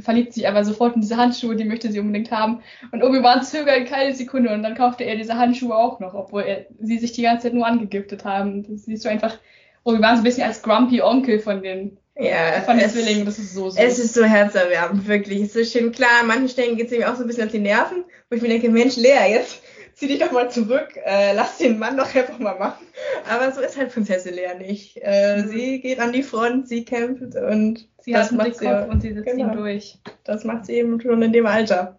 verliebt 0.00 0.32
sich 0.32 0.48
aber 0.48 0.64
sofort 0.64 0.94
in 0.94 1.02
diese 1.02 1.16
Handschuhe, 1.16 1.56
die 1.56 1.64
möchte 1.64 1.90
sie 1.92 2.00
unbedingt 2.00 2.30
haben. 2.30 2.60
Und 2.92 3.02
Obi-Wan 3.02 3.42
zögert 3.42 3.86
keine 3.86 4.14
Sekunde 4.14 4.52
und 4.52 4.62
dann 4.62 4.74
kaufte 4.74 5.04
er 5.04 5.16
diese 5.16 5.36
Handschuhe 5.36 5.76
auch 5.76 6.00
noch, 6.00 6.14
obwohl 6.14 6.42
er, 6.42 6.66
sie 6.80 6.98
sich 6.98 7.12
die 7.12 7.22
ganze 7.22 7.44
Zeit 7.44 7.54
nur 7.54 7.66
angegiftet 7.66 8.24
haben. 8.24 8.62
Das 8.62 8.84
siehst 8.84 9.04
du 9.04 9.08
einfach 9.08 9.38
Obi-Wan 9.84 10.16
so 10.16 10.20
ein 10.20 10.24
bisschen 10.24 10.46
als 10.46 10.62
grumpy 10.62 11.02
Onkel 11.02 11.40
von 11.40 11.62
den, 11.62 11.98
ja, 12.16 12.60
von 12.64 12.76
den 12.76 12.86
es, 12.86 12.92
Zwillingen. 12.92 13.26
Das 13.26 13.38
ist 13.38 13.54
so 13.54 13.70
süß. 13.70 13.78
Es 13.78 13.98
ist 13.98 14.14
so 14.14 14.24
herzerwärmend, 14.24 15.06
wirklich. 15.06 15.42
Es 15.42 15.56
ist 15.56 15.72
schön 15.72 15.92
klar, 15.92 16.20
an 16.20 16.28
manchen 16.28 16.48
Stellen 16.48 16.76
geht 16.76 16.86
es 16.86 16.92
ihm 16.92 17.04
auch 17.04 17.16
so 17.16 17.22
ein 17.22 17.26
bisschen 17.26 17.44
auf 17.44 17.52
die 17.52 17.58
Nerven, 17.58 18.04
wo 18.30 18.36
ich 18.36 18.42
mir 18.42 18.48
denke, 18.48 18.70
Mensch, 18.70 18.96
Lea, 18.96 19.30
jetzt 19.30 19.62
zieh 19.94 20.08
dich 20.08 20.18
doch 20.18 20.32
mal 20.32 20.50
zurück, 20.50 20.96
äh, 21.04 21.34
lass 21.34 21.58
den 21.58 21.78
Mann 21.78 21.96
doch 21.96 22.14
einfach 22.14 22.38
mal 22.38 22.58
machen. 22.58 22.86
Aber 23.28 23.52
so 23.52 23.60
ist 23.60 23.76
halt 23.76 23.92
Prinzessin 23.92 24.34
Lea 24.34 24.54
nicht. 24.58 24.98
Äh, 25.02 25.42
mhm. 25.42 25.48
Sie 25.48 25.80
geht 25.80 26.00
an 26.00 26.12
die 26.12 26.22
Front, 26.22 26.68
sie 26.68 26.84
kämpft 26.84 27.36
und 27.36 27.88
sie 28.04 28.12
das 28.12 28.30
hat 28.30 28.38
macht 28.38 28.56
sie 28.56 28.66
und 28.66 29.00
sie 29.00 29.12
setzt 29.12 29.26
genau. 29.26 29.52
ihn 29.52 29.56
durch. 29.56 29.98
Das 30.24 30.44
macht 30.44 30.66
sie 30.66 30.74
eben 30.74 31.00
schon 31.00 31.22
in 31.22 31.32
dem 31.32 31.46
Alter. 31.46 31.98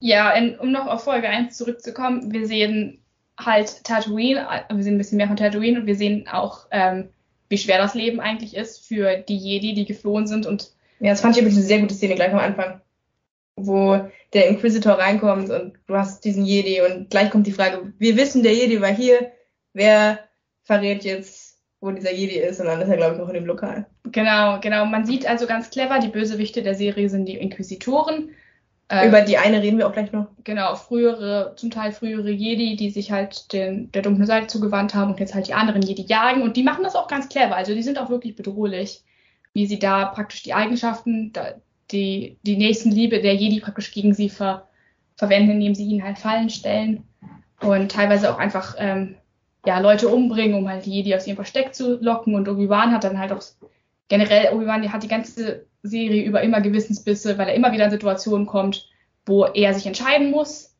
Ja, 0.00 0.30
in, 0.30 0.58
um 0.58 0.72
noch 0.72 0.86
auf 0.86 1.04
Folge 1.04 1.28
1 1.28 1.56
zurückzukommen, 1.56 2.32
wir 2.32 2.46
sehen 2.46 3.02
halt 3.38 3.84
Tatooine, 3.84 4.46
äh, 4.48 4.74
wir 4.74 4.82
sehen 4.82 4.94
ein 4.94 4.98
bisschen 4.98 5.18
mehr 5.18 5.26
von 5.26 5.36
Tatooine 5.36 5.80
und 5.80 5.86
wir 5.86 5.96
sehen 5.96 6.26
auch, 6.28 6.66
ähm, 6.70 7.10
wie 7.48 7.58
schwer 7.58 7.78
das 7.78 7.94
Leben 7.94 8.20
eigentlich 8.20 8.56
ist 8.56 8.86
für 8.86 9.16
die 9.16 9.36
Jedi, 9.36 9.74
die 9.74 9.84
geflohen 9.84 10.26
sind 10.26 10.46
und 10.46 10.72
Ja, 11.00 11.10
das 11.10 11.20
fand 11.20 11.36
ich 11.36 11.42
übrigens 11.42 11.58
eine 11.58 11.66
sehr 11.66 11.80
gute 11.80 11.94
Szene 11.94 12.14
gleich 12.14 12.32
am 12.32 12.38
Anfang, 12.38 12.80
wo 13.56 14.08
der 14.32 14.48
Inquisitor 14.48 14.94
reinkommt 14.94 15.50
und 15.50 15.74
du 15.86 15.94
hast 15.96 16.24
diesen 16.24 16.44
Jedi 16.44 16.80
und 16.80 17.10
gleich 17.10 17.30
kommt 17.30 17.46
die 17.46 17.52
Frage, 17.52 17.92
wir 17.98 18.16
wissen, 18.16 18.42
der 18.42 18.54
Jedi 18.54 18.80
war 18.80 18.92
hier, 18.92 19.32
wer 19.72 20.20
verrät 20.62 21.04
jetzt, 21.04 21.39
wo 21.80 21.90
dieser 21.90 22.12
Jedi 22.12 22.36
ist 22.36 22.60
und 22.60 22.66
dann 22.66 22.80
ist 22.80 22.88
er, 22.88 22.96
glaube 22.96 23.14
ich, 23.14 23.20
noch 23.20 23.28
in 23.28 23.34
dem 23.34 23.46
Lokal. 23.46 23.86
genau, 24.04 24.60
genau, 24.60 24.84
man 24.86 25.06
sieht 25.06 25.26
also 25.26 25.46
ganz 25.46 25.70
clever, 25.70 25.98
die 25.98 26.08
Bösewichte 26.08 26.62
der 26.62 26.74
Serie 26.74 27.08
sind 27.08 27.26
die 27.26 27.36
Inquisitoren. 27.36 28.30
Ähm, 28.90 29.08
Über 29.08 29.20
die 29.20 29.38
eine 29.38 29.62
reden 29.62 29.78
wir 29.78 29.86
auch 29.86 29.92
gleich 29.92 30.10
noch. 30.10 30.26
genau, 30.42 30.74
frühere, 30.74 31.54
zum 31.56 31.70
Teil 31.70 31.92
frühere 31.92 32.30
Jedi, 32.30 32.76
die 32.76 32.90
sich 32.90 33.12
halt 33.12 33.52
den, 33.52 33.90
der 33.92 34.02
dunklen 34.02 34.26
Seite 34.26 34.48
zugewandt 34.48 34.94
haben 34.94 35.12
und 35.12 35.20
jetzt 35.20 35.34
halt 35.34 35.46
die 35.46 35.54
anderen 35.54 35.80
Jedi 35.80 36.02
jagen. 36.02 36.42
Und 36.42 36.56
die 36.56 36.64
machen 36.64 36.82
das 36.82 36.96
auch 36.96 37.06
ganz 37.06 37.28
clever. 37.28 37.54
Also 37.54 37.72
die 37.72 37.84
sind 37.84 37.98
auch 37.98 38.10
wirklich 38.10 38.34
bedrohlich, 38.34 39.04
wie 39.54 39.66
sie 39.66 39.78
da 39.78 40.06
praktisch 40.06 40.42
die 40.42 40.54
Eigenschaften, 40.54 41.32
die, 41.92 42.36
die 42.42 42.56
Nächstenliebe 42.56 43.20
der 43.20 43.34
Jedi 43.34 43.60
praktisch 43.60 43.92
gegen 43.92 44.12
sie 44.12 44.28
ver, 44.28 44.68
verwenden, 45.16 45.52
indem 45.52 45.76
sie 45.76 45.84
ihnen 45.84 46.02
halt 46.02 46.18
Fallen 46.18 46.50
stellen 46.50 47.04
und 47.60 47.92
teilweise 47.92 48.32
auch 48.32 48.38
einfach 48.38 48.74
ähm, 48.78 49.14
ja, 49.66 49.78
Leute 49.78 50.08
umbringen, 50.08 50.56
um 50.56 50.68
halt 50.68 50.86
die 50.86 50.92
Jedi 50.92 51.14
aus 51.14 51.26
ihrem 51.26 51.36
Versteck 51.36 51.74
zu 51.74 51.98
locken. 52.00 52.34
Und 52.34 52.48
Obi-Wan 52.48 52.92
hat 52.92 53.04
dann 53.04 53.18
halt 53.18 53.32
auch 53.32 53.42
generell, 54.08 54.54
Obi-Wan 54.54 54.92
hat 54.92 55.02
die 55.02 55.08
ganze 55.08 55.66
Serie 55.82 56.24
über 56.24 56.42
immer 56.42 56.60
Gewissensbisse, 56.60 57.38
weil 57.38 57.48
er 57.48 57.54
immer 57.54 57.72
wieder 57.72 57.84
in 57.84 57.90
Situationen 57.90 58.46
kommt, 58.46 58.88
wo 59.26 59.44
er 59.44 59.74
sich 59.74 59.86
entscheiden 59.86 60.30
muss. 60.30 60.76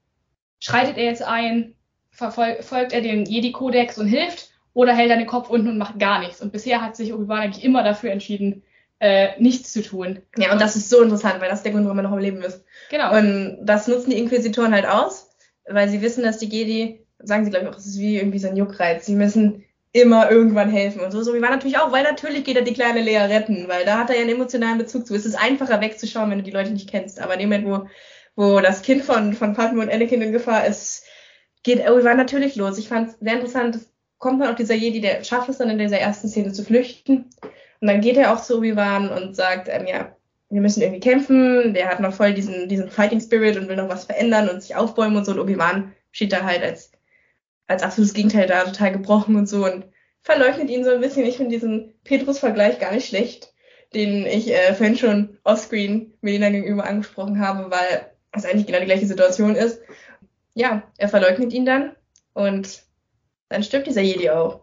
Schreitet 0.59 0.99
er 0.99 1.05
jetzt 1.05 1.23
ein, 1.23 1.75
folgt 2.11 2.93
er 2.93 3.01
dem 3.01 3.25
Jedi-Kodex 3.25 3.99
und 3.99 4.07
hilft, 4.07 4.51
oder 4.73 4.95
hält 4.95 5.11
er 5.11 5.17
den 5.17 5.27
Kopf 5.27 5.51
unten 5.51 5.69
und 5.69 5.79
macht 5.79 5.99
gar 5.99 6.21
nichts. 6.21 6.41
Und 6.41 6.53
bisher 6.53 6.81
hat 6.81 6.97
sich 6.97 7.13
Obi-Wan 7.13 7.41
eigentlich 7.41 7.65
immer 7.65 7.83
dafür 7.83 8.13
entschieden, 8.13 8.63
äh, 9.01 9.41
nichts 9.41 9.73
zu 9.73 9.83
tun. 9.83 10.21
Ja, 10.37 10.53
und 10.53 10.61
das 10.61 10.77
ist 10.77 10.91
so 10.91 11.03
interessant, 11.03 11.41
weil 11.41 11.49
das 11.49 11.61
ist 11.61 11.65
der 11.65 11.73
Grund, 11.73 11.85
warum 11.85 11.99
er 11.99 12.03
noch 12.03 12.13
am 12.13 12.19
Leben 12.19 12.43
ist. 12.43 12.65
Genau. 12.91 13.17
Und 13.17 13.59
das 13.63 13.89
nutzen 13.89 14.11
die 14.11 14.19
Inquisitoren 14.19 14.75
halt 14.75 14.87
aus, 14.87 15.31
weil 15.67 15.89
sie 15.89 16.03
wissen, 16.03 16.23
dass 16.23 16.39
die 16.39 16.47
Jedi, 16.47 17.00
sagen 17.23 17.45
sie 17.45 17.51
glaube 17.51 17.67
ich 17.67 17.73
auch, 17.73 17.79
es 17.79 17.87
ist 17.87 17.99
wie 17.99 18.17
irgendwie 18.17 18.39
so 18.39 18.49
ein 18.49 18.57
Juckreiz, 18.57 19.07
sie 19.07 19.15
müssen 19.15 19.65
immer 19.93 20.31
irgendwann 20.31 20.71
helfen 20.71 21.01
und 21.01 21.11
so. 21.11 21.23
So 21.23 21.35
wie 21.35 21.43
war 21.43 21.51
natürlich 21.51 21.79
auch, 21.79 21.91
weil 21.93 22.05
natürlich 22.05 22.45
geht 22.45 22.57
er 22.57 22.63
die 22.63 22.75
kleine 22.75 23.01
Lea 23.03 23.19
retten, 23.19 23.67
weil 23.69 23.85
da 23.85 23.99
hat 23.99 24.11
er 24.11 24.17
ja 24.17 24.23
einen 24.23 24.31
emotionalen 24.31 24.79
Bezug 24.79 25.07
zu. 25.07 25.15
Es 25.15 25.27
ist 25.27 25.35
einfacher 25.35 25.81
wegzuschauen, 25.81 26.31
wenn 26.31 26.39
du 26.39 26.45
die 26.45 26.53
Leute 26.53 26.71
nicht 26.71 26.89
kennst. 26.89 27.21
Aber 27.21 27.35
in 27.35 27.41
dem 27.41 27.49
Moment, 27.49 27.89
wo, 28.37 28.45
wo 28.45 28.61
das 28.61 28.83
Kind 28.83 29.03
von, 29.03 29.33
von 29.33 29.55
Padme 29.55 29.83
und 29.83 29.91
Anakin 29.91 30.23
in 30.23 30.33
Gefahr 30.33 30.67
ist, 30.67 31.05
geht 31.63 31.89
Obi-Wan 31.89 32.17
natürlich 32.17 32.57
los. 32.57 32.79
Ich 32.79 32.89
fand 32.89 33.09
es 33.09 33.19
sehr 33.19 33.35
interessant, 33.35 33.75
es 33.75 33.93
kommt 34.19 34.41
dann 34.41 34.53
auch 34.53 34.57
dieser 34.57 34.75
Jedi, 34.75 35.01
der 35.01 35.25
schafft 35.25 35.49
es 35.49 35.59
dann 35.59 35.71
in 35.71 35.79
dieser 35.79 35.99
ersten 35.99 36.29
Szene 36.29 36.53
zu 36.53 36.65
flüchten. 36.65 37.31
Und 37.81 37.89
dann 37.89 38.01
geht 38.01 38.17
er 38.17 38.33
auch 38.33 38.41
zu 38.41 38.59
Obi-Wan 38.59 39.09
und 39.09 39.35
sagt, 39.35 39.69
ähm, 39.69 39.87
ja, 39.87 40.15
wir 40.51 40.61
müssen 40.61 40.83
irgendwie 40.83 41.01
kämpfen. 41.01 41.75
Der 41.75 41.89
hat 41.89 42.01
noch 42.01 42.13
voll 42.13 42.35
diesen, 42.35 42.69
diesen 42.69 42.91
Fighting 42.91 43.21
Spirit 43.21 43.57
und 43.57 43.69
will 43.69 43.77
noch 43.77 43.89
was 43.89 44.05
verändern 44.05 44.49
und 44.49 44.63
sich 44.63 44.77
aufbäumen 44.77 45.17
und 45.17 45.25
so. 45.25 45.33
Und 45.33 45.41
Obi-Wan 45.41 45.93
steht 46.13 46.33
da 46.33 46.45
halt 46.45 46.63
als, 46.63 46.93
als 47.71 47.85
absolutes 47.85 48.15
Gegenteil 48.15 48.49
da, 48.49 48.65
total 48.65 48.91
gebrochen 48.91 49.37
und 49.37 49.49
so 49.49 49.65
und 49.65 49.85
verleugnet 50.23 50.69
ihn 50.71 50.85
so 50.85 50.91
ein 50.91 51.01
bisschen. 51.01 51.25
Ich 51.25 51.37
finde 51.37 51.53
diesen 51.53 51.95
Petrus-Vergleich 52.03 52.81
gar 52.81 52.93
nicht 52.93 53.07
schlecht, 53.07 53.55
den 53.95 54.27
ich 54.27 54.53
äh, 54.53 54.75
vorhin 54.75 54.97
schon 54.97 55.39
offscreen 55.45 56.13
Melina 56.21 56.51
gegenüber 56.51 56.85
angesprochen 56.85 57.39
habe, 57.39 57.71
weil 57.71 58.11
es 58.33 58.45
eigentlich 58.45 58.67
genau 58.67 58.81
die 58.81 58.87
gleiche 58.87 59.07
Situation 59.07 59.55
ist. 59.55 59.81
Ja, 60.55 60.83
er 60.99 61.09
verleugnet 61.09 61.53
ihn 61.53 61.65
dann 61.65 61.93
und 62.33 62.83
dann 63.49 63.63
stirbt 63.63 63.87
dieser 63.87 64.03
Jedi 64.03 64.31
auch. 64.31 64.63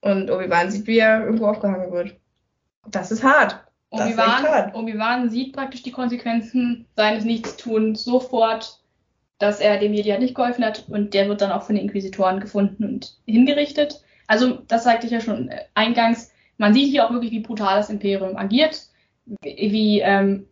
Und 0.00 0.30
Obi-Wan 0.30 0.70
sieht, 0.70 0.86
wie 0.86 0.98
er 0.98 1.24
irgendwo 1.24 1.46
aufgehangen 1.46 1.90
wird. 1.90 2.14
Das 2.86 3.10
ist 3.10 3.24
hart. 3.24 3.64
Obi-Wan. 3.90 4.74
Obi-Wan 4.74 5.28
sieht 5.28 5.54
praktisch 5.54 5.82
die 5.82 5.92
Konsequenzen 5.92 6.86
seines 6.94 7.24
Nichtstuns 7.24 8.04
sofort, 8.04 8.83
dass 9.38 9.60
er 9.60 9.78
dem 9.78 9.92
Jedi 9.92 10.16
nicht 10.18 10.34
geholfen 10.34 10.64
hat 10.64 10.88
und 10.88 11.14
der 11.14 11.28
wird 11.28 11.40
dann 11.40 11.52
auch 11.52 11.62
von 11.62 11.74
den 11.74 11.84
Inquisitoren 11.84 12.40
gefunden 12.40 12.84
und 12.84 13.16
hingerichtet. 13.26 14.02
Also, 14.26 14.58
das 14.68 14.84
sagte 14.84 15.06
ich 15.06 15.12
ja 15.12 15.20
schon 15.20 15.48
äh, 15.48 15.64
eingangs. 15.74 16.32
Man 16.56 16.72
sieht 16.72 16.90
hier 16.90 17.06
auch 17.06 17.12
wirklich, 17.12 17.32
wie 17.32 17.40
brutal 17.40 17.76
das 17.76 17.90
Imperium 17.90 18.36
agiert, 18.36 18.82
wie, 19.26 19.72
wie, 19.72 20.00
ähm, 20.00 20.46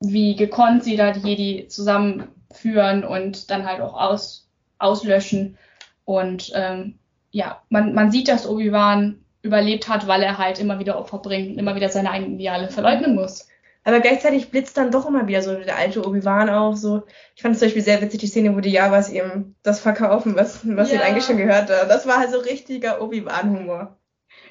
wie 0.00 0.34
gekonnt 0.34 0.84
sie 0.84 0.96
da 0.96 1.12
die 1.12 1.28
Jedi 1.28 1.68
zusammenführen 1.68 3.04
und 3.04 3.50
dann 3.50 3.66
halt 3.66 3.80
auch 3.80 3.94
aus, 3.94 4.48
auslöschen. 4.78 5.58
Und 6.04 6.52
ähm, 6.54 6.98
ja, 7.30 7.62
man, 7.68 7.94
man 7.94 8.10
sieht, 8.10 8.28
dass 8.28 8.48
Obi-Wan 8.48 9.20
überlebt 9.42 9.88
hat, 9.88 10.06
weil 10.06 10.22
er 10.22 10.38
halt 10.38 10.58
immer 10.58 10.78
wieder 10.78 10.98
Opfer 10.98 11.18
bringt 11.18 11.52
und 11.52 11.58
immer 11.58 11.76
wieder 11.76 11.88
seine 11.88 12.10
eigenen 12.10 12.34
Ideale 12.34 12.68
verleugnen 12.68 13.14
muss. 13.14 13.48
Aber 13.86 14.00
gleichzeitig 14.00 14.50
blitzt 14.50 14.76
dann 14.76 14.90
doch 14.90 15.06
immer 15.06 15.26
wieder 15.28 15.42
so 15.42 15.54
der 15.54 15.76
alte 15.76 16.04
Obi-Wan 16.06 16.50
auf. 16.50 16.76
So. 16.76 17.04
Ich 17.36 17.42
fand 17.42 17.54
es 17.54 17.60
zum 17.60 17.66
Beispiel 17.66 17.82
sehr 17.82 18.02
witzig, 18.02 18.20
die 18.20 18.26
Szene, 18.26 18.54
wo 18.54 18.60
die 18.60 18.70
Javas 18.72 19.10
ihm 19.10 19.54
das 19.62 19.80
verkaufen, 19.80 20.34
was, 20.36 20.60
was 20.64 20.88
Ja. 20.90 20.96
ihnen 20.96 21.04
eigentlich 21.04 21.24
schon 21.24 21.36
gehört 21.38 21.70
hat. 21.70 21.88
Das 21.88 22.06
war 22.06 22.18
halt 22.18 22.30
so 22.32 22.38
richtiger 22.40 23.00
Obi-Wan-Humor. 23.00 23.96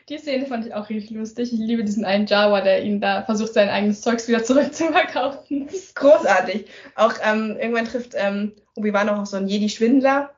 Die 0.08 0.17
Szene 0.19 0.45
fand 0.45 0.65
ich 0.65 0.74
auch 0.74 0.88
richtig 0.89 1.12
lustig. 1.17 1.52
Ich 1.52 1.60
liebe 1.60 1.84
diesen 1.84 2.06
einen 2.06 2.28
Jawa, 2.28 2.62
der 2.62 2.84
ihn 2.84 3.02
da 3.02 3.24
versucht, 3.24 3.54
sein 3.54 3.69
eigenes 3.69 4.02
Zeugs 4.02 4.28
wieder 4.28 4.43
zurückzuverkaufen. 4.43 5.67
Großartig. 5.95 6.65
Auch 6.95 7.13
ähm, 7.24 7.58
irgendwann 7.60 7.86
trifft 7.86 8.13
ähm, 8.15 8.54
Obi-Wan 8.76 9.10
auch 9.10 9.19
auf 9.19 9.28
so 9.28 9.38
einen 9.38 9.48
Jedi-Schwindler. 9.48 10.32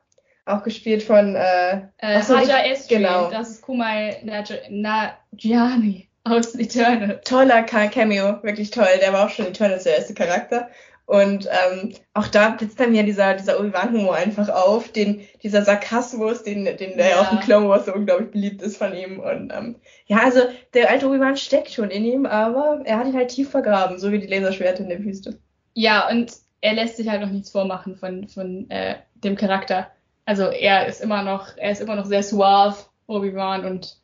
Auch 0.44 0.62
gespielt 0.62 1.02
von 1.02 1.36
äh, 1.36 1.82
Äh, 1.98 2.22
so, 2.22 2.36
ich- 2.36 2.48
Estri, 2.48 2.96
genau. 2.96 3.30
das 3.30 3.50
ist 3.50 3.62
Kumail 3.62 4.16
Naj- 4.24 4.70
Nanjiani 4.70 6.07
aus 6.30 6.54
Eternal. 6.54 7.20
toller 7.24 7.62
Cameo, 7.62 8.42
wirklich 8.42 8.70
toll. 8.70 8.86
Der 9.00 9.12
war 9.12 9.26
auch 9.26 9.30
schon 9.30 9.46
Eternals 9.46 9.84
der 9.84 9.96
erste 9.98 10.14
Charakter. 10.14 10.68
Und 11.06 11.46
ähm, 11.46 11.94
auch 12.12 12.26
da 12.26 12.50
blitzt 12.50 12.78
dann 12.78 12.94
ja 12.94 13.02
dieser, 13.02 13.32
dieser 13.32 13.58
Obi-Wan-Humor 13.58 14.14
einfach 14.14 14.50
auf, 14.50 14.92
den, 14.92 15.22
dieser 15.42 15.62
Sarkasmus, 15.62 16.42
den, 16.42 16.66
den 16.66 16.98
der 16.98 17.10
Ja. 17.10 17.20
auf 17.22 17.30
dem 17.30 17.40
Clone 17.40 17.66
Wars 17.66 17.86
so 17.86 17.94
unglaublich 17.94 18.30
beliebt 18.30 18.60
ist 18.60 18.76
von 18.76 18.94
ihm. 18.94 19.18
Und 19.18 19.50
ähm, 19.56 19.76
ja, 20.06 20.18
also 20.18 20.40
der 20.74 20.90
alte 20.90 21.06
Obi-Wan 21.08 21.38
steckt 21.38 21.70
schon 21.70 21.90
in 21.90 22.04
ihm, 22.04 22.26
aber 22.26 22.82
er 22.84 22.98
hat 22.98 23.06
ihn 23.06 23.16
halt 23.16 23.30
tief 23.30 23.50
vergraben, 23.50 23.98
so 23.98 24.12
wie 24.12 24.18
die 24.18 24.26
Laserschwerte 24.26 24.82
in 24.82 24.90
der 24.90 25.02
Wüste. 25.02 25.38
Ja, 25.72 26.08
und 26.10 26.30
er 26.60 26.74
lässt 26.74 26.98
sich 26.98 27.08
halt 27.08 27.22
noch 27.22 27.30
nichts 27.30 27.50
vormachen 27.52 27.96
von, 27.96 28.28
von 28.28 28.68
äh, 28.68 28.96
dem 29.14 29.36
Charakter. 29.36 29.90
Also 30.26 30.42
er 30.48 30.88
ist 30.88 31.00
immer 31.00 31.22
noch, 31.22 31.56
er 31.56 31.70
ist 31.70 31.80
immer 31.80 31.96
noch 31.96 32.04
sehr 32.04 32.22
suave, 32.22 32.76
Obi-Wan, 33.06 33.64
und 33.64 33.96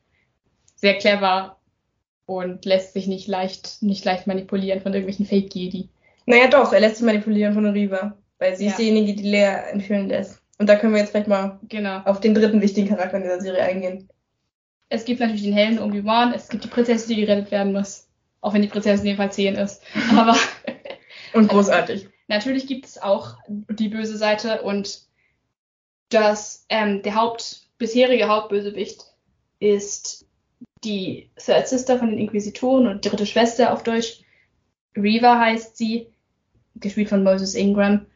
sehr 0.77 0.95
clever 0.95 1.59
und 2.27 2.65
lässt 2.65 2.95
sich 2.95 3.07
nicht 3.07 3.29
leicht, 3.29 3.83
nicht 3.83 4.05
leicht 4.05 4.27
manipulieren 4.27 4.81
von 4.81 4.93
irgendwelchen 4.93 5.27
Fake-Jedi. 5.27 5.89
Naja 6.27 6.49
doch, 6.49 6.73
er 6.73 6.81
lässt 6.81 6.97
sich 6.97 7.05
manipulieren 7.05 7.55
von 7.55 7.67
Riva, 7.67 8.17
weil 8.39 8.57
sie 8.57 8.65
Ja. 8.65 8.71
ist 8.71 8.79
diejenige, 8.79 9.15
die 9.15 9.29
Lea 9.29 9.57
entführen 9.73 10.09
lässt. 10.09 10.41
Und 10.59 10.69
da 10.69 10.77
können 10.77 10.93
wir 10.95 11.01
jetzt 11.01 11.11
vielleicht 11.11 11.29
mal 11.29 11.59
Genau. 11.69 11.99
auf 12.05 12.21
den 12.21 12.35
dritten 12.35 12.61
wichtigen 12.63 12.89
Charakter 12.89 13.17
in 13.19 13.25
dieser 13.25 13.41
Serie 13.41 13.63
eingehen. 13.63 14.09
Es 14.89 15.05
gibt 15.05 15.21
natürlich 15.21 15.43
den 15.43 15.53
hellen 15.53 15.79
Obi-Wan, 15.81 16.33
es 16.33 16.49
gibt 16.49 16.65
die 16.65 16.69
Prinzessin, 16.69 17.15
die 17.17 17.21
gerettet 17.27 17.51
werden 17.51 17.73
muss. 17.73 18.07
Auch 18.41 18.55
wenn 18.55 18.63
die 18.63 18.69
Prinzessin 18.69 19.07
in 19.07 19.13
dem 19.13 19.17
Fall 19.17 19.33
10 19.33 19.55
ist. 19.57 19.83
Aber 20.17 20.37
Und 21.33 21.49
großartig. 21.49 22.09
natürlich 22.29 22.67
gibt 22.67 22.87
es 22.87 23.03
auch 23.03 23.37
die 23.49 23.89
böse 23.89 24.17
Seite 24.17 24.63
und 24.63 25.01
das, 26.11 26.65
ähm, 26.69 27.03
der 27.03 27.17
Haupt, 27.17 27.63
bisherige 27.79 28.29
Hauptbösewicht 28.29 29.05
ist 29.59 30.24
die 30.85 31.31
Third 31.37 31.69
Sister 31.69 31.99
von 31.99 32.11
den 32.11 32.19
Inquisitoren 32.19 32.87
und 32.87 33.05
dritte 33.05 33.27
Schwester 33.27 33.73
auf 33.73 33.83
Deutsch. 33.83 34.23
Reva 34.97 35.39
heißt 35.39 35.77
sie, 35.77 36.09
gespielt 36.77 37.09
von 37.09 37.23
Moses 37.23 37.55
Ingram. 37.55 38.07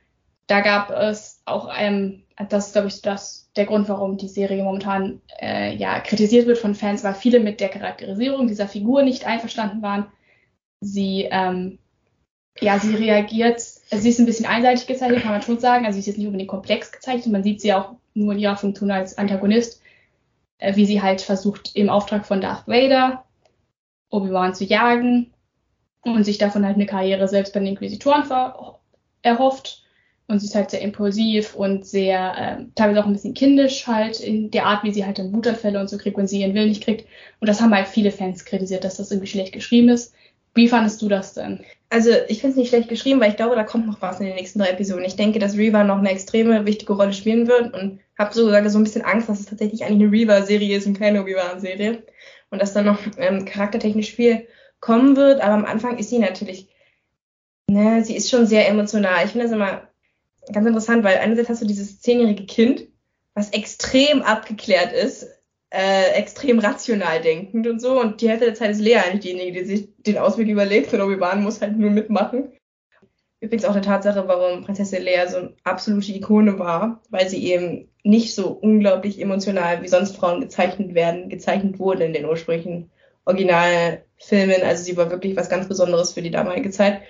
Da 0.46 0.60
gab 0.60 0.90
es 0.90 1.42
auch, 1.44 1.70
ähm, 1.76 2.22
das 2.48 2.68
ist, 2.68 2.72
glaube 2.72 2.88
ich, 2.88 3.02
das, 3.02 3.50
der 3.56 3.66
Grund, 3.66 3.88
warum 3.88 4.16
die 4.16 4.28
Serie 4.28 4.62
momentan 4.62 5.20
äh, 5.40 5.74
ja, 5.76 6.00
kritisiert 6.00 6.46
wird 6.46 6.58
von 6.58 6.74
Fans, 6.74 7.04
weil 7.04 7.14
viele 7.14 7.40
mit 7.40 7.60
der 7.60 7.68
Charakterisierung 7.68 8.46
dieser 8.46 8.68
Figur 8.68 9.02
nicht 9.02 9.26
einverstanden 9.26 9.82
waren. 9.82 10.06
Sie, 10.80 11.28
ähm, 11.30 11.78
ja, 12.60 12.78
sie 12.78 12.94
reagiert, 12.94 13.56
also 13.90 14.02
sie 14.02 14.08
ist 14.08 14.18
ein 14.18 14.26
bisschen 14.26 14.46
einseitig 14.46 14.86
gezeichnet, 14.86 15.22
kann 15.22 15.32
man 15.32 15.42
schon 15.42 15.58
sagen. 15.58 15.84
Also 15.84 15.94
sie 15.94 16.00
ist 16.00 16.06
jetzt 16.06 16.18
nicht 16.18 16.26
unbedingt 16.26 16.50
komplex 16.50 16.92
gezeichnet, 16.92 17.32
man 17.32 17.42
sieht 17.42 17.60
sie 17.60 17.74
auch 17.74 17.96
nur 18.14 18.32
in 18.32 18.38
ihrer 18.38 18.56
Funktion 18.56 18.90
als 18.90 19.18
Antagonist, 19.18 19.82
wie 20.60 20.86
sie 20.86 21.02
halt 21.02 21.20
versucht, 21.20 21.74
im 21.74 21.88
Auftrag 21.88 22.26
von 22.26 22.40
Darth 22.40 22.66
Vader 22.66 23.24
Obi-Wan 24.10 24.54
zu 24.54 24.64
jagen 24.64 25.32
und 26.02 26.24
sich 26.24 26.38
davon 26.38 26.64
halt 26.64 26.76
eine 26.76 26.86
Karriere 26.86 27.28
selbst 27.28 27.52
bei 27.52 27.60
den 27.60 27.68
Inquisitoren 27.68 28.24
erhofft. 29.22 29.84
Und 30.30 30.40
sie 30.40 30.46
ist 30.46 30.54
halt 30.54 30.70
sehr 30.70 30.82
impulsiv 30.82 31.54
und 31.54 31.86
sehr, 31.86 32.34
ähm, 32.38 32.72
teilweise 32.74 33.00
auch 33.00 33.06
ein 33.06 33.14
bisschen 33.14 33.32
kindisch 33.32 33.86
halt 33.86 34.20
in 34.20 34.50
der 34.50 34.66
Art, 34.66 34.84
wie 34.84 34.92
sie 34.92 35.06
halt 35.06 35.18
dann 35.18 35.32
Wutanfälle 35.32 35.80
und 35.80 35.88
so 35.88 35.96
kriegt, 35.96 36.18
wenn 36.18 36.26
sie 36.26 36.42
ihren 36.42 36.52
Willen 36.52 36.68
nicht 36.68 36.84
kriegt. 36.84 37.08
Und 37.40 37.48
das 37.48 37.62
haben 37.62 37.74
halt 37.74 37.88
viele 37.88 38.10
Fans 38.10 38.44
kritisiert, 38.44 38.84
dass 38.84 38.98
das 38.98 39.10
irgendwie 39.10 39.28
schlecht 39.28 39.54
geschrieben 39.54 39.88
ist. 39.88 40.14
Wie 40.58 40.66
fandest 40.66 41.00
du 41.02 41.08
das 41.08 41.34
denn? 41.34 41.64
Also 41.88 42.10
ich 42.26 42.40
finde 42.40 42.50
es 42.50 42.56
nicht 42.56 42.68
schlecht 42.70 42.88
geschrieben, 42.88 43.20
weil 43.20 43.30
ich 43.30 43.36
glaube, 43.36 43.54
da 43.54 43.62
kommt 43.62 43.86
noch 43.86 44.02
was 44.02 44.18
in 44.18 44.26
den 44.26 44.34
nächsten 44.34 44.58
drei 44.58 44.70
Episoden. 44.70 45.04
Ich 45.04 45.14
denke, 45.14 45.38
dass 45.38 45.56
Reva 45.56 45.84
noch 45.84 45.98
eine 45.98 46.10
extreme 46.10 46.66
wichtige 46.66 46.94
Rolle 46.94 47.12
spielen 47.12 47.46
wird 47.46 47.72
und 47.74 48.00
habe 48.18 48.34
sogar 48.34 48.68
so 48.68 48.76
ein 48.76 48.82
bisschen 48.82 49.04
Angst, 49.04 49.28
dass 49.28 49.38
es 49.38 49.46
tatsächlich 49.46 49.84
eigentlich 49.84 50.02
eine 50.02 50.10
Reva-Serie 50.10 50.76
ist 50.76 50.88
und 50.88 50.98
keine 50.98 51.22
Obi-Wan-Serie. 51.22 52.02
Und 52.50 52.60
dass 52.60 52.72
dann 52.72 52.86
noch 52.86 52.98
ähm, 53.18 53.44
charaktertechnisch 53.44 54.12
viel 54.12 54.48
kommen 54.80 55.14
wird. 55.14 55.40
Aber 55.40 55.54
am 55.54 55.64
Anfang 55.64 55.96
ist 55.96 56.10
sie 56.10 56.18
natürlich, 56.18 56.68
ne, 57.70 58.02
sie 58.02 58.16
ist 58.16 58.28
schon 58.28 58.44
sehr 58.44 58.68
emotional. 58.68 59.24
Ich 59.24 59.30
finde 59.30 59.44
das 59.44 59.54
immer 59.54 59.82
ganz 60.52 60.66
interessant, 60.66 61.04
weil 61.04 61.18
einerseits 61.18 61.50
hast 61.50 61.62
du 61.62 61.66
dieses 61.66 62.00
zehnjährige 62.00 62.46
Kind, 62.46 62.88
was 63.34 63.50
extrem 63.50 64.22
abgeklärt 64.22 64.92
ist, 64.92 65.28
äh, 65.70 66.12
extrem 66.12 66.58
rational 66.58 67.20
denkend 67.20 67.66
und 67.66 67.80
so. 67.80 68.00
Und 68.00 68.20
die 68.20 68.28
Hälfte 68.28 68.46
der 68.46 68.54
Zeit 68.54 68.70
ist 68.70 68.80
Lea 68.80 68.96
eigentlich 68.96 69.20
diejenige, 69.20 69.52
die 69.52 69.64
sich 69.64 69.88
den 69.98 70.18
Ausweg 70.18 70.48
überlegt 70.48 70.92
und 70.92 71.00
Obi-Wan 71.00 71.42
muss 71.42 71.60
halt 71.60 71.76
nur 71.76 71.90
mitmachen. 71.90 72.52
Übrigens 73.40 73.64
auch 73.64 73.72
eine 73.72 73.82
Tatsache, 73.82 74.26
warum 74.26 74.64
Prinzessin 74.64 75.02
Lea 75.02 75.26
so 75.28 75.36
eine 75.36 75.54
absolute 75.62 76.12
Ikone 76.12 76.58
war, 76.58 77.02
weil 77.10 77.28
sie 77.28 77.44
eben 77.52 77.88
nicht 78.02 78.34
so 78.34 78.48
unglaublich 78.48 79.20
emotional 79.20 79.82
wie 79.82 79.88
sonst 79.88 80.16
Frauen 80.16 80.40
gezeichnet 80.40 80.94
werden, 80.94 81.28
gezeichnet 81.28 81.78
wurden 81.78 82.02
in 82.02 82.12
den 82.14 82.24
ursprünglichen 82.24 82.90
Originalfilmen. 83.26 84.62
Also 84.62 84.82
sie 84.82 84.96
war 84.96 85.10
wirklich 85.10 85.36
was 85.36 85.50
ganz 85.50 85.68
Besonderes 85.68 86.14
für 86.14 86.22
die 86.22 86.30
damalige 86.30 86.70
Zeit. 86.70 87.02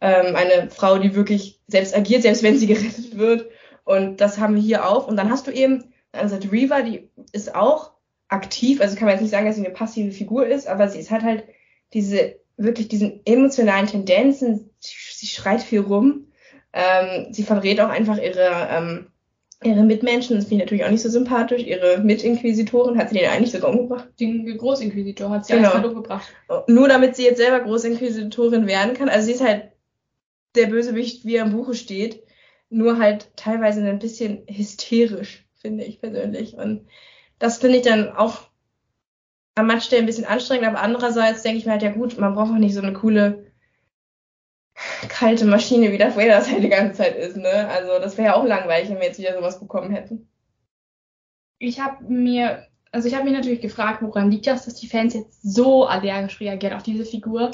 Ähm, 0.00 0.36
eine 0.36 0.70
Frau, 0.70 0.98
die 0.98 1.16
wirklich 1.16 1.60
selbst 1.66 1.96
agiert, 1.96 2.22
selbst 2.22 2.42
wenn 2.42 2.58
sie 2.58 2.66
gerettet 2.68 3.16
wird. 3.16 3.46
Und 3.84 4.20
das 4.20 4.38
haben 4.38 4.54
wir 4.54 4.62
hier 4.62 4.88
auch. 4.88 5.08
Und 5.08 5.16
dann 5.16 5.30
hast 5.30 5.46
du 5.46 5.50
eben, 5.50 5.92
also 6.12 6.36
Reva, 6.36 6.82
die 6.82 7.08
ist 7.32 7.54
auch 7.54 7.93
aktiv, 8.34 8.80
also 8.80 8.96
kann 8.96 9.06
man 9.06 9.14
jetzt 9.14 9.22
nicht 9.22 9.30
sagen, 9.30 9.46
dass 9.46 9.56
sie 9.56 9.64
eine 9.64 9.74
passive 9.74 10.12
Figur 10.12 10.46
ist, 10.46 10.66
aber 10.66 10.88
sie 10.88 10.98
ist 10.98 11.10
halt 11.10 11.22
halt 11.22 11.44
diese, 11.92 12.36
wirklich 12.56 12.88
diesen 12.88 13.20
emotionalen 13.24 13.86
Tendenzen, 13.86 14.70
sie 14.80 15.26
schreit 15.26 15.62
viel 15.62 15.80
rum, 15.80 16.26
ähm, 16.72 17.32
sie 17.32 17.44
verrät 17.44 17.80
auch 17.80 17.88
einfach 17.88 18.18
ihre, 18.18 18.68
ähm, 18.70 19.06
ihre 19.62 19.82
Mitmenschen, 19.82 20.36
das 20.36 20.46
finde 20.46 20.64
ich 20.64 20.66
natürlich 20.66 20.84
auch 20.84 20.90
nicht 20.90 21.02
so 21.02 21.08
sympathisch, 21.08 21.62
ihre 21.62 21.98
Mitinquisitoren, 21.98 22.98
hat 22.98 23.08
sie 23.10 23.18
den 23.18 23.30
eigentlich 23.30 23.52
sogar 23.52 23.70
umgebracht? 23.70 24.08
Den 24.20 24.44
Großinquisitor 24.58 25.30
hat 25.30 25.46
sie 25.46 25.54
Genau. 25.54 25.70
erstmal 25.70 25.86
umgebracht. 25.86 26.28
Nur 26.66 26.88
damit 26.88 27.16
sie 27.16 27.24
jetzt 27.24 27.38
selber 27.38 27.60
Großinquisitorin 27.60 28.66
werden 28.66 28.94
kann, 28.94 29.08
also 29.08 29.26
sie 29.26 29.32
ist 29.32 29.44
halt 29.44 29.70
der 30.54 30.66
Bösewicht, 30.66 31.24
wie 31.24 31.36
er 31.36 31.44
im 31.44 31.52
Buche 31.52 31.74
steht, 31.74 32.22
nur 32.68 32.98
halt 32.98 33.30
teilweise 33.36 33.82
ein 33.82 33.98
bisschen 33.98 34.42
hysterisch, 34.48 35.46
finde 35.60 35.84
ich 35.84 36.00
persönlich. 36.00 36.54
Und 36.54 36.86
das 37.38 37.58
finde 37.58 37.78
ich 37.78 37.84
dann 37.84 38.10
auch 38.10 38.48
an 39.54 39.66
manchen 39.66 39.86
Stellen 39.86 40.04
ein 40.04 40.06
bisschen 40.06 40.24
anstrengend, 40.24 40.66
aber 40.66 40.80
andererseits 40.80 41.42
denke 41.42 41.58
ich 41.58 41.66
mir 41.66 41.72
halt, 41.72 41.82
ja 41.82 41.92
gut, 41.92 42.18
man 42.18 42.34
braucht 42.34 42.52
auch 42.52 42.58
nicht 42.58 42.74
so 42.74 42.80
eine 42.80 42.92
coole 42.92 43.52
kalte 45.08 45.44
Maschine, 45.44 45.92
wie 45.92 45.98
das 45.98 46.16
halt 46.16 46.62
die 46.62 46.68
ganze 46.68 46.94
Zeit 46.94 47.16
ist, 47.16 47.36
ne? 47.36 47.68
Also 47.68 47.98
das 48.00 48.16
wäre 48.16 48.28
ja 48.28 48.34
auch 48.34 48.44
langweilig, 48.44 48.90
wenn 48.90 48.98
wir 48.98 49.06
jetzt 49.06 49.18
wieder 49.18 49.34
sowas 49.34 49.60
bekommen 49.60 49.90
hätten. 49.90 50.28
Ich 51.58 51.80
habe 51.80 52.02
mir, 52.04 52.66
also 52.90 53.06
ich 53.06 53.14
habe 53.14 53.24
mich 53.24 53.32
natürlich 53.32 53.60
gefragt, 53.60 54.02
woran 54.02 54.30
liegt 54.30 54.46
das, 54.46 54.64
dass 54.64 54.74
die 54.74 54.88
Fans 54.88 55.14
jetzt 55.14 55.40
so 55.42 55.86
allergisch 55.86 56.40
reagieren 56.40 56.74
auf 56.74 56.82
diese 56.82 57.04
Figur. 57.04 57.52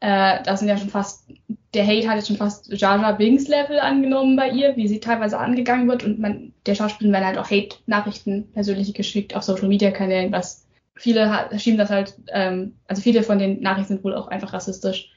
Äh, 0.00 0.42
das 0.42 0.60
sind 0.60 0.68
ja 0.68 0.76
schon 0.76 0.90
fast, 0.90 1.26
der 1.74 1.86
Hate 1.86 2.08
hat 2.08 2.16
jetzt 2.16 2.28
schon 2.28 2.36
fast 2.36 2.72
Jar 2.72 3.16
Binks 3.16 3.48
Level 3.48 3.80
angenommen 3.80 4.36
bei 4.36 4.50
ihr, 4.50 4.76
wie 4.76 4.88
sie 4.88 5.00
teilweise 5.00 5.38
angegangen 5.38 5.88
wird 5.88 6.04
und 6.04 6.18
man, 6.18 6.52
der 6.66 6.74
Schauspielerin 6.74 7.12
werden 7.14 7.26
halt 7.26 7.38
auch 7.38 7.50
Hate-Nachrichten 7.50 8.50
persönlich 8.52 8.92
geschickt 8.94 9.34
auf 9.34 9.42
Social 9.42 9.68
Media 9.68 9.90
Kanälen, 9.90 10.32
was 10.32 10.66
viele 10.96 11.50
schieben 11.58 11.78
das 11.78 11.90
halt, 11.90 12.14
ähm, 12.28 12.76
also 12.88 13.02
viele 13.02 13.22
von 13.22 13.38
den 13.38 13.60
Nachrichten 13.60 13.94
sind 13.94 14.04
wohl 14.04 14.14
auch 14.14 14.28
einfach 14.28 14.52
rassistisch. 14.52 15.12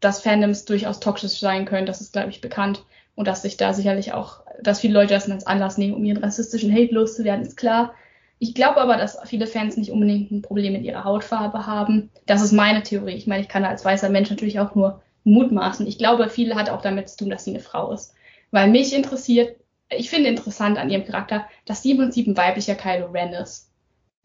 Dass 0.00 0.20
Fandoms 0.20 0.64
durchaus 0.64 1.00
toxisch 1.00 1.38
sein 1.38 1.64
können, 1.64 1.86
das 1.86 2.00
ist, 2.00 2.12
glaube 2.12 2.30
ich, 2.30 2.40
bekannt. 2.40 2.84
Und 3.14 3.28
dass 3.28 3.42
sich 3.42 3.56
da 3.56 3.74
sicherlich 3.74 4.12
auch, 4.14 4.40
dass 4.62 4.80
viele 4.80 4.94
Leute 4.94 5.14
das 5.14 5.30
als 5.30 5.46
Anlass 5.46 5.78
nehmen, 5.78 5.94
um 5.94 6.04
ihren 6.04 6.22
rassistischen 6.22 6.72
Hate 6.72 6.94
loszuwerden, 6.94 7.44
ist 7.44 7.56
klar. 7.56 7.94
Ich 8.42 8.54
glaube 8.54 8.80
aber, 8.80 8.96
dass 8.96 9.18
viele 9.26 9.46
Fans 9.46 9.76
nicht 9.76 9.92
unbedingt 9.92 10.30
ein 10.30 10.40
Problem 10.40 10.72
mit 10.72 10.82
ihrer 10.82 11.04
Hautfarbe 11.04 11.66
haben. 11.66 12.10
Das 12.24 12.40
ist 12.40 12.52
meine 12.52 12.82
Theorie. 12.82 13.12
Ich 13.12 13.26
meine, 13.26 13.42
ich 13.42 13.50
kann 13.50 13.66
als 13.66 13.84
weißer 13.84 14.08
Mensch 14.08 14.30
natürlich 14.30 14.58
auch 14.58 14.74
nur 14.74 15.02
mutmaßen. 15.24 15.86
Ich 15.86 15.98
glaube, 15.98 16.30
viele 16.30 16.54
hat 16.54 16.70
auch 16.70 16.80
damit 16.80 17.10
zu 17.10 17.18
tun, 17.18 17.30
dass 17.30 17.44
sie 17.44 17.50
eine 17.50 17.60
Frau 17.60 17.92
ist. 17.92 18.14
Weil 18.50 18.70
mich 18.70 18.94
interessiert, 18.94 19.56
ich 19.90 20.08
finde 20.08 20.30
interessant 20.30 20.78
an 20.78 20.88
ihrem 20.88 21.04
Charakter, 21.04 21.46
dass 21.66 21.82
sie 21.82 21.90
im 21.90 21.98
Prinzip 21.98 22.26
ein 22.26 22.36
weiblicher 22.36 22.76
Kylo 22.76 23.10
Ren 23.10 23.34
ist. 23.34 23.70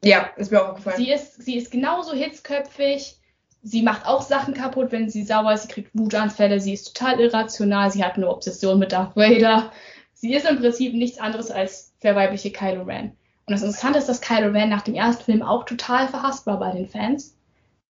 Ja, 0.02 0.30
ist 0.38 0.50
mir 0.50 0.64
auch 0.64 0.70
aufgefallen. 0.70 0.96
Sie 0.96 1.12
ist, 1.12 1.44
sie 1.44 1.58
ist 1.58 1.70
genauso 1.70 2.14
hitzköpfig. 2.14 3.18
Sie 3.64 3.82
macht 3.82 4.06
auch 4.06 4.22
Sachen 4.22 4.54
kaputt, 4.54 4.94
wenn 4.94 5.10
sie 5.10 5.24
sauer 5.24 5.52
ist. 5.52 5.64
Sie 5.64 5.68
kriegt 5.68 5.92
Wutanfälle. 5.94 6.62
Sie 6.62 6.72
ist 6.72 6.96
total 6.96 7.20
irrational. 7.20 7.92
Sie 7.92 8.04
hat 8.04 8.16
eine 8.16 8.30
Obsession 8.30 8.80
mit 8.80 8.94
Darth 8.94 9.18
Vader. 9.18 9.74
Sie 10.14 10.34
ist 10.34 10.50
im 10.50 10.58
Prinzip 10.58 10.94
nichts 10.94 11.20
anderes 11.20 11.52
als 11.52 11.94
der 12.02 12.16
weibliche 12.16 12.52
Kylo 12.52 12.84
Ren. 12.84 13.18
Und 13.48 13.54
das 13.54 13.62
Interessante 13.62 14.00
ist, 14.00 14.10
dass 14.10 14.22
Kylo 14.22 14.52
Ren 14.52 14.70
nach 14.70 14.82
dem 14.82 14.96
ersten 14.96 15.24
Film 15.24 15.42
auch 15.42 15.66
total 15.66 16.08
verhasst 16.08 16.46
war 16.48 16.60
bei 16.60 16.72
den 16.72 16.88
Fans. 16.88 17.38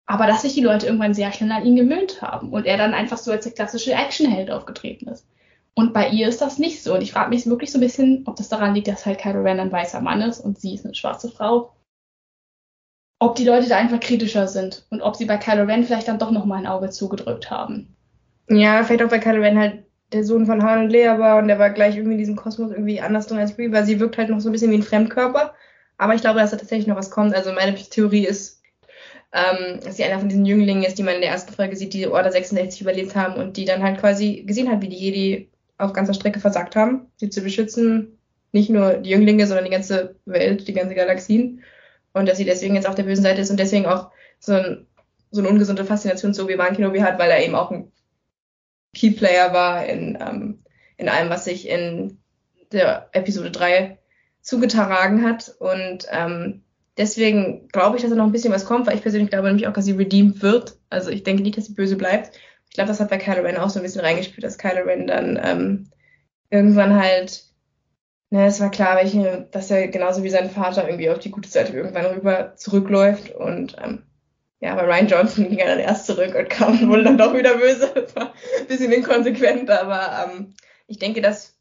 Aber 0.06 0.26
dass 0.26 0.42
sich 0.42 0.54
die 0.54 0.62
Leute 0.62 0.86
irgendwann 0.86 1.14
sehr 1.14 1.32
schnell 1.32 1.52
an 1.52 1.64
ihn 1.64 1.76
gewöhnt 1.76 2.22
haben 2.22 2.52
und 2.52 2.66
er 2.66 2.76
dann 2.76 2.94
einfach 2.94 3.18
so 3.18 3.30
als 3.30 3.44
der 3.44 3.52
klassische 3.52 3.92
Actionheld 3.92 4.50
aufgetreten 4.50 5.08
ist. 5.08 5.26
Und 5.74 5.92
bei 5.92 6.08
ihr 6.08 6.28
ist 6.28 6.40
das 6.40 6.58
nicht 6.58 6.82
so. 6.82 6.94
Und 6.94 7.02
ich 7.02 7.12
frage 7.12 7.30
mich 7.30 7.46
wirklich 7.46 7.70
so 7.70 7.78
ein 7.78 7.82
bisschen, 7.82 8.24
ob 8.26 8.36
das 8.36 8.48
daran 8.48 8.74
liegt, 8.74 8.88
dass 8.88 9.06
halt 9.06 9.18
Kylo 9.18 9.42
Ren 9.42 9.60
ein 9.60 9.72
weißer 9.72 10.00
Mann 10.00 10.22
ist 10.22 10.40
und 10.40 10.58
sie 10.58 10.74
ist 10.74 10.84
eine 10.84 10.94
schwarze 10.94 11.30
Frau 11.30 11.76
ob 13.18 13.34
die 13.36 13.44
Leute 13.44 13.68
da 13.68 13.76
einfach 13.76 14.00
kritischer 14.00 14.46
sind 14.46 14.86
und 14.90 15.00
ob 15.00 15.16
sie 15.16 15.24
bei 15.24 15.38
Kylo 15.38 15.64
Ren 15.64 15.84
vielleicht 15.84 16.08
dann 16.08 16.18
doch 16.18 16.30
noch 16.30 16.44
mal 16.44 16.56
ein 16.56 16.66
Auge 16.66 16.90
zugedrückt 16.90 17.50
haben. 17.50 17.96
Ja, 18.48 18.84
vielleicht 18.84 19.02
auch, 19.02 19.10
weil 19.10 19.20
Kylo 19.20 19.42
Ren 19.42 19.58
halt 19.58 19.84
der 20.12 20.24
Sohn 20.24 20.46
von 20.46 20.62
Han 20.62 20.84
und 20.84 20.90
Leia 20.90 21.18
war 21.18 21.38
und 21.38 21.48
der 21.48 21.58
war 21.58 21.70
gleich 21.70 21.96
irgendwie 21.96 22.14
in 22.14 22.18
diesem 22.18 22.36
Kosmos 22.36 22.70
irgendwie 22.70 23.00
anders 23.00 23.26
drin 23.26 23.38
als 23.38 23.56
Brie, 23.56 23.72
weil 23.72 23.84
sie 23.84 23.98
wirkt 24.00 24.18
halt 24.18 24.28
noch 24.28 24.40
so 24.40 24.48
ein 24.48 24.52
bisschen 24.52 24.70
wie 24.70 24.76
ein 24.76 24.82
Fremdkörper. 24.82 25.54
Aber 25.98 26.14
ich 26.14 26.20
glaube, 26.20 26.40
dass 26.40 26.50
da 26.50 26.56
tatsächlich 26.56 26.86
noch 26.86 26.96
was 26.96 27.10
kommt. 27.10 27.34
Also 27.34 27.52
meine 27.52 27.74
Theorie 27.74 28.26
ist, 28.26 28.62
ähm, 29.32 29.80
dass 29.82 29.96
sie 29.96 30.04
einer 30.04 30.18
von 30.18 30.28
diesen 30.28 30.46
Jünglingen 30.46 30.84
ist, 30.84 30.98
die 30.98 31.02
man 31.02 31.14
in 31.14 31.22
der 31.22 31.30
ersten 31.30 31.52
Folge 31.52 31.76
sieht, 31.76 31.92
die 31.92 32.06
Order 32.06 32.30
66 32.30 32.80
überlebt 32.80 33.16
haben 33.16 33.34
und 33.34 33.56
die 33.56 33.64
dann 33.64 33.82
halt 33.82 33.98
quasi 33.98 34.44
gesehen 34.46 34.70
hat, 34.70 34.82
wie 34.82 34.88
die 34.88 34.96
Jedi 34.96 35.50
auf 35.78 35.92
ganzer 35.92 36.14
Strecke 36.14 36.40
versagt 36.40 36.76
haben, 36.76 37.06
sie 37.16 37.30
zu 37.30 37.42
beschützen. 37.42 38.18
Nicht 38.52 38.70
nur 38.70 38.94
die 38.94 39.10
Jünglinge, 39.10 39.46
sondern 39.46 39.64
die 39.64 39.70
ganze 39.70 40.16
Welt, 40.24 40.68
die 40.68 40.72
ganze 40.72 40.94
Galaxien. 40.94 41.62
Und 42.12 42.28
dass 42.28 42.38
sie 42.38 42.44
deswegen 42.44 42.76
jetzt 42.76 42.88
auf 42.88 42.94
der 42.94 43.02
bösen 43.02 43.24
Seite 43.24 43.42
ist 43.42 43.50
und 43.50 43.60
deswegen 43.60 43.86
auch 43.86 44.10
so, 44.38 44.52
ein, 44.52 44.86
so 45.30 45.40
eine 45.40 45.50
ungesunde 45.50 45.84
Faszination 45.84 46.32
zu 46.32 46.44
Obi-Wan 46.44 46.76
Kenobi 46.76 47.00
hat, 47.00 47.18
weil 47.18 47.30
er 47.30 47.44
eben 47.44 47.54
auch 47.54 47.70
ein 47.70 47.92
Keyplayer 48.94 49.52
war 49.52 49.86
in, 49.86 50.18
ähm, 50.20 50.62
in 50.96 51.08
allem, 51.08 51.30
was 51.30 51.44
sich 51.44 51.68
in 51.68 52.18
der 52.72 53.08
Episode 53.12 53.50
3 53.50 53.98
zugetragen 54.40 55.24
hat. 55.24 55.54
Und 55.58 56.06
ähm, 56.10 56.62
deswegen 56.96 57.68
glaube 57.68 57.96
ich, 57.96 58.02
dass 58.02 58.10
da 58.10 58.16
noch 58.16 58.24
ein 58.24 58.32
bisschen 58.32 58.52
was 58.52 58.64
kommt, 58.64 58.86
weil 58.86 58.96
ich 58.96 59.02
persönlich 59.02 59.30
glaube 59.30 59.48
nämlich 59.48 59.66
auch, 59.66 59.72
dass 59.72 59.84
sie 59.84 59.92
redeemed 59.92 60.42
wird. 60.42 60.78
Also 60.88 61.10
ich 61.10 61.24
denke 61.24 61.42
nicht, 61.42 61.56
dass 61.56 61.66
sie 61.66 61.74
böse 61.74 61.96
bleibt. 61.96 62.36
Ich 62.68 62.74
glaube, 62.74 62.88
das 62.88 63.00
hat 63.00 63.10
bei 63.10 63.18
Kylo 63.18 63.42
Ren 63.42 63.56
auch 63.56 63.70
so 63.70 63.78
ein 63.78 63.82
bisschen 63.82 64.02
reingespielt, 64.02 64.44
dass 64.44 64.58
Kylo 64.58 64.84
Ren 64.84 65.06
dann 65.06 65.40
ähm, 65.42 65.90
irgendwann 66.50 66.94
halt, 66.94 67.44
ne, 68.30 68.46
es 68.46 68.60
war 68.60 68.70
klar, 68.70 69.02
dass 69.50 69.70
er 69.70 69.88
genauso 69.88 70.22
wie 70.22 70.30
sein 70.30 70.50
Vater 70.50 70.86
irgendwie 70.86 71.10
auf 71.10 71.18
die 71.18 71.30
gute 71.30 71.48
Seite 71.48 71.72
irgendwann 71.72 72.06
rüber 72.06 72.54
zurückläuft. 72.56 73.30
Und 73.30 73.76
ähm, 73.82 74.02
ja, 74.60 74.72
aber 74.72 74.86
Ryan 74.86 75.08
Johnson 75.08 75.48
ging 75.48 75.58
ja 75.58 75.66
dann 75.66 75.78
erst 75.78 76.06
zurück 76.06 76.34
und 76.34 76.48
kam 76.48 76.88
wohl 76.88 77.04
dann 77.04 77.18
doch 77.18 77.34
wieder 77.34 77.58
böse. 77.58 77.92
Das 77.94 78.16
war 78.16 78.32
ein 78.58 78.66
bisschen 78.66 78.92
inkonsequent, 78.92 79.70
aber 79.70 80.30
ähm, 80.30 80.54
ich 80.86 80.98
denke, 80.98 81.20
dass, 81.20 81.58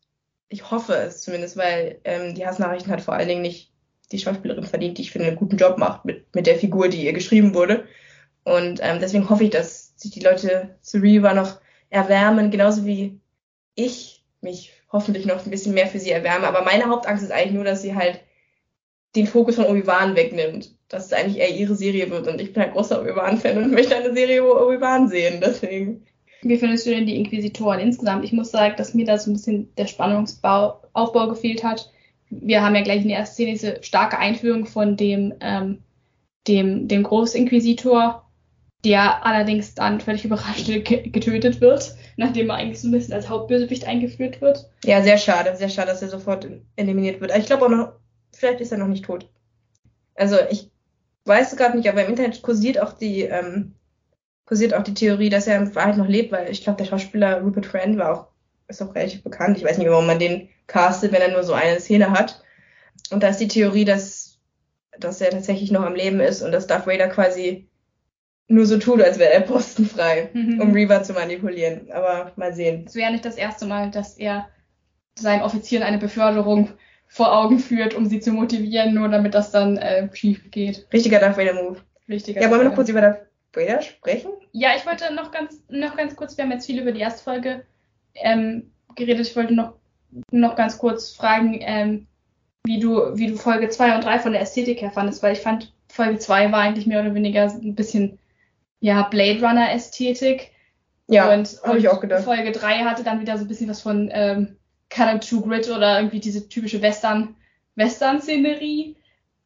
ich 0.49 0.71
hoffe 0.71 0.93
es 0.93 1.21
zumindest, 1.21 1.57
weil 1.57 1.99
ähm, 2.03 2.35
die 2.35 2.45
Hassnachrichten 2.45 2.91
hat 2.91 3.01
vor 3.01 3.13
allen 3.13 3.27
Dingen 3.27 3.41
nicht 3.41 3.71
die 4.11 4.19
Schauspielerin 4.19 4.63
verdient, 4.63 4.97
die 4.97 5.01
ich 5.01 5.11
finde 5.11 5.27
einen 5.27 5.37
guten 5.37 5.57
Job 5.57 5.77
macht 5.77 6.05
mit, 6.05 6.33
mit 6.35 6.47
der 6.47 6.57
Figur, 6.57 6.89
die 6.89 7.03
ihr 7.05 7.13
geschrieben 7.13 7.53
wurde. 7.53 7.85
Und 8.43 8.79
ähm, 8.83 8.99
deswegen 8.99 9.29
hoffe 9.29 9.43
ich, 9.43 9.49
dass 9.49 9.93
sich 9.97 10.11
die 10.11 10.19
Leute 10.19 10.77
zu 10.81 10.99
Reva 10.99 11.33
noch 11.33 11.59
erwärmen, 11.89 12.51
genauso 12.51 12.85
wie 12.85 13.19
ich 13.73 14.23
mich 14.41 14.71
hoffentlich 14.91 15.25
noch 15.25 15.43
ein 15.43 15.49
bisschen 15.49 15.73
mehr 15.73 15.87
für 15.87 15.99
sie 15.99 16.11
erwärme. 16.11 16.47
Aber 16.47 16.61
meine 16.61 16.85
Hauptangst 16.85 17.23
ist 17.23 17.31
eigentlich 17.31 17.53
nur, 17.53 17.63
dass 17.63 17.81
sie 17.81 17.95
halt 17.95 18.21
den 19.15 19.27
Fokus 19.27 19.55
von 19.55 19.65
Obi-Wan 19.65 20.15
wegnimmt. 20.15 20.74
Dass 20.89 21.07
es 21.07 21.13
eigentlich 21.13 21.37
eher 21.37 21.55
ihre 21.55 21.75
Serie 21.75 22.09
wird. 22.11 22.27
Und 22.27 22.39
ich 22.39 22.53
bin 22.53 22.63
ein 22.63 22.71
großer 22.71 23.01
Obi-Wan-Fan 23.01 23.57
und 23.57 23.71
möchte 23.71 23.95
eine 23.95 24.13
Serie 24.13 24.39
über 24.39 24.65
Obi-Wan 24.65 25.07
sehen. 25.07 25.41
Deswegen. 25.43 26.05
Wie 26.41 26.57
findest 26.57 26.85
du 26.85 26.91
denn 26.91 27.07
die 27.07 27.17
Inquisitoren 27.17 27.79
insgesamt? 27.79 28.23
Ich 28.23 28.33
muss 28.33 28.51
sagen, 28.51 28.75
dass 28.77 28.93
mir 28.93 29.05
da 29.05 29.17
so 29.17 29.31
ein 29.31 29.33
bisschen 29.33 29.73
der 29.75 29.87
Spannungsaufbau 29.87 31.27
gefehlt 31.27 31.63
hat. 31.63 31.91
Wir 32.29 32.61
haben 32.61 32.75
ja 32.75 32.81
gleich 32.81 33.01
in 33.01 33.07
der 33.07 33.17
ersten 33.17 33.33
Szene 33.33 33.51
diese 33.51 33.83
starke 33.83 34.19
Einführung 34.19 34.65
von 34.65 34.95
dem, 34.95 35.33
ähm, 35.39 35.81
dem, 36.47 36.87
dem 36.87 37.01
Großinquisitor, 37.01 38.23
der 38.83 39.25
allerdings 39.25 39.73
dann 39.73 39.99
völlig 39.99 40.25
überrascht 40.25 40.67
getötet 40.67 41.61
wird, 41.61 41.95
nachdem 42.17 42.49
er 42.49 42.57
eigentlich 42.57 42.79
so 42.79 42.87
ein 42.87 42.91
bisschen 42.91 43.13
als 43.13 43.27
Hauptbösewicht 43.27 43.87
eingeführt 43.87 44.41
wird. 44.41 44.69
Ja, 44.83 45.01
sehr 45.01 45.17
schade, 45.17 45.55
sehr 45.55 45.69
schade, 45.69 45.87
dass 45.87 46.03
er 46.03 46.09
sofort 46.09 46.47
eliminiert 46.75 47.21
wird. 47.21 47.31
Aber 47.31 47.39
ich 47.39 47.47
glaube 47.47 47.65
auch 47.65 47.69
noch, 47.69 47.93
vielleicht 48.31 48.61
ist 48.61 48.71
er 48.71 48.77
noch 48.77 48.87
nicht 48.87 49.05
tot. 49.05 49.27
Also 50.13 50.37
ich 50.51 50.69
weiß 51.25 51.51
es 51.51 51.57
gerade 51.57 51.77
nicht, 51.77 51.89
aber 51.89 52.03
im 52.03 52.09
Internet 52.09 52.41
kursiert 52.41 52.79
auch 52.79 52.93
die, 52.93 53.21
ähm, 53.23 53.73
kursiert 54.45 54.73
auch 54.73 54.83
die 54.83 54.93
Theorie, 54.93 55.29
dass 55.29 55.47
er 55.47 55.57
im 55.57 55.73
Wahrheit 55.75 55.97
noch 55.97 56.07
lebt, 56.07 56.31
weil 56.31 56.49
ich 56.51 56.63
glaube, 56.63 56.77
der 56.77 56.85
Schauspieler 56.85 57.41
Rupert 57.41 57.65
Friend 57.65 57.97
war 57.97 58.13
auch, 58.13 58.27
ist 58.67 58.81
auch 58.81 58.93
relativ 58.95 59.23
bekannt. 59.23 59.57
Ich 59.57 59.63
weiß 59.63 59.77
nicht, 59.77 59.89
warum 59.89 60.07
man 60.07 60.19
den 60.19 60.49
castet, 60.67 61.11
wenn 61.11 61.21
er 61.21 61.31
nur 61.31 61.43
so 61.43 61.53
eine 61.53 61.79
Szene 61.79 62.11
hat. 62.11 62.41
Und 63.11 63.21
da 63.23 63.29
ist 63.29 63.39
die 63.39 63.47
Theorie, 63.47 63.85
dass, 63.85 64.39
dass 64.99 65.21
er 65.21 65.31
tatsächlich 65.31 65.71
noch 65.71 65.83
am 65.83 65.95
Leben 65.95 66.19
ist 66.19 66.41
und 66.41 66.51
dass 66.51 66.67
Darth 66.67 66.87
Vader 66.87 67.07
quasi 67.07 67.67
nur 68.47 68.65
so 68.65 68.77
tut, 68.77 69.01
als 69.01 69.17
wäre 69.19 69.33
er 69.33 69.41
postenfrei, 69.41 70.29
Mhm. 70.33 70.61
um 70.61 70.71
Reva 70.71 71.01
zu 71.03 71.13
manipulieren. 71.13 71.91
Aber 71.91 72.31
mal 72.35 72.53
sehen. 72.53 72.85
Es 72.87 72.95
wäre 72.95 73.11
nicht 73.11 73.25
das 73.25 73.35
erste 73.37 73.65
Mal, 73.65 73.89
dass 73.91 74.17
er 74.17 74.47
seinen 75.17 75.41
Offizieren 75.41 75.83
eine 75.83 75.97
Beförderung 75.97 76.69
vor 77.07 77.33
Augen 77.33 77.59
führt, 77.59 77.93
um 77.93 78.05
sie 78.05 78.19
zu 78.19 78.31
motivieren, 78.31 78.93
nur 78.93 79.09
damit 79.09 79.33
das 79.33 79.51
dann 79.51 79.77
äh, 79.77 80.09
schief 80.13 80.51
geht. 80.51 80.87
Richtiger 80.91 81.19
Darth 81.19 81.37
Vader-Move. 81.37 81.77
Richtiger. 82.09 82.41
Ja, 82.41 82.49
wollen 82.49 82.61
wir 82.61 82.69
noch 82.69 82.75
kurz 82.75 82.89
über 82.89 83.01
Darth 83.01 83.25
Vader 83.53 83.81
sprechen? 83.81 84.31
Ja, 84.51 84.69
ich 84.75 84.85
wollte 84.85 85.13
noch 85.13 85.31
ganz, 85.31 85.61
noch 85.69 85.95
ganz 85.95 86.15
kurz, 86.15 86.37
wir 86.37 86.43
haben 86.43 86.51
jetzt 86.51 86.65
viel 86.65 86.81
über 86.81 86.91
die 86.91 86.99
erste 86.99 87.23
Folge 87.23 87.65
ähm, 88.15 88.71
geredet. 88.95 89.27
Ich 89.27 89.35
wollte 89.35 89.53
noch, 89.53 89.73
noch 90.31 90.55
ganz 90.55 90.77
kurz 90.77 91.11
fragen, 91.11 91.59
ähm, 91.61 92.07
wie 92.65 92.79
du, 92.79 93.15
wie 93.17 93.27
du 93.27 93.37
Folge 93.37 93.69
2 93.69 93.95
und 93.95 94.03
3 94.03 94.19
von 94.19 94.31
der 94.31 94.41
Ästhetik 94.41 94.81
her 94.81 94.91
fandest, 94.91 95.21
weil 95.23 95.33
ich 95.33 95.41
fand, 95.41 95.73
Folge 95.87 96.19
2 96.19 96.51
war 96.51 96.59
eigentlich 96.59 96.87
mehr 96.87 97.01
oder 97.01 97.13
weniger 97.13 97.43
ein 97.43 97.75
bisschen, 97.75 98.19
ja, 98.79 99.03
Blade 99.03 99.39
Runner 99.39 99.71
Ästhetik. 99.71 100.51
Ja, 101.07 101.31
und, 101.31 101.61
habe 101.63 101.77
ich 101.77 101.87
auch 101.87 102.01
gedacht. 102.01 102.23
Folge 102.23 102.51
3 102.51 102.79
hatte 102.79 103.03
dann 103.03 103.21
wieder 103.21 103.37
so 103.37 103.45
ein 103.45 103.47
bisschen 103.47 103.69
was 103.69 103.81
von 103.81 104.09
ähm, 104.11 104.57
Color 104.89 105.19
to 105.19 105.41
Grid 105.41 105.69
oder 105.69 105.99
irgendwie 105.99 106.19
diese 106.19 106.47
typische 106.47 106.81
Western, 106.81 107.35
Western-Szenerie. 107.75 108.95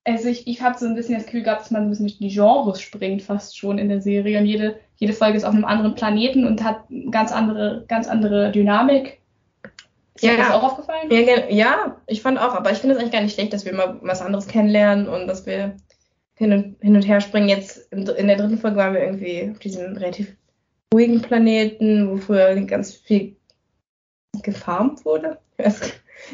Also 0.04 0.30
ich, 0.30 0.48
ich 0.48 0.62
habe 0.62 0.78
so 0.78 0.86
ein 0.86 0.96
bisschen 0.96 1.16
das 1.16 1.26
Gefühl 1.26 1.44
gehabt, 1.44 1.62
dass 1.62 1.72
man 1.72 1.82
so 1.84 1.88
ein 1.88 1.90
bisschen 1.90 2.08
durch 2.08 2.18
die 2.20 2.30
Genres 2.36 2.82
springt, 2.82 3.22
fast 3.22 3.58
schon 3.58 3.78
in 3.78 3.90
der 3.90 4.02
Serie. 4.02 4.40
Und 4.40 4.46
jede, 4.46 4.80
jede 4.98 5.14
Folge 5.14 5.38
ist 5.38 5.44
auf 5.44 5.54
einem 5.54 5.66
anderen 5.66 5.96
Planeten 5.96 6.46
und 6.46 6.64
hat 6.64 6.84
ganz 7.12 7.32
andere, 7.32 7.86
ganz 7.88 8.08
andere 8.08 8.52
Dynamik. 8.52 9.20
Ist 10.16 10.24
dir 10.24 10.32
Ja. 10.34 10.38
das 10.38 10.52
auch 10.52 10.64
aufgefallen? 10.64 11.10
Ja, 11.12 11.50
ja, 11.50 11.98
ich 12.08 12.22
fand 12.22 12.40
auch, 12.40 12.54
aber 12.56 12.72
ich 12.72 12.80
finde 12.80 12.96
es 12.96 13.02
eigentlich 13.02 13.14
gar 13.14 13.22
nicht 13.22 13.34
schlecht, 13.34 13.54
dass 13.54 13.66
wir 13.66 13.74
mal 13.74 14.00
was 14.02 14.22
anderes 14.22 14.48
kennenlernen 14.48 15.08
und 15.08 15.28
dass 15.28 15.46
wir 15.46 15.76
hin 16.36 16.54
und, 16.54 16.76
hin 16.82 16.96
und 16.96 17.08
her 17.08 17.22
springen. 17.22 17.50
Jetzt 17.50 17.92
in, 17.92 18.08
in 18.08 18.28
der 18.28 18.38
dritten 18.38 18.58
Folge 18.58 18.78
waren 18.78 18.94
wir 18.94 19.04
irgendwie 19.04 19.50
auf 19.52 19.60
diesem 19.60 19.96
relativ 19.98 20.36
ruhigen 20.94 21.22
Planeten, 21.22 22.10
wo 22.10 22.18
früher 22.18 22.56
ganz 22.62 22.94
viel 22.96 23.36
gefarmt 24.44 25.06
wurde. 25.06 25.40
Ich 25.58 25.66
weiß- 25.66 25.92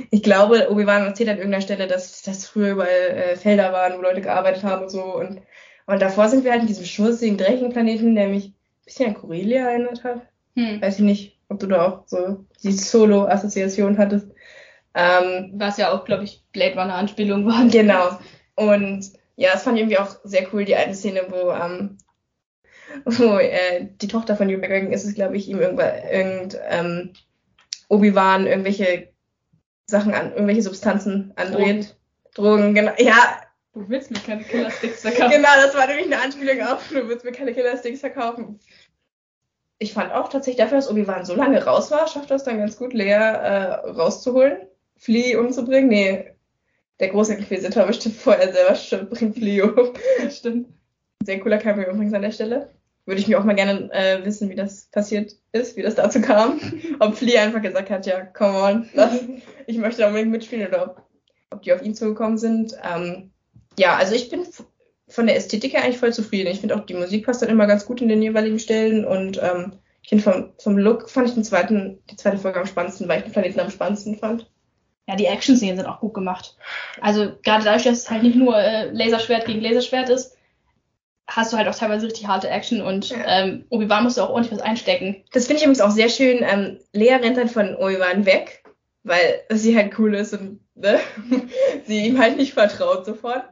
Ich 0.10 0.24
glaube, 0.24 0.70
Obi-Wan 0.72 1.06
erzählt 1.06 1.30
an 1.30 1.38
irgendeiner 1.38 1.62
Stelle, 1.62 1.88
dass 1.88 2.22
das 2.24 2.48
früher 2.48 2.72
überall 2.72 2.90
äh, 2.90 3.36
Felder 3.36 3.72
waren, 3.72 3.98
wo 3.98 4.02
Leute 4.02 4.22
gearbeitet 4.22 4.64
haben 4.64 4.84
und 4.84 4.90
so. 4.90 5.04
Und, 5.04 5.42
und 5.86 6.02
davor 6.02 6.28
sind 6.28 6.44
wir 6.44 6.52
halt 6.52 6.62
in 6.62 6.68
diesem 6.68 6.86
schmutzigen, 6.86 7.38
dreckigen 7.38 7.72
Planeten, 7.72 8.16
der 8.16 8.28
mich 8.28 8.48
ein 8.48 8.56
bisschen 8.84 9.08
an 9.10 9.14
Corellia 9.14 9.70
erinnert 9.70 10.04
hat. 10.04 10.22
Hm. 10.56 10.82
Weiß 10.82 10.96
ich 10.96 11.06
nicht, 11.06 11.40
ob 11.50 11.60
du 11.60 11.68
da 11.68 11.86
auch 11.86 12.08
so 12.08 12.46
die 12.64 12.72
Solo-Assoziation 12.72 13.98
hattest. 13.98 14.28
Ähm, 14.96 15.52
Was 15.54 15.78
ja 15.78 15.92
auch, 15.92 16.04
glaube 16.04 16.24
ich, 16.24 16.44
Blade 16.52 16.80
Runner 16.80 16.96
Anspielung 16.96 17.46
war. 17.46 17.66
Genau. 17.68 18.18
Und 18.56 19.12
ja, 19.36 19.52
das 19.54 19.64
fand 19.64 19.78
ich 19.78 19.84
irgendwie 19.84 20.00
auch 20.00 20.16
sehr 20.24 20.48
cool, 20.52 20.66
die 20.66 20.76
eine 20.76 20.96
Szene, 20.96 21.26
wo, 21.30 21.52
ähm, 21.52 21.98
wo 23.06 23.38
äh, 23.38 23.88
die 24.02 24.08
Tochter 24.08 24.36
von 24.36 24.48
Hugh 24.48 24.58
McGregor 24.58 24.92
ist 24.92 25.06
es, 25.06 25.14
glaube 25.14 25.38
ich, 25.38 25.48
ihm 25.48 25.60
irgendwann 25.60 25.94
irgend 26.12 26.58
ähm, 26.70 27.14
Obi-Wan 27.90 28.48
irgendwelche 28.48 29.14
Sachen 29.88 30.14
an, 30.14 30.32
irgendwelche 30.32 30.64
Substanzen 30.64 31.34
andreht. 31.36 31.96
Drogen, 32.34 32.74
genau. 32.74 32.92
Ja, 32.98 33.42
Du 33.76 33.90
willst 33.90 34.10
mir 34.10 34.20
keine 34.20 34.42
Killersticks 34.42 35.02
verkaufen. 35.02 35.32
genau, 35.32 35.50
das 35.62 35.76
war 35.76 35.86
nämlich 35.86 36.06
eine 36.06 36.22
Anspielung 36.22 36.62
auf, 36.62 36.88
du 36.88 37.10
willst 37.10 37.26
mir 37.26 37.34
keine 37.34 37.54
Killer-Sticks 37.54 38.00
verkaufen. 38.00 38.58
Ich 39.80 39.92
fand 39.92 40.14
auch 40.14 40.30
tatsächlich 40.30 40.64
dafür, 40.64 40.78
dass 40.78 40.90
Obi-Wan 40.90 41.26
so 41.26 41.36
lange 41.36 41.62
raus 41.62 41.92
war, 41.92 42.08
schafft 42.08 42.32
das 42.32 42.46
dann 42.46 42.58
ganz 42.58 42.78
gut, 42.78 42.94
Lea 42.94 43.10
äh, 43.12 43.74
rauszuholen, 43.90 44.60
Flea 44.96 45.38
umzubringen. 45.38 45.90
Nee, 45.90 46.32
der 47.02 47.10
große 47.10 47.34
Inquisitor 47.34 47.86
bestimmt 47.88 48.16
vorher 48.16 48.54
selber 48.54 48.76
stirbt, 48.76 49.10
bringt 49.10 49.36
Flea 49.36 49.64
um. 49.66 49.92
Stimmt. 50.30 50.70
Sehr 51.26 51.42
cooler 51.42 51.58
Cameo 51.58 51.90
übrigens 51.90 52.14
an 52.14 52.22
der 52.22 52.32
Stelle. 52.32 52.70
Würde 53.06 53.22
ich 53.22 53.28
mir 53.28 53.40
auch 53.40 53.44
mal 53.44 53.56
gerne 53.56 53.92
äh, 53.94 54.26
wissen, 54.26 54.50
wie 54.50 54.56
das 54.56 54.88
passiert 54.88 55.34
ist, 55.52 55.78
wie 55.78 55.84
das 55.84 55.96
dazu 55.96 56.22
kam. 56.22 56.60
ob 57.00 57.16
Flea 57.16 57.42
einfach 57.42 57.62
gesagt 57.62 57.90
hat, 57.90 58.06
ja, 58.06 58.22
come 58.26 58.58
on, 58.58 58.90
lass, 58.94 59.20
ich 59.68 59.78
möchte 59.78 60.02
da 60.02 60.08
unbedingt 60.08 60.32
mitspielen 60.32 60.68
oder 60.68 60.84
ob, 60.84 61.04
ob 61.52 61.62
die 61.62 61.74
auf 61.74 61.84
ihn 61.84 61.96
zugekommen 61.96 62.38
sind. 62.38 62.74
Ähm, 62.84 63.32
ja, 63.78 63.96
also 63.96 64.16
ich 64.16 64.30
bin 64.30 64.46
von 65.08 65.28
der 65.28 65.36
Ästhetik 65.36 65.74
her 65.74 65.84
eigentlich 65.84 66.00
voll 66.00 66.14
zufrieden. 66.14 66.52
Ich 66.52 66.62
finde 66.62 66.76
auch, 66.76 66.86
die 66.86 66.96
Musik 66.96 67.26
passt 67.26 67.42
dann 67.42 67.50
immer 67.50 67.68
ganz 67.68 67.86
gut 67.86 68.02
in 68.02 68.10
den 68.10 68.22
jeweiligen 68.22 68.60
Stellen 68.60 69.06
und 69.06 69.40
ähm, 69.42 69.74
ich 70.02 70.10
finde 70.10 70.24
vom, 70.24 70.54
vom 70.60 70.78
Look 70.78 71.10
fand 71.10 71.28
ich 71.28 71.34
den 71.34 71.44
zweiten, 71.44 72.00
die 72.12 72.16
zweite 72.16 72.38
Folge 72.38 72.60
am 72.60 72.68
spannendsten, 72.68 73.08
weil 73.08 73.20
ich 73.20 73.24
den 73.26 73.34
Planeten 73.34 73.60
am 73.60 73.72
spannendsten 73.72 74.18
fand. 74.18 74.50
Ja, 75.08 75.16
die 75.16 75.26
Action-Szenen 75.26 75.78
sind 75.78 75.86
auch 75.86 76.00
gut 76.00 76.14
gemacht. 76.14 76.56
Also 77.02 77.34
gerade 77.44 77.64
dadurch, 77.64 77.84
dass 77.84 78.00
es 78.00 78.10
halt 78.10 78.24
nicht 78.24 78.36
nur 78.36 78.58
äh, 78.58 78.90
Laserschwert 78.92 79.46
gegen 79.46 79.62
Laserschwert 79.62 80.10
ist, 80.10 80.35
hast 81.28 81.52
du 81.54 81.58
halt 81.58 81.68
auch 81.68 81.76
teilweise 81.76 82.06
richtig 82.08 82.28
harte 82.28 82.50
Action 82.50 82.82
und 82.82 83.10
Ja. 83.10 83.18
ähm, 83.26 83.66
Obi-Wan 83.70 84.04
musste 84.04 84.24
auch 84.24 84.30
ordentlich 84.30 84.54
was 84.54 84.62
einstecken. 84.62 85.24
Das 85.34 85.48
finde 85.48 85.58
ich 85.60 85.64
übrigens 85.64 85.82
auch 85.82 85.92
sehr 85.92 86.10
schön. 86.10 86.44
Ähm, 86.48 86.78
Lea 86.94 87.16
rennt 87.16 87.38
dann 87.38 87.50
von 87.50 87.76
Obi-Wan 87.76 88.26
weg, 88.26 88.64
weil 89.04 89.42
sie 89.52 89.76
halt 89.76 89.98
cool 89.98 90.14
ist 90.16 90.34
und 90.34 90.60
ne, 90.76 91.00
sie 91.86 92.06
ihm 92.08 92.20
halt 92.20 92.38
nicht 92.38 92.54
vertraut 92.54 93.06
sofort. 93.06 93.44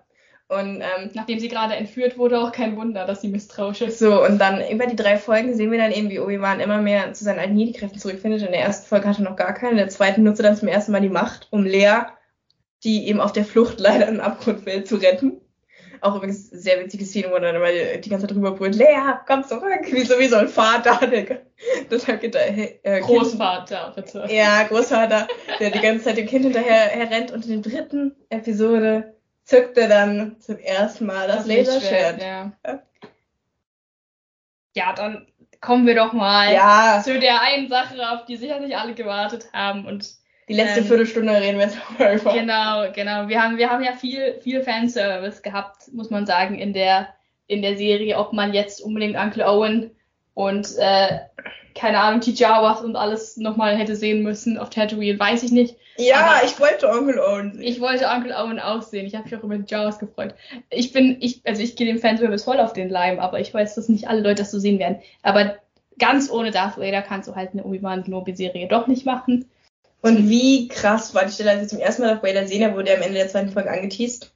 Und 0.49 0.81
ähm, 0.81 1.09
Nachdem 1.13 1.39
sie 1.39 1.47
gerade 1.47 1.73
entführt 1.73 2.17
wurde, 2.17 2.39
auch 2.39 2.51
kein 2.51 2.75
Wunder, 2.77 3.05
dass 3.05 3.21
sie 3.21 3.29
misstrauisch 3.29 3.81
ist. 3.81 3.97
so, 3.97 4.23
und 4.23 4.37
dann 4.39 4.61
über 4.69 4.85
die 4.85 4.95
drei 4.95 5.17
Folgen 5.17 5.55
sehen 5.55 5.71
wir 5.71 5.79
dann 5.79 5.91
eben, 5.91 6.11
wie 6.11 6.19
Obi-Wan 6.19 6.59
immer 6.59 6.79
mehr 6.79 7.13
zu 7.13 7.23
seinen 7.23 7.39
alten 7.39 7.57
Jedi-Kräften 7.57 7.97
zurückfindet. 7.97 8.43
In 8.43 8.51
der 8.51 8.61
ersten 8.61 8.85
Folge 8.87 9.07
hatte 9.07 9.23
er 9.23 9.29
noch 9.29 9.37
gar 9.37 9.53
keine, 9.53 9.71
in 9.71 9.77
der 9.77 9.89
zweiten 9.89 10.21
nutzt 10.21 10.41
er 10.41 10.43
dann 10.43 10.57
zum 10.57 10.67
ersten 10.67 10.91
Mal 10.91 11.01
die 11.01 11.09
Macht, 11.09 11.47
um 11.49 11.63
Lea, 11.65 12.01
die 12.83 13.07
eben 13.07 13.19
auf 13.21 13.31
der 13.31 13.45
Flucht 13.45 13.79
leider 13.79 14.07
in 14.07 14.15
den 14.15 14.21
Abgrund 14.21 14.61
fällt, 14.61 14.87
zu 14.87 14.97
retten. 14.97 15.39
Auch 16.03 16.15
übrigens 16.15 16.49
sehr 16.49 16.79
witzige 16.79 17.05
Szene, 17.05 17.31
wo 17.31 17.39
dann 17.39 17.55
immer 17.55 17.71
die, 17.71 18.09
ganze 18.09 18.27
Zeit 18.27 18.35
drüber 18.35 18.51
brüllt, 18.51 18.75
Lea, 18.75 19.19
komm 19.25 19.43
zurück, 19.43 19.85
wie 19.85 20.01
so 20.01 20.19
wie 20.19 20.27
so 20.27 20.35
ein 20.35 20.49
Vater, 20.49 21.07
der 21.07 21.41
deshalb 21.89 22.19
geht 22.19 22.35
er, 22.35 22.49
äh, 22.49 22.99
Kind- 22.99 23.03
Großvater, 23.03 23.93
bitte. 23.95 24.27
Ja, 24.29 24.63
Großvater, 24.63 25.27
der 25.59 25.71
die 25.71 25.79
ganze 25.79 26.03
Zeit 26.03 26.17
dem 26.17 26.27
Kind 26.27 26.43
hinterher 26.43 26.89
herrennt 26.89 27.31
und 27.31 27.45
in 27.45 27.61
der 27.61 27.71
dritten 27.71 28.15
Episode 28.29 29.15
zückt 29.45 29.77
er 29.77 29.87
dann 29.87 30.39
zum 30.39 30.57
ersten 30.57 31.05
Mal 31.05 31.27
das, 31.27 31.47
Laserschwert. 31.47 32.21
Ja. 32.21 32.51
ja, 34.75 34.93
dann 34.93 35.27
kommen 35.61 35.87
wir 35.87 35.95
doch 35.95 36.11
mal 36.11 36.53
Ja, 36.53 37.01
zu 37.03 37.17
der 37.19 37.41
einen 37.41 37.69
Sache, 37.69 37.95
auf 38.11 38.25
die 38.25 38.35
sicherlich 38.35 38.75
alle 38.75 38.93
gewartet 38.93 39.47
haben. 39.53 39.85
Und 39.85 40.21
die 40.49 40.53
letzte 40.53 40.81
Ähm, 40.81 40.85
Viertelstunde 40.85 41.33
reden 41.33 41.57
wir 41.59 41.65
jetzt 41.65 41.77
mal 41.99 42.15
über. 42.15 42.33
genau, 42.33 42.91
genau. 42.93 43.27
Wir 43.27 43.41
haben, 43.41 43.57
wir 43.57 43.69
haben 43.69 43.83
ja 43.83 43.93
viel, 43.93 44.39
viel 44.41 44.61
Fanservice 44.61 45.41
gehabt, 45.41 45.91
muss 45.93 46.09
man 46.09 46.25
sagen, 46.25 46.59
in 46.59 46.73
der, 46.73 47.09
in 47.47 47.61
der 47.61 47.77
Serie, 47.77 48.17
ob 48.17 48.33
man 48.33 48.53
jetzt 48.53 48.81
unbedingt 48.81 49.15
Uncle 49.17 49.45
Owen 49.47 49.91
und 50.33 50.67
äh, 50.77 51.19
keine 51.75 51.99
Ahnung, 51.99 52.21
Tijawas 52.21 52.81
und 52.81 52.95
alles 52.95 53.37
nochmal 53.37 53.75
hätte 53.77 53.95
sehen 53.95 54.21
müssen 54.23 54.57
auf 54.57 54.69
Tatooine, 54.69 55.19
weiß 55.19 55.43
ich 55.43 55.51
nicht. 55.51 55.75
Ja, 55.97 56.15
Aber- 56.37 56.45
ich 56.45 56.59
wollte 56.59 56.89
Onkel 56.89 57.19
Owen 57.19 57.53
sehen. 57.53 57.63
Ich 57.63 57.79
wollte 57.79 58.07
Uncle 58.07 58.33
Owen 58.35 58.59
auch 58.59 58.81
sehen. 58.81 59.05
Ich 59.05 59.13
habe 59.15 59.25
mich 59.25 59.35
auch 59.35 59.43
über 59.43 59.57
die 59.57 59.71
Jawas 59.71 59.99
gefreut. 59.99 60.33
Ich 60.71 60.91
bin, 60.91 61.17
ich, 61.19 61.41
also 61.45 61.61
ich 61.61 61.75
gehe 61.75 61.85
dem 61.85 61.99
Fanservice 61.99 62.43
voll 62.43 62.59
auf 62.59 62.73
den 62.73 62.89
Leim, 62.89 63.19
aber 63.19 63.39
ich 63.39 63.53
weiß, 63.53 63.75
dass 63.75 63.89
nicht 63.89 64.07
alle 64.07 64.21
Leute 64.21 64.41
das 64.41 64.49
so 64.51 64.57
sehen 64.59 64.79
werden. 64.79 64.99
Aber 65.21 65.55
ganz 65.99 66.31
ohne 66.31 66.49
Darth 66.49 66.77
Vader 66.79 67.03
kannst 67.03 67.27
du 67.29 67.35
halt 67.35 67.51
eine 67.53 67.63
Obi-Wan 67.63 68.03
Kenobi-Serie 68.03 68.67
doch 68.67 68.87
nicht 68.87 69.05
machen. 69.05 69.45
Und 70.03 70.27
wie 70.27 70.67
krass 70.67 71.15
war 71.15 71.23
die 71.23 71.31
Stelle, 71.31 71.51
als 71.51 71.61
wir 71.61 71.67
zum 71.69 71.79
ersten 71.79 72.01
Mal 72.01 72.09
Darth 72.09 72.23
Vader 72.23 72.45
sehen, 72.45 72.61
er 72.61 72.75
wurde 72.75 72.89
ja 72.89 72.97
am 72.97 73.01
Ende 73.01 73.17
der 73.17 73.29
zweiten 73.29 73.53
Folge 73.53 73.71
angeteased. 73.71 74.33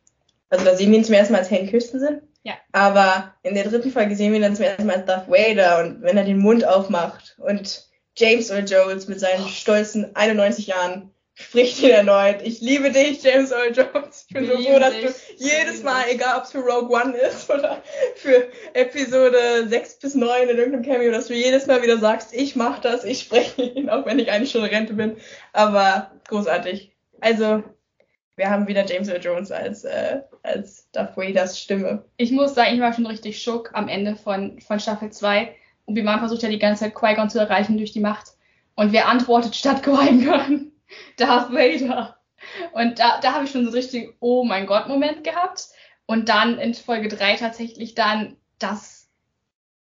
Also 0.49 0.63
da 0.63 0.73
sehen 0.73 0.91
wir 0.91 0.97
ihn 0.97 1.03
zum 1.03 1.13
ersten 1.13 1.34
Mal 1.34 1.39
als 1.39 1.51
Hayden 1.51 1.69
Christensen. 1.69 2.21
Ja. 2.43 2.53
Aber 2.71 3.34
in 3.43 3.53
der 3.53 3.65
dritten 3.65 3.91
Folge 3.91 4.15
sehen 4.15 4.32
wir 4.32 4.38
ihn 4.38 4.43
dann 4.43 4.56
zum 4.56 4.63
ersten 4.63 4.86
Mal 4.86 4.95
als 4.95 5.06
Darth 5.06 5.30
Vader 5.30 5.80
und 5.80 6.01
wenn 6.03 6.15
er 6.15 6.23
den 6.23 6.39
Mund 6.39 6.65
aufmacht 6.65 7.36
und 7.39 7.86
James 8.15 8.49
Earl 8.49 8.63
Jones 8.65 9.10
mit 9.10 9.19
seinen 9.19 9.45
stolzen 9.50 10.15
91 10.15 10.67
Jahren 10.67 11.12
spricht 11.40 11.83
ihn 11.83 11.92
erneut. 11.92 12.42
Ich 12.44 12.62
liebe 12.62 12.92
dich, 12.92 13.21
James 13.21 13.52
Earl 13.52 13.71
Jones. 13.71 14.25
Ich 14.27 14.33
bin 14.33 14.48
so 14.48 14.58
froh, 14.58 14.79
dass 14.79 14.94
du 14.94 15.13
jedes 15.38 15.83
Mal, 15.83 16.06
egal 16.10 16.38
ob 16.38 16.46
es 16.46 16.52
für 16.52 16.60
Rogue 16.60 16.90
One 16.90 17.15
ist 17.15 17.48
oder 17.50 17.83
für 18.15 18.50
Episode 18.73 19.67
6 19.67 20.00
bis 20.00 20.15
9 20.15 20.50
in 20.50 20.58
irgendeinem 20.58 20.81
Cameo, 20.81 21.12
dass 21.12 21.27
du 21.27 21.35
jedes 21.35 21.67
Mal 21.67 21.83
wieder 21.83 22.00
sagst, 22.00 22.33
ich 22.33 22.56
mach 22.56 22.79
das, 22.79 23.04
ich 23.04 23.19
spreche 23.19 23.62
ihn, 23.75 23.88
auch 23.88 24.06
wenn 24.08 24.17
ich 24.17 24.31
eigentlich 24.31 24.50
schon 24.50 24.63
Rente 24.63 24.96
bin. 24.96 25.17
Aber 25.54 26.12
großartig. 26.27 26.92
Also, 27.21 27.63
wir 28.35 28.50
haben 28.50 28.67
wieder 28.67 28.85
James 28.85 29.08
Earl 29.08 29.23
Jones 29.23 29.52
als, 29.52 29.83
äh, 29.83 30.21
als 30.42 30.90
Darth 30.92 31.15
Vaders 31.15 31.60
Stimme. 31.60 32.04
Ich 32.17 32.31
muss 32.31 32.56
sagen, 32.56 32.73
ich 32.73 32.81
war 32.81 32.94
schon 32.94 33.06
richtig 33.06 33.40
schock 33.42 33.69
am 33.73 33.90
Ende 33.90 34.15
von, 34.15 34.60
von 34.60 34.79
Staffel 34.79 35.12
2. 35.12 35.56
Obi-Wan 35.85 36.19
versucht 36.19 36.42
ja 36.42 36.50
die 36.50 36.60
ganze 36.60 36.85
Zeit 36.85 36.96
Qui-Gon 36.96 37.29
zu 37.29 37.38
erreichen 37.38 37.77
durch 37.77 37.92
die 37.92 38.00
Macht. 38.00 38.29
Und 38.75 38.92
wer 38.92 39.08
antwortet 39.08 39.56
statt 39.56 39.83
Qui-Gon? 39.83 40.71
Darth 41.17 41.52
Vader. 41.52 42.17
Und 42.73 43.00
da, 43.00 43.19
da 43.19 43.33
habe 43.33 43.46
ich 43.46 43.52
schon 43.52 43.63
so 43.63 43.69
einen 43.69 43.77
richtigen 43.77 44.13
Oh 44.19 44.44
mein 44.44 44.67
Gott 44.67 44.88
Moment 44.88 45.23
gehabt. 45.23 45.67
Und 46.06 46.29
dann 46.29 46.58
in 46.60 46.73
Folge 46.73 47.10
3 47.10 47.35
tatsächlich 47.35 47.96
dann 47.96 48.38
das 48.60 48.98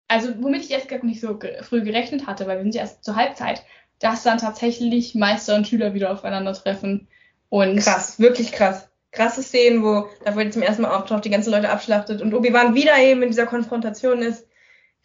also 0.09 0.31
womit 0.41 0.65
ich 0.65 0.71
erst 0.71 0.89
gar 0.89 1.05
nicht 1.05 1.21
so 1.21 1.39
ge 1.39 1.63
früh 1.63 1.83
gerechnet 1.83 2.27
hatte, 2.27 2.47
weil 2.47 2.59
wir 2.59 2.63
sind 2.63 2.75
ja 2.75 2.83
erst 2.83 3.05
zur 3.05 3.17
Halbzeit, 3.17 3.65
dass 3.99 4.23
dann 4.23 4.39
tatsächlich 4.39 5.15
Meister 5.15 5.55
und 5.55 5.67
Schüler 5.67 5.95
wieder 5.95 6.13
aufeinandertreffen. 6.13 7.09
Und 7.49 7.79
Krass, 7.79 8.19
wirklich 8.19 8.53
krass. 8.53 8.89
Krasse 9.13 9.43
Szenen, 9.43 9.83
wo 9.83 10.09
da 10.25 10.35
wurde 10.35 10.51
zum 10.51 10.63
ersten 10.63 10.83
Mal 10.83 10.95
auftaucht, 10.95 11.25
die 11.25 11.31
ganzen 11.31 11.53
Leute 11.53 11.71
abschlachtet 11.71 12.21
und 12.21 12.35
Obi-Wan 12.35 12.75
wieder 12.75 12.99
eben 12.99 13.23
in 13.23 13.29
dieser 13.29 13.47
Konfrontation 13.47 14.23
ist. 14.23 14.47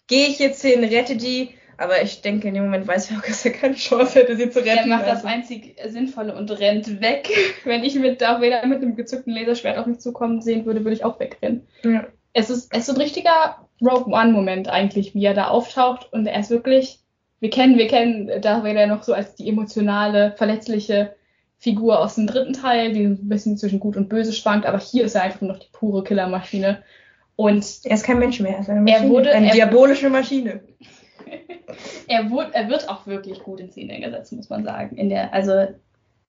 Gehe 0.07 0.27
ich 0.27 0.39
jetzt 0.39 0.61
hin, 0.63 0.83
rette 0.83 1.15
die? 1.15 1.55
Aber 1.79 2.01
ich 2.01 2.21
denke, 2.21 2.49
in 2.49 2.53
dem 2.55 2.63
Moment 2.65 2.85
weiß 2.87 3.09
er 3.11 3.17
auch, 3.17 3.21
dass 3.27 3.45
er 3.45 3.51
keine 3.51 3.75
Chance 3.75 4.19
hätte, 4.19 4.35
sie 4.35 4.49
zu 4.49 4.59
er 4.65 4.75
retten. 4.77 4.89
macht 4.89 5.03
das 5.07 5.17
Also, 5.23 5.27
einzig 5.27 5.75
Sinnvolle 5.87 6.35
und 6.35 6.51
rennt 6.59 7.01
weg. 7.01 7.29
Wenn 7.63 7.83
ich 7.83 7.95
mit 7.95 8.21
Darth 8.21 8.41
Vader 8.41 8.65
mit 8.67 8.81
einem 8.81 8.95
gezückten 8.95 9.33
Laserschwert 9.33 9.77
auf 9.77 9.85
mich 9.85 9.99
zukommen 9.99 10.41
sehen 10.41 10.65
würde, 10.65 10.81
würde 10.83 10.95
ich 10.95 11.05
auch 11.05 11.19
wegrennen. 11.19 11.65
ja. 11.83 12.05
es 12.33 12.49
ist, 12.49 12.71
es 12.73 12.79
ist 12.79 12.85
so 12.87 12.93
ein 12.93 13.01
richtiger 13.01 13.65
Rogue 13.81 14.13
One-Moment 14.13 14.67
eigentlich, 14.69 15.15
wie 15.15 15.23
er 15.25 15.33
da 15.33 15.47
auftaucht. 15.47 16.11
Und 16.11 16.25
er 16.27 16.39
ist 16.39 16.49
wirklich, 16.49 16.99
wir 17.39 17.49
kennen, 17.49 17.77
wir 17.77 17.87
kennen 17.87 18.29
Darth 18.41 18.63
Vader 18.65 18.85
noch 18.87 19.03
so 19.03 19.13
als 19.13 19.35
die 19.35 19.47
emotionale, 19.47 20.33
verletzliche 20.37 21.15
Figur 21.57 21.99
aus 21.99 22.15
dem 22.15 22.27
dritten 22.27 22.53
Teil, 22.53 22.91
die 22.93 23.03
ein 23.05 23.29
bisschen 23.29 23.57
zwischen 23.57 23.79
Gut 23.79 23.95
und 23.97 24.09
Böse 24.09 24.31
schwankt, 24.33 24.65
aber 24.65 24.79
hier 24.79 25.03
ist 25.05 25.15
er 25.15 25.23
einfach 25.23 25.41
noch 25.41 25.59
die 25.59 25.67
pure 25.71 26.03
Killermaschine. 26.03 26.83
Und 27.35 27.65
Er 27.85 27.93
ist 27.95 28.03
kein 28.05 28.19
Mensch 28.19 28.39
mehr, 28.41 28.55
er 28.55 28.59
ist 28.59 28.69
eine 28.69 28.79
Er 28.79 28.83
Maschine. 28.97 29.09
wurde- 29.09 29.31
eine 29.31 29.47
er- 29.47 29.53
diabolische 29.53 30.09
Maschine. 30.09 30.59
er, 32.07 32.29
wurde, 32.29 32.53
er 32.53 32.69
wird 32.69 32.89
auch 32.89 33.07
wirklich 33.07 33.39
gut 33.43 33.59
in 33.59 33.71
Szene 33.71 33.99
gesetzt, 33.99 34.33
muss 34.33 34.49
man 34.49 34.63
sagen. 34.63 34.97
In 34.97 35.09
der, 35.09 35.33
also 35.33 35.67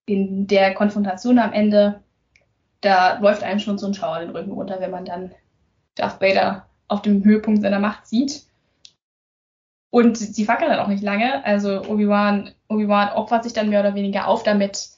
in 0.07 0.47
der 0.47 0.75
Konfrontation 0.75 1.39
am 1.39 1.53
Ende, 1.53 2.03
da 2.81 3.19
läuft 3.19 3.43
einem 3.43 3.59
schon 3.59 3.79
so 3.79 3.87
ein 3.87 3.95
Schauer 3.95 4.21
den 4.21 4.31
Rücken 4.31 4.53
runter, 4.53 4.81
wenn 4.81 4.91
man 4.91 5.05
dann 5.05 5.33
Darth 5.95 6.21
Vader 6.21 6.67
auf 6.89 7.03
dem 7.03 7.25
Höhepunkt 7.25 7.63
seiner 7.63 7.79
Macht 7.79 8.07
sieht. 8.07 8.45
Und 9.91 10.17
sie 10.17 10.45
fackeln 10.45 10.71
dann 10.71 10.81
auch 10.81 10.89
nicht 10.89 11.03
lange. 11.03 11.45
Also 11.45 11.83
Obi-Wan 11.83 12.53
Obi-Wan 12.71 13.13
opfert 13.15 13.45
sich 13.45 13.53
dann 13.53 13.69
mehr 13.69 13.81
oder 13.81 13.95
weniger 13.95 14.29
auf, 14.29 14.45
damit 14.45 14.89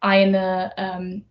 eine, 0.00 0.72
ähm, 0.76 1.24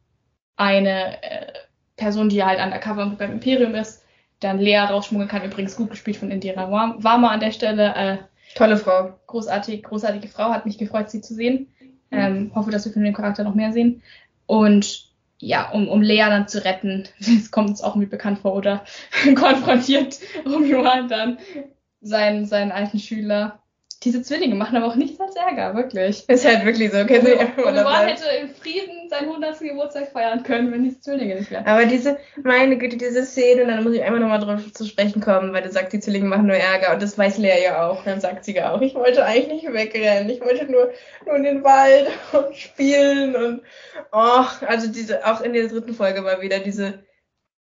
eine 0.56 1.22
äh, 1.22 1.54
Person, 1.98 2.30
die 2.30 2.44
halt 2.44 2.60
undercover 2.60 3.06
beim 3.18 3.34
Imperium 3.34 3.76
ist, 3.76 4.01
dann 4.42 4.60
Lea 4.60 4.80
rausschmuggeln 4.80 5.30
kann. 5.30 5.46
Übrigens 5.46 5.78
gut 5.78 5.90
gespielt 5.90 6.18
von 6.18 6.30
Indira 6.30 6.70
Warma 6.70 7.30
an 7.30 7.40
der 7.40 7.52
Stelle. 7.52 7.96
Äh, 7.96 8.18
Tolle 8.56 8.76
Frau. 8.76 9.18
großartig, 9.28 9.84
großartige 9.84 10.28
Frau, 10.28 10.50
hat 10.50 10.66
mich 10.66 10.78
gefreut, 10.78 11.10
sie 11.10 11.22
zu 11.22 11.34
sehen. 11.34 11.68
Ähm, 12.12 12.52
hoffe, 12.54 12.72
dass 12.72 12.86
wir 12.86 12.92
von 12.92 13.04
dem 13.04 13.14
Charakter 13.14 13.46
noch 13.46 13.56
mehr 13.56 13.72
sehen. 13.72 14.02
Und 14.46 15.10
ja, 15.40 15.72
um, 15.72 15.88
um 15.88 16.02
Lea 16.02 16.26
dann 16.28 16.50
zu 16.50 16.64
retten, 16.64 17.08
das 17.20 17.52
kommt 17.52 17.70
uns 17.70 17.82
auch 17.82 17.96
irgendwie 17.96 18.10
bekannt 18.10 18.40
vor, 18.40 18.54
oder 18.54 18.84
konfrontiert 19.36 20.20
Obi-Wan 20.46 21.08
dann 21.08 21.38
seinen, 22.02 22.46
seinen 22.46 22.72
alten 22.72 23.00
Schüler. 23.00 23.60
Diese 24.04 24.24
Zwillinge 24.24 24.56
machen 24.56 24.78
aber 24.78 24.88
auch 24.88 24.96
nichts 24.96 25.20
als 25.20 25.36
Ärger, 25.36 25.76
wirklich. 25.76 26.28
Ist 26.28 26.44
halt 26.44 26.66
wirklich 26.66 26.92
so. 26.92 27.06
Kennen 27.06 27.24
Sie 27.24 27.34
Obi-Wan 27.34 28.08
hätte 28.08 28.26
im 28.42 28.50
Frieden 28.50 29.08
seinen 29.10 29.30
100. 29.30 29.60
Geburtstag 29.60 30.12
feiern 30.12 30.42
können, 30.42 30.72
wenn 30.72 30.84
diese 30.84 31.00
Zwillinge 31.02 31.36
nicht 31.36 31.52
wären. 31.52 31.68
Aber 31.68 31.86
diese, 31.86 32.18
meine 32.42 32.80
Güte, 32.80 32.98
diese 32.98 33.24
Szene, 33.24 33.68
dann 33.68 33.84
muss 33.84 33.94
ich 33.94 34.02
einmal 34.02 34.20
nochmal 34.20 34.40
drauf 34.40 34.74
zu 34.74 34.86
sprechen 34.86 35.22
kommen, 35.22 35.54
weil 35.54 35.62
du 35.62 35.70
sagst, 35.70 35.94
die 35.94 36.00
Zwillinge 36.00 36.26
machen 36.26 36.48
nur 36.48 36.56
Ärger 36.56 36.94
und 36.94 37.02
das 37.04 37.16
weiß 37.16 37.38
Lea 37.38 37.64
ja 37.64 37.88
auch. 37.88 38.04
Dann 38.04 38.20
sagt 38.20 38.44
sie 38.44 38.56
ja 38.56 38.74
auch, 38.74 38.82
ich 38.82 38.96
wollte 38.96 39.24
eigentlich 39.24 39.62
nicht 39.62 39.72
wegrennen, 39.72 40.32
ich 40.32 40.42
wollte 40.42 40.66
nur, 40.66 40.90
nur 41.28 41.36
in 41.36 41.44
den 41.44 41.64
Wald 41.64 42.08
und 42.34 42.56
spielen 42.56 43.36
und, 43.36 43.62
oh, 44.12 44.46
also 44.68 44.92
diese, 44.92 45.28
auch 45.28 45.42
in 45.42 45.54
der 45.54 45.68
dritten 45.68 45.94
Folge 45.94 46.24
war 46.24 46.42
wieder 46.42 46.58
diese, 46.58 47.04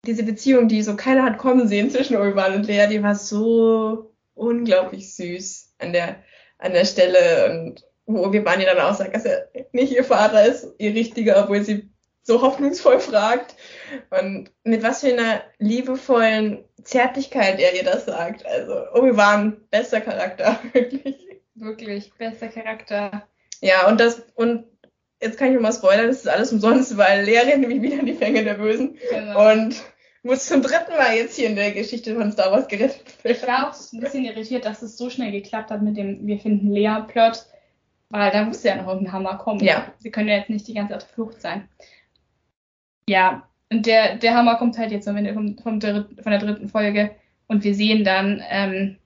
diese 0.05 0.21
Beziehung, 0.21 0.67
die 0.67 0.83
so 0.83 0.95
keiner 0.95 1.23
hat 1.23 1.39
kommen 1.39 1.67
sehen 1.67 1.89
zwischen 1.89 2.15
Obi-Wan 2.15 2.53
und 2.53 2.67
Lea, 2.67 2.85
die 2.87 3.01
war 3.01 3.15
so 3.15 4.13
unglaublich 4.35 5.15
süß 5.15 5.66
an 5.79 5.93
der, 5.93 6.15
an 6.57 6.73
der 6.73 6.85
Stelle 6.85 7.49
und 7.51 7.83
wo 8.05 8.31
ihr 8.31 8.43
dann 8.43 8.79
auch 8.79 8.95
sagt, 8.95 9.15
dass 9.15 9.25
er 9.25 9.49
nicht 9.73 9.91
ihr 9.91 10.03
Vater 10.03 10.45
ist, 10.45 10.67
ihr 10.77 10.93
richtiger, 10.93 11.43
obwohl 11.43 11.61
sie 11.63 11.89
so 12.23 12.41
hoffnungsvoll 12.41 12.99
fragt. 12.99 13.55
Und 14.09 14.51
mit 14.63 14.83
was 14.83 15.01
für 15.01 15.07
einer 15.13 15.41
liebevollen 15.59 16.63
Zärtlichkeit 16.83 17.59
er 17.59 17.73
ihr 17.75 17.83
das 17.83 18.05
sagt. 18.05 18.45
Also 18.45 18.75
Obi-Wan, 18.93 19.61
bester 19.71 20.01
Charakter, 20.01 20.59
wirklich. 20.73 21.27
Wirklich, 21.55 22.13
bester 22.13 22.47
Charakter. 22.47 23.27
Ja, 23.61 23.87
und 23.87 23.99
das, 23.99 24.23
und 24.35 24.65
jetzt 25.21 25.37
kann 25.37 25.53
ich 25.53 25.59
mal 25.59 25.73
spoilern, 25.73 26.07
das 26.07 26.17
ist 26.17 26.29
alles 26.29 26.51
umsonst, 26.51 26.97
weil 26.97 27.23
Lea 27.25 27.39
rennt 27.39 27.61
nämlich 27.61 27.81
wieder 27.81 27.99
in 27.99 28.05
die 28.05 28.13
Fänge 28.13 28.43
der 28.43 28.53
Bösen 28.55 28.97
Genau. 29.09 29.51
und 29.51 29.75
muss 30.27 30.45
zum 30.45 30.61
dritten 30.61 30.91
Mal 30.91 31.15
jetzt 31.15 31.35
hier 31.35 31.49
in 31.49 31.55
der 31.55 31.71
Geschichte 31.71 32.13
von 32.15 32.31
Star 32.31 32.51
Wars 32.51 32.67
gerettet 32.67 33.01
Ich 33.19 33.23
werden. 33.23 33.47
war 33.47 33.69
auch 33.69 33.93
ein 33.93 33.99
bisschen 33.99 34.25
irritiert, 34.25 34.65
dass 34.65 34.81
es 34.81 34.97
so 34.97 35.09
schnell 35.09 35.31
geklappt 35.31 35.71
hat 35.71 35.81
mit 35.81 35.97
dem 35.97 36.27
Wir 36.27 36.37
finden 36.39 36.71
Lea-Plot, 36.71 37.45
weil 38.09 38.31
da 38.31 38.43
musste 38.43 38.67
ja 38.67 38.75
noch 38.75 38.87
irgendein 38.87 39.13
Hammer 39.13 39.37
kommen. 39.37 39.63
Ja. 39.63 39.91
Sie 39.97 40.11
können 40.11 40.29
ja 40.29 40.35
jetzt 40.35 40.49
nicht 40.49 40.67
die 40.67 40.73
ganze 40.73 40.93
Zeit 40.93 41.01
auf 41.01 41.07
der 41.07 41.15
Flucht 41.15 41.41
sein. 41.41 41.67
Ja, 43.09 43.47
und 43.71 43.85
der, 43.85 44.17
der 44.17 44.35
Hammer 44.35 44.55
kommt 44.55 44.77
halt 44.77 44.91
jetzt 44.91 45.07
am 45.07 45.17
Ende 45.17 45.33
vom, 45.33 45.57
vom 45.57 45.79
dritt, 45.79 46.21
von 46.21 46.31
der 46.31 46.39
dritten 46.39 46.69
Folge 46.69 47.15
und 47.47 47.63
wir 47.63 47.73
sehen 47.73 48.03
dann, 48.03 48.43
ähm, 48.49 48.97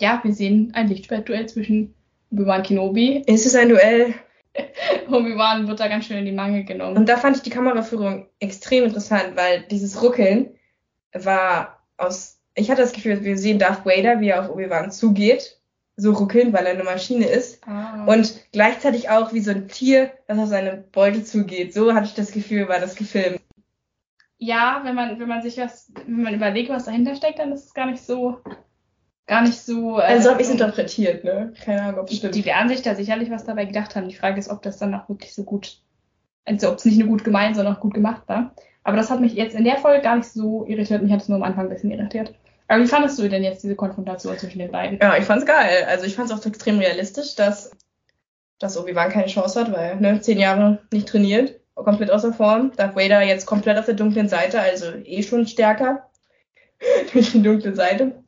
ja, 0.00 0.20
wir 0.22 0.32
sehen 0.32 0.72
ein 0.74 0.88
Lichtschwertduell 0.88 1.46
zwischen 1.48 1.94
Obi-Wan 2.30 2.62
Kenobi. 2.62 3.22
Ist 3.26 3.46
es 3.46 3.54
ein 3.54 3.68
Duell? 3.68 4.14
Obi-Wan 5.08 5.68
wird 5.68 5.80
da 5.80 5.88
ganz 5.88 6.06
schön 6.06 6.18
in 6.18 6.24
die 6.26 6.32
Mangel 6.32 6.64
genommen. 6.64 6.96
Und 6.96 7.08
da 7.08 7.16
fand 7.16 7.36
ich 7.36 7.42
die 7.42 7.50
Kameraführung 7.50 8.28
extrem 8.38 8.84
interessant, 8.84 9.36
weil 9.36 9.62
dieses 9.70 10.02
Ruckeln 10.02 10.54
war 11.12 11.84
aus, 11.96 12.40
ich 12.54 12.70
hatte 12.70 12.82
das 12.82 12.92
Gefühl, 12.92 13.24
wir 13.24 13.36
sehen 13.38 13.58
Darth 13.58 13.84
Vader, 13.84 14.20
wie 14.20 14.28
er 14.28 14.40
auf 14.40 14.50
Obi-Wan 14.50 14.90
zugeht, 14.90 15.60
so 15.96 16.12
ruckeln, 16.12 16.52
weil 16.52 16.66
er 16.66 16.72
eine 16.72 16.84
Maschine 16.84 17.26
ist. 17.26 17.66
ah. 17.68 18.04
Und 18.06 18.40
gleichzeitig 18.52 19.10
auch 19.10 19.32
wie 19.32 19.40
so 19.40 19.52
ein 19.52 19.68
Tier, 19.68 20.12
das 20.26 20.38
auf 20.38 20.48
seine 20.48 20.84
Beute 20.92 21.22
zugeht. 21.24 21.72
So 21.72 21.94
hatte 21.94 22.06
ich 22.06 22.14
das 22.14 22.32
Gefühl, 22.32 22.68
war 22.68 22.80
das 22.80 22.96
gefilmt. 22.96 23.40
ja, 24.38 24.80
wenn 24.84 24.94
man, 24.94 25.18
wenn 25.20 25.28
man 25.28 25.42
sich 25.42 25.58
was, 25.58 25.92
wenn 26.06 26.22
man 26.22 26.34
überlegt, 26.34 26.70
was 26.70 26.84
dahinter 26.84 27.14
steckt, 27.14 27.38
dann 27.38 27.52
ist 27.52 27.66
es 27.66 27.74
gar 27.74 27.86
nicht 27.86 28.02
so, 28.02 28.38
gar 29.26 29.42
nicht 29.42 29.58
so. 29.60 29.98
äh, 29.98 30.02
Also 30.02 30.30
habe 30.30 30.40
ich 30.42 30.46
es 30.48 30.52
interpretiert, 30.52 31.24
ne? 31.24 31.52
Keine 31.64 31.82
Ahnung, 31.82 32.00
ob 32.00 32.06
es 32.06 32.10
Die, 32.10 32.16
stimmt. 32.18 32.34
die 32.34 32.44
werden 32.44 32.68
sich 32.68 32.82
da 32.82 32.94
sicherlich 32.94 33.30
was 33.30 33.44
dabei 33.44 33.64
gedacht 33.64 33.96
haben. 33.96 34.08
Die 34.08 34.14
Frage 34.16 34.38
ist, 34.38 34.50
ob 34.50 34.62
das 34.62 34.78
dann 34.78 34.94
auch 34.94 35.08
wirklich 35.08 35.34
so 35.34 35.44
gut, 35.44 35.78
also 36.44 36.70
ob 36.70 36.76
es 36.78 36.84
nicht 36.84 36.98
nur 36.98 37.08
gut 37.08 37.24
gemeint, 37.24 37.56
sondern 37.56 37.76
auch 37.76 37.80
gut 37.80 37.94
gemacht 37.94 38.22
war. 38.26 38.54
Aber 38.82 38.96
das 38.96 39.10
hat 39.10 39.20
mich 39.20 39.34
jetzt 39.34 39.54
in 39.56 39.64
der 39.64 39.78
Folge 39.78 40.02
gar 40.02 40.16
nicht 40.16 40.28
so 40.28 40.66
irritiert. 40.66 41.02
Mich 41.02 41.12
hat 41.12 41.22
es 41.22 41.28
nur 41.28 41.36
am 41.36 41.42
Anfang 41.42 41.66
ein 41.66 41.70
bisschen 41.70 41.90
irritiert. 41.90 42.34
Aber 42.68 42.82
wie 42.82 42.86
fandest 42.86 43.18
du 43.18 43.28
denn 43.28 43.42
jetzt 43.42 43.62
diese 43.62 43.76
Konfrontation 43.76 44.36
zwischen 44.38 44.58
den 44.58 44.70
beiden? 44.72 44.98
Ja, 45.00 45.16
ich 45.16 45.24
fand's 45.24 45.46
geil. 45.46 45.84
Also 45.88 46.04
ich 46.06 46.14
fand's 46.14 46.32
auch 46.32 46.44
extrem 46.44 46.78
realistisch, 46.78 47.34
dass, 47.34 47.70
dass 48.58 48.76
Obi-Wan 48.78 49.10
keine 49.10 49.26
Chance 49.26 49.60
hat, 49.60 49.72
weil, 49.72 49.96
ne, 49.96 50.20
zehn 50.20 50.38
Jahre 50.38 50.80
nicht 50.92 51.08
trainiert, 51.08 51.60
komplett 51.74 52.10
außer 52.10 52.32
Form. 52.32 52.72
Darth 52.76 52.94
Vader 52.96 53.22
jetzt 53.22 53.46
komplett 53.46 53.78
auf 53.78 53.84
der 53.86 53.94
dunklen 53.94 54.28
Seite, 54.28 54.60
also 54.60 54.86
eh 55.04 55.22
schon 55.22 55.46
stärker 55.46 56.08
durch 57.12 57.32
die 57.32 57.42
dunkle 57.42 57.74
Seite. 57.74 58.24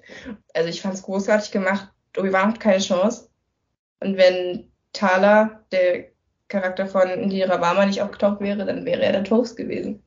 Also 0.54 0.68
ich 0.68 0.82
fand's 0.82 1.02
großartig 1.02 1.50
gemacht. 1.50 1.88
Obi-Wan 2.16 2.48
hat 2.48 2.60
keine 2.60 2.78
Chance. 2.78 3.28
Und 4.00 4.16
wenn 4.16 4.70
Thala, 4.92 5.60
der 5.72 6.06
Charakter 6.48 6.86
von 6.86 7.08
Indira 7.08 7.60
Varma, 7.60 7.86
nicht 7.86 8.02
aufgetaucht 8.02 8.40
wäre, 8.40 8.64
dann 8.64 8.84
wäre 8.84 9.02
er 9.02 9.12
der 9.12 9.24
Toast 9.24 9.56
gewesen. 9.56 10.02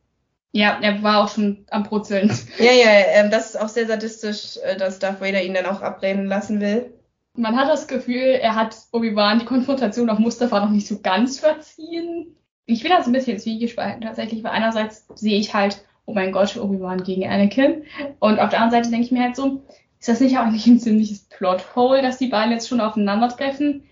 Ja, 0.51 0.79
er 0.81 1.03
war 1.03 1.23
auch 1.23 1.29
schon 1.29 1.65
am 1.69 1.83
Brutzeln. 1.83 2.31
Ja, 2.57 2.71
ja, 2.71 2.89
ähm, 2.89 3.29
das 3.29 3.51
ist 3.51 3.61
auch 3.61 3.69
sehr 3.69 3.87
sadistisch, 3.87 4.57
äh, 4.63 4.77
dass 4.77 4.99
Darth 4.99 5.21
Vader 5.21 5.43
ihn 5.43 5.53
dann 5.53 5.67
auch 5.67 5.81
abbrennen 5.81 6.25
lassen 6.25 6.59
will. 6.59 6.93
Man 7.35 7.55
hat 7.55 7.69
das 7.69 7.87
Gefühl, 7.87 8.39
er 8.41 8.55
hat 8.55 8.75
Obi-Wan 8.91 9.39
die 9.39 9.45
Konfrontation 9.45 10.09
auf 10.09 10.19
Mustafa 10.19 10.59
noch 10.59 10.71
nicht 10.71 10.87
so 10.87 10.99
ganz 10.99 11.39
verziehen. 11.39 12.35
Ich 12.65 12.81
bin 12.81 12.91
da 12.91 13.03
so 13.03 13.09
ein 13.09 13.13
bisschen 13.13 13.39
zwiegespalten 13.39 14.01
tatsächlich, 14.01 14.43
weil 14.43 14.51
einerseits 14.51 15.05
sehe 15.15 15.39
ich 15.39 15.53
halt, 15.53 15.83
oh 16.09 16.13
mein 16.13 16.31
Gott, 16.31 16.57
Obi-Wan 16.57 17.03
gegen 17.03 17.27
Anakin. 17.27 17.83
Und 18.17 18.39
auf 18.39 18.49
der 18.49 18.61
anderen 18.61 18.71
Seite 18.71 18.89
denke 18.89 19.05
ich 19.05 19.11
mir 19.11 19.21
halt 19.21 19.35
so, 19.35 19.61
ist 19.99 20.09
das 20.09 20.19
nicht 20.19 20.37
auch 20.37 20.43
eigentlich 20.43 20.65
ein 20.65 20.79
ziemliches 20.79 21.25
Plothole, 21.25 22.01
dass 22.01 22.17
die 22.17 22.29
beiden 22.29 22.51
jetzt 22.51 22.67
schon 22.67 22.81
aufeinandertreffen? 22.81 23.83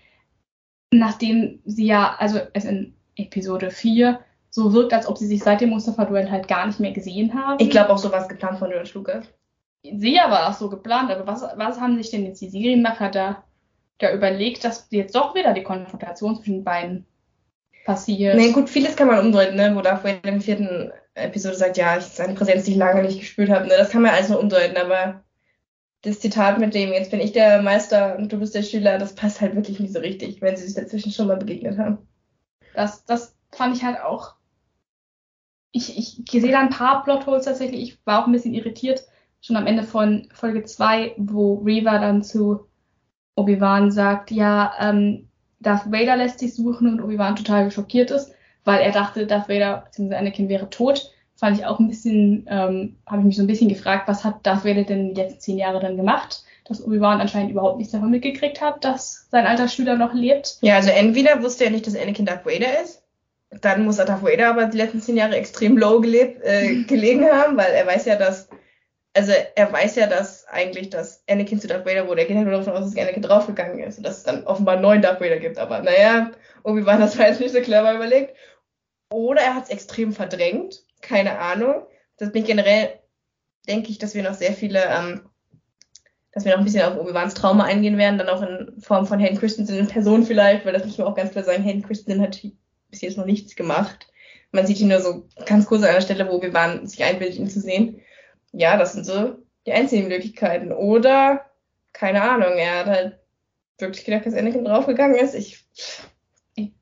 Nachdem 0.90 1.60
sie 1.64 1.86
ja, 1.86 2.16
also 2.18 2.40
es 2.54 2.64
in 2.64 2.94
Episode 3.14 3.70
4 3.70 4.18
so 4.50 4.72
wirkt, 4.72 4.92
als 4.92 5.06
ob 5.06 5.16
sie 5.16 5.28
sich 5.28 5.44
seit 5.44 5.60
dem 5.60 5.70
Mustafa-Duell 5.70 6.28
halt 6.28 6.48
gar 6.48 6.66
nicht 6.66 6.80
mehr 6.80 6.92
gesehen 6.92 7.34
haben. 7.34 7.58
Ich 7.60 7.70
glaube 7.70 7.90
auch 7.90 7.98
sowas 7.98 8.28
geplant 8.28 8.58
von 8.58 8.70
George 8.70 8.90
Lucas. 8.94 9.26
Sia 9.84 10.28
war 10.28 10.48
auch 10.48 10.54
so 10.54 10.68
geplant, 10.68 11.12
aber 11.12 11.26
was, 11.26 11.42
was 11.42 11.80
haben 11.80 11.96
sich 11.98 12.10
denn 12.10 12.24
jetzt 12.24 12.40
die 12.40 12.48
Serienmacher 12.48 13.10
da, 13.10 13.44
da 13.98 14.12
überlegt, 14.12 14.64
dass 14.64 14.88
jetzt 14.90 15.14
doch 15.14 15.36
wieder 15.36 15.54
die 15.54 15.62
Konfrontation 15.62 16.34
zwischen 16.34 16.64
beiden 16.64 17.06
passiert? 17.84 18.34
Nee, 18.34 18.50
gut, 18.50 18.68
vieles 18.68 18.96
kann 18.96 19.06
man 19.06 19.20
umdeuten, 19.20 19.54
ne? 19.54 19.72
wo 19.76 19.82
Darth 19.82 20.02
Vader 20.02 20.24
in 20.24 20.34
der 20.34 20.40
vierten 20.40 20.90
Episode 21.18 21.56
sagt, 21.56 21.76
ja, 21.76 21.98
ich 21.98 22.04
seine 22.04 22.34
Präsenz 22.34 22.66
nicht 22.66 22.76
lange 22.76 23.02
nicht 23.02 23.20
gespürt 23.20 23.50
habe. 23.50 23.66
Ne? 23.66 23.74
Das 23.76 23.90
kann 23.90 24.02
man 24.02 24.12
alles 24.12 24.28
nur 24.28 24.40
umdeuten, 24.40 24.76
aber 24.76 25.24
das 26.02 26.20
Zitat 26.20 26.58
mit 26.58 26.74
dem, 26.74 26.92
jetzt 26.92 27.10
bin 27.10 27.20
ich 27.20 27.32
der 27.32 27.62
Meister 27.62 28.16
und 28.16 28.32
du 28.32 28.38
bist 28.38 28.54
der 28.54 28.62
Schüler, 28.62 28.98
das 28.98 29.14
passt 29.14 29.40
halt 29.40 29.56
wirklich 29.56 29.80
nicht 29.80 29.92
so 29.92 29.98
richtig, 29.98 30.40
wenn 30.40 30.56
sie 30.56 30.66
sich 30.66 30.74
dazwischen 30.74 31.12
schon 31.12 31.26
mal 31.26 31.36
begegnet 31.36 31.78
haben. 31.78 31.98
Das, 32.74 33.04
das 33.04 33.36
fand 33.50 33.76
ich 33.76 33.84
halt 33.84 34.00
auch. 34.00 34.34
Ich, 35.72 35.98
ich 35.98 36.30
sehe 36.30 36.52
da 36.52 36.60
ein 36.60 36.70
paar 36.70 37.02
Plotholes 37.04 37.44
tatsächlich. 37.44 37.82
Ich 37.82 38.06
war 38.06 38.22
auch 38.22 38.26
ein 38.26 38.32
bisschen 38.32 38.54
irritiert, 38.54 39.04
schon 39.40 39.56
am 39.56 39.66
Ende 39.66 39.82
von 39.82 40.28
Folge 40.32 40.64
2, 40.64 41.14
wo 41.18 41.56
Reva 41.56 41.98
dann 41.98 42.22
zu 42.22 42.68
Obi-Wan 43.34 43.90
sagt, 43.90 44.30
ja, 44.30 44.72
ähm, 44.80 45.28
Darth 45.60 45.90
Vader 45.90 46.16
lässt 46.16 46.38
sich 46.38 46.54
suchen 46.54 46.88
und 46.88 47.00
Obi-Wan 47.00 47.36
total 47.36 47.70
schockiert 47.70 48.10
ist, 48.10 48.32
weil 48.68 48.82
er 48.82 48.92
dachte, 48.92 49.26
Darth 49.26 49.48
Vader 49.48 49.84
bzw. 49.86 50.14
Anakin 50.14 50.48
wäre 50.50 50.68
tot. 50.68 51.10
Fand 51.36 51.58
ich 51.58 51.64
auch 51.64 51.78
ein 51.78 51.88
bisschen, 51.88 52.46
ähm, 52.50 52.96
habe 53.06 53.20
ich 53.20 53.26
mich 53.26 53.36
so 53.36 53.42
ein 53.42 53.46
bisschen 53.46 53.70
gefragt, 53.70 54.08
was 54.08 54.24
hat 54.24 54.44
Darth 54.44 54.64
Vader 54.64 54.82
denn 54.82 55.14
die 55.14 55.20
letzten 55.20 55.40
zehn 55.40 55.58
Jahre 55.58 55.80
dann 55.80 55.96
gemacht, 55.96 56.42
dass 56.66 56.84
Obi-Wan 56.84 57.20
anscheinend 57.20 57.52
überhaupt 57.52 57.78
nichts 57.78 57.92
davon 57.92 58.10
mitgekriegt 58.10 58.60
hat, 58.60 58.84
dass 58.84 59.26
sein 59.30 59.46
alter 59.46 59.68
Schüler 59.68 59.96
noch 59.96 60.12
lebt. 60.12 60.58
Ja, 60.60 60.76
also 60.76 60.90
entweder 60.90 61.42
wusste 61.42 61.64
er 61.64 61.70
nicht, 61.70 61.86
dass 61.86 61.96
Anakin 61.96 62.26
Darth 62.26 62.44
Vader 62.44 62.82
ist, 62.82 63.02
dann 63.62 63.84
muss 63.84 63.96
Darth 63.96 64.22
Vader 64.22 64.50
aber 64.50 64.66
die 64.66 64.76
letzten 64.76 65.00
zehn 65.00 65.16
Jahre 65.16 65.36
extrem 65.36 65.78
low 65.78 66.00
gelebt, 66.00 66.42
äh, 66.44 66.82
gelegen 66.86 67.24
haben, 67.24 67.56
weil 67.56 67.72
er 67.72 67.86
weiß 67.86 68.04
ja, 68.04 68.16
dass 68.16 68.48
also 69.14 69.32
er 69.54 69.72
weiß 69.72 69.96
ja, 69.96 70.06
dass 70.06 70.46
eigentlich 70.48 70.90
das 70.90 71.24
Anakin 71.28 71.60
zu 71.60 71.66
Darth 71.66 71.86
Vader 71.86 72.06
wurde. 72.06 72.20
Er 72.20 72.26
geht 72.28 72.36
ja 72.36 72.42
nur 72.42 72.52
davon 72.52 72.74
aus, 72.74 72.84
dass 72.84 72.96
Anakin 72.96 73.22
draufgegangen 73.22 73.80
ist 73.80 73.98
und 73.98 74.06
dass 74.06 74.18
es 74.18 74.22
dann 74.22 74.44
offenbar 74.44 74.76
neuen 74.76 75.02
Darth 75.02 75.20
Vader 75.20 75.38
gibt. 75.38 75.58
Aber 75.58 75.82
naja, 75.82 76.30
Obi-Wan, 76.62 77.00
das 77.00 77.18
war 77.18 77.26
jetzt 77.26 77.40
nicht 77.40 77.52
so 77.52 77.60
clever 77.60 77.94
überlegt. 77.94 78.36
Oder 79.10 79.42
er 79.42 79.54
hat 79.54 79.64
es 79.64 79.70
extrem 79.70 80.12
verdrängt. 80.12 80.82
Keine 81.00 81.38
Ahnung. 81.38 81.86
Das 82.16 82.32
bin 82.32 82.42
ich 82.42 82.48
generell, 82.48 82.98
denke 83.68 83.90
ich, 83.90 83.98
dass 83.98 84.14
wir 84.14 84.22
noch 84.22 84.34
sehr 84.34 84.52
viele, 84.52 84.84
ähm, 84.84 85.22
dass 86.32 86.44
wir 86.44 86.52
noch 86.52 86.58
ein 86.58 86.64
bisschen 86.64 86.82
auf 86.82 86.98
Obi-Wans 86.98 87.34
Trauma 87.34 87.64
eingehen 87.64 87.98
werden, 87.98 88.18
dann 88.18 88.28
auch 88.28 88.42
in 88.42 88.80
Form 88.80 89.06
von 89.06 89.18
Hayden 89.18 89.38
Christensen 89.38 89.78
in 89.78 89.88
Person 89.88 90.24
vielleicht, 90.24 90.66
weil 90.66 90.72
das 90.72 90.84
müssen 90.84 90.98
wir 90.98 91.06
auch 91.06 91.14
ganz 91.14 91.32
klar 91.32 91.44
sagen, 91.44 91.62
Hayden 91.62 91.82
Christensen 91.82 92.22
hat 92.22 92.40
bis 92.90 93.00
jetzt 93.00 93.16
noch 93.16 93.26
nichts 93.26 93.56
gemacht. 93.56 94.08
Man 94.50 94.66
sieht 94.66 94.80
ihn 94.80 94.88
nur 94.88 95.00
so 95.00 95.28
ganz 95.46 95.66
kurz 95.66 95.82
an 95.82 95.92
der 95.92 96.00
Stelle, 96.00 96.28
wo 96.28 96.32
Obi-Wan 96.32 96.86
sich 96.86 97.02
einbildet, 97.04 97.38
ihn 97.38 97.50
zu 97.50 97.60
sehen 97.60 98.00
ja, 98.52 98.76
das 98.76 98.92
sind 98.92 99.04
so 99.04 99.36
die 99.66 99.72
einzigen 99.72 100.08
Möglichkeiten. 100.08 100.72
Oder, 100.72 101.46
keine 101.92 102.22
Ahnung, 102.22 102.54
er 102.56 102.78
hat 102.80 102.86
halt 102.86 103.18
wirklich 103.78 104.04
gedacht, 104.04 104.26
dass 104.26 104.34
Anakin 104.34 104.64
draufgegangen 104.64 105.16
ist. 105.16 105.34
Ich, 105.34 105.64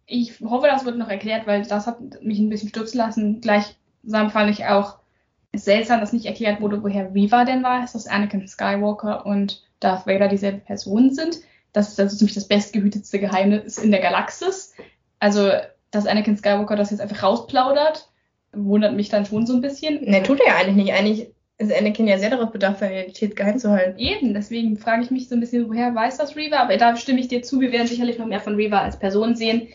ich, 0.07 0.40
hoffe, 0.40 0.68
das 0.68 0.84
wird 0.84 0.98
noch 0.98 1.09
erklärt, 1.09 1.46
weil 1.46 1.64
das 1.64 1.86
hat 1.86 2.22
mich 2.22 2.38
ein 2.38 2.48
bisschen 2.48 2.68
stürzen 2.68 2.98
lassen. 2.98 3.40
Gleichsam 3.40 4.30
fand 4.30 4.50
ich 4.50 4.64
auch 4.66 4.98
seltsam, 5.52 6.00
dass 6.00 6.12
nicht 6.12 6.26
erklärt 6.26 6.61
wurde, 6.61 6.82
woher 6.82 7.14
Reva 7.14 7.44
denn 7.44 7.62
war, 7.62 7.80
dass 7.80 8.07
Anakin 8.07 8.46
Skywalker 8.46 9.26
und 9.26 9.62
Darth 9.80 10.07
Vader 10.07 10.28
dieselbe 10.28 10.59
Person 10.59 11.12
sind. 11.12 11.40
Das 11.72 11.88
ist 11.88 12.00
also 12.00 12.16
ziemlich 12.16 12.34
das 12.34 12.48
bestgehütetste 12.48 13.18
Geheimnis 13.18 13.78
in 13.78 13.90
der 13.90 14.00
Galaxis. 14.00 14.74
Also, 15.18 15.50
dass 15.90 16.07
Anakin 16.07 16.36
Skywalker 16.36 16.76
das 16.76 16.90
jetzt 16.90 17.00
einfach 17.00 17.22
rausplaudert, 17.22 18.09
wundert 18.52 18.94
mich 18.94 19.09
dann 19.09 19.26
schon 19.26 19.46
so 19.46 19.54
ein 19.54 19.61
bisschen. 19.61 20.04
Ne, 20.04 20.22
tut 20.22 20.40
er 20.40 20.46
ja 20.46 20.57
eigentlich 20.57 20.76
nicht. 20.76 20.92
Eigentlich 20.94 21.28
ist 21.59 21.72
Anakin 21.72 22.07
ja 22.07 22.18
sehr 22.18 22.30
darauf 22.30 22.52
bedacht, 22.52 22.78
seine 22.78 22.94
Identität 22.94 23.34
geheim 23.34 23.59
zu 23.59 23.70
halten. 23.70 23.98
Eben, 23.98 24.34
deswegen 24.34 24.76
frage 24.76 25.02
ich 25.02 25.11
mich 25.11 25.28
so 25.28 25.34
ein 25.34 25.40
bisschen, 25.40 25.68
woher 25.68 25.94
weiß 25.94 26.18
das 26.18 26.36
Reva? 26.36 26.59
Aber 26.59 26.76
da 26.76 26.96
stimme 26.96 27.20
ich 27.20 27.28
dir 27.28 27.42
zu, 27.42 27.61
wir 27.61 27.72
werden 27.72 27.86
sicherlich 27.86 28.18
noch 28.18 28.26
mehr 28.26 28.40
von 28.40 28.57
Reva 28.57 28.80
als 28.80 28.98
Person 28.98 29.34
sehen. 29.34 29.68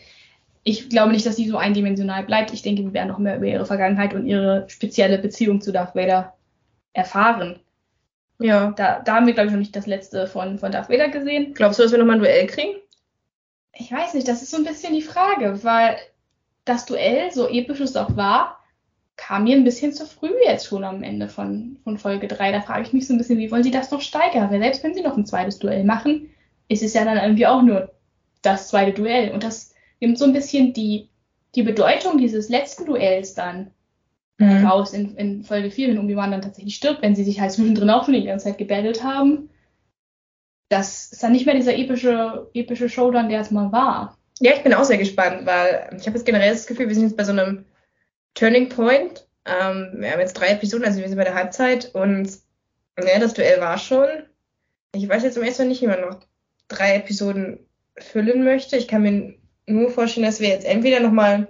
Ich 0.64 0.88
glaube 0.88 1.12
nicht, 1.12 1.26
dass 1.26 1.36
sie 1.36 1.48
so 1.48 1.56
eindimensional 1.56 2.24
bleibt. 2.24 2.52
Ich 2.52 2.62
denke, 2.62 2.82
wir 2.82 2.92
werden 2.92 3.08
noch 3.08 3.18
mehr 3.18 3.36
über 3.36 3.46
ihre 3.46 3.66
Vergangenheit 3.66 4.14
und 4.14 4.26
ihre 4.26 4.64
spezielle 4.68 5.18
Beziehung 5.18 5.60
zu 5.60 5.72
Darth 5.72 5.94
Vader 5.94 6.34
erfahren. 6.92 7.60
Ja. 8.38 8.72
Da, 8.72 9.00
da 9.00 9.16
haben 9.16 9.26
wir, 9.26 9.34
glaube 9.34 9.48
ich, 9.48 9.52
noch 9.52 9.58
nicht 9.58 9.74
das 9.74 9.86
letzte 9.86 10.26
von, 10.26 10.58
von 10.58 10.70
Darth 10.70 10.88
Vader 10.88 11.08
gesehen. 11.08 11.54
Glaubst 11.54 11.78
du, 11.78 11.82
dass 11.82 11.92
wir 11.92 11.98
nochmal 11.98 12.16
ein 12.16 12.22
Duell 12.22 12.46
kriegen? 12.46 12.76
Ich 13.72 13.90
weiß 13.90 14.14
nicht, 14.14 14.28
das 14.28 14.42
ist 14.42 14.50
so 14.50 14.58
ein 14.58 14.64
bisschen 14.64 14.94
die 14.94 15.02
Frage, 15.02 15.64
weil 15.64 15.96
das 16.64 16.84
Duell, 16.84 17.32
so 17.32 17.48
episch 17.48 17.80
es 17.80 17.96
auch 17.96 18.16
war, 18.16 18.58
kam 19.16 19.44
mir 19.44 19.56
ein 19.56 19.64
bisschen 19.64 19.92
zu 19.92 20.06
früh 20.06 20.32
jetzt 20.44 20.66
schon 20.66 20.84
am 20.84 21.02
Ende 21.02 21.28
von, 21.28 21.78
von 21.84 21.98
Folge 21.98 22.28
3. 22.28 22.52
Da 22.52 22.60
frage 22.60 22.82
ich 22.82 22.92
mich 22.92 23.06
so 23.06 23.14
ein 23.14 23.18
bisschen, 23.18 23.38
wie 23.38 23.50
wollen 23.50 23.62
sie 23.62 23.70
das 23.70 23.90
noch 23.90 24.00
steigern? 24.00 24.50
Weil 24.50 24.60
selbst 24.60 24.82
wenn 24.84 24.94
sie 24.94 25.02
noch 25.02 25.16
ein 25.16 25.26
zweites 25.26 25.58
Duell 25.58 25.84
machen, 25.84 26.30
ist 26.68 26.82
es 26.82 26.94
ja 26.94 27.04
dann 27.04 27.18
irgendwie 27.18 27.46
auch 27.46 27.62
nur 27.62 27.92
das 28.42 28.68
zweite 28.68 28.92
Duell. 28.92 29.30
Und 29.32 29.42
das 29.44 29.71
nimmt 30.02 30.18
so 30.18 30.26
ein 30.26 30.32
bisschen 30.32 30.74
die, 30.74 31.08
die 31.54 31.62
Bedeutung 31.62 32.18
dieses 32.18 32.48
letzten 32.48 32.84
Duells 32.84 33.34
dann 33.34 33.70
mhm. 34.38 34.66
raus 34.66 34.92
in, 34.92 35.16
in 35.16 35.44
Folge 35.44 35.70
4, 35.70 35.88
wenn 35.88 35.98
Obi-Wan 35.98 36.32
dann 36.32 36.42
tatsächlich 36.42 36.74
stirbt, 36.74 37.00
wenn 37.02 37.14
sie 37.14 37.24
sich 37.24 37.40
halt 37.40 37.52
zwischendrin 37.52 37.88
auch 37.90 38.04
schon 38.04 38.14
die 38.14 38.24
ganze 38.24 38.46
Zeit 38.46 38.58
gebettelt 38.58 39.02
haben. 39.02 39.48
Das 40.68 41.12
ist 41.12 41.22
dann 41.22 41.32
nicht 41.32 41.46
mehr 41.46 41.54
dieser 41.54 41.76
epische, 41.76 42.50
epische 42.52 42.88
Showdown, 42.88 43.28
der 43.28 43.40
es 43.40 43.50
mal 43.50 43.72
war. 43.72 44.18
Ja, 44.40 44.52
ich 44.54 44.62
bin 44.62 44.74
auch 44.74 44.84
sehr 44.84 44.98
gespannt, 44.98 45.46
weil 45.46 45.96
ich 45.98 46.06
habe 46.06 46.16
jetzt 46.16 46.26
generell 46.26 46.50
das 46.50 46.66
Gefühl, 46.66 46.88
wir 46.88 46.94
sind 46.94 47.04
jetzt 47.04 47.16
bei 47.16 47.24
so 47.24 47.32
einem 47.32 47.64
Turning 48.34 48.68
Point. 48.68 49.26
Ähm, 49.44 49.92
wir 49.96 50.10
haben 50.10 50.20
jetzt 50.20 50.34
drei 50.34 50.48
Episoden, 50.48 50.84
also 50.84 51.00
wir 51.00 51.08
sind 51.08 51.18
bei 51.18 51.24
der 51.24 51.34
Halbzeit 51.34 51.94
und 51.94 52.28
ja, 52.98 53.18
das 53.18 53.34
Duell 53.34 53.60
war 53.60 53.78
schon. 53.78 54.08
Ich 54.94 55.08
weiß 55.08 55.22
jetzt 55.22 55.36
im 55.36 55.42
ersten 55.42 55.62
Mal 55.62 55.68
nicht, 55.68 55.82
wie 55.82 55.86
man 55.86 56.00
noch 56.00 56.20
drei 56.68 56.96
Episoden 56.96 57.60
füllen 57.98 58.42
möchte. 58.42 58.76
Ich 58.76 58.88
kann 58.88 59.02
mir 59.02 59.34
nur 59.66 59.90
vorstellen, 59.90 60.26
dass 60.26 60.40
wir 60.40 60.48
jetzt 60.48 60.66
entweder 60.66 61.00
nochmal 61.00 61.34
ein 61.34 61.48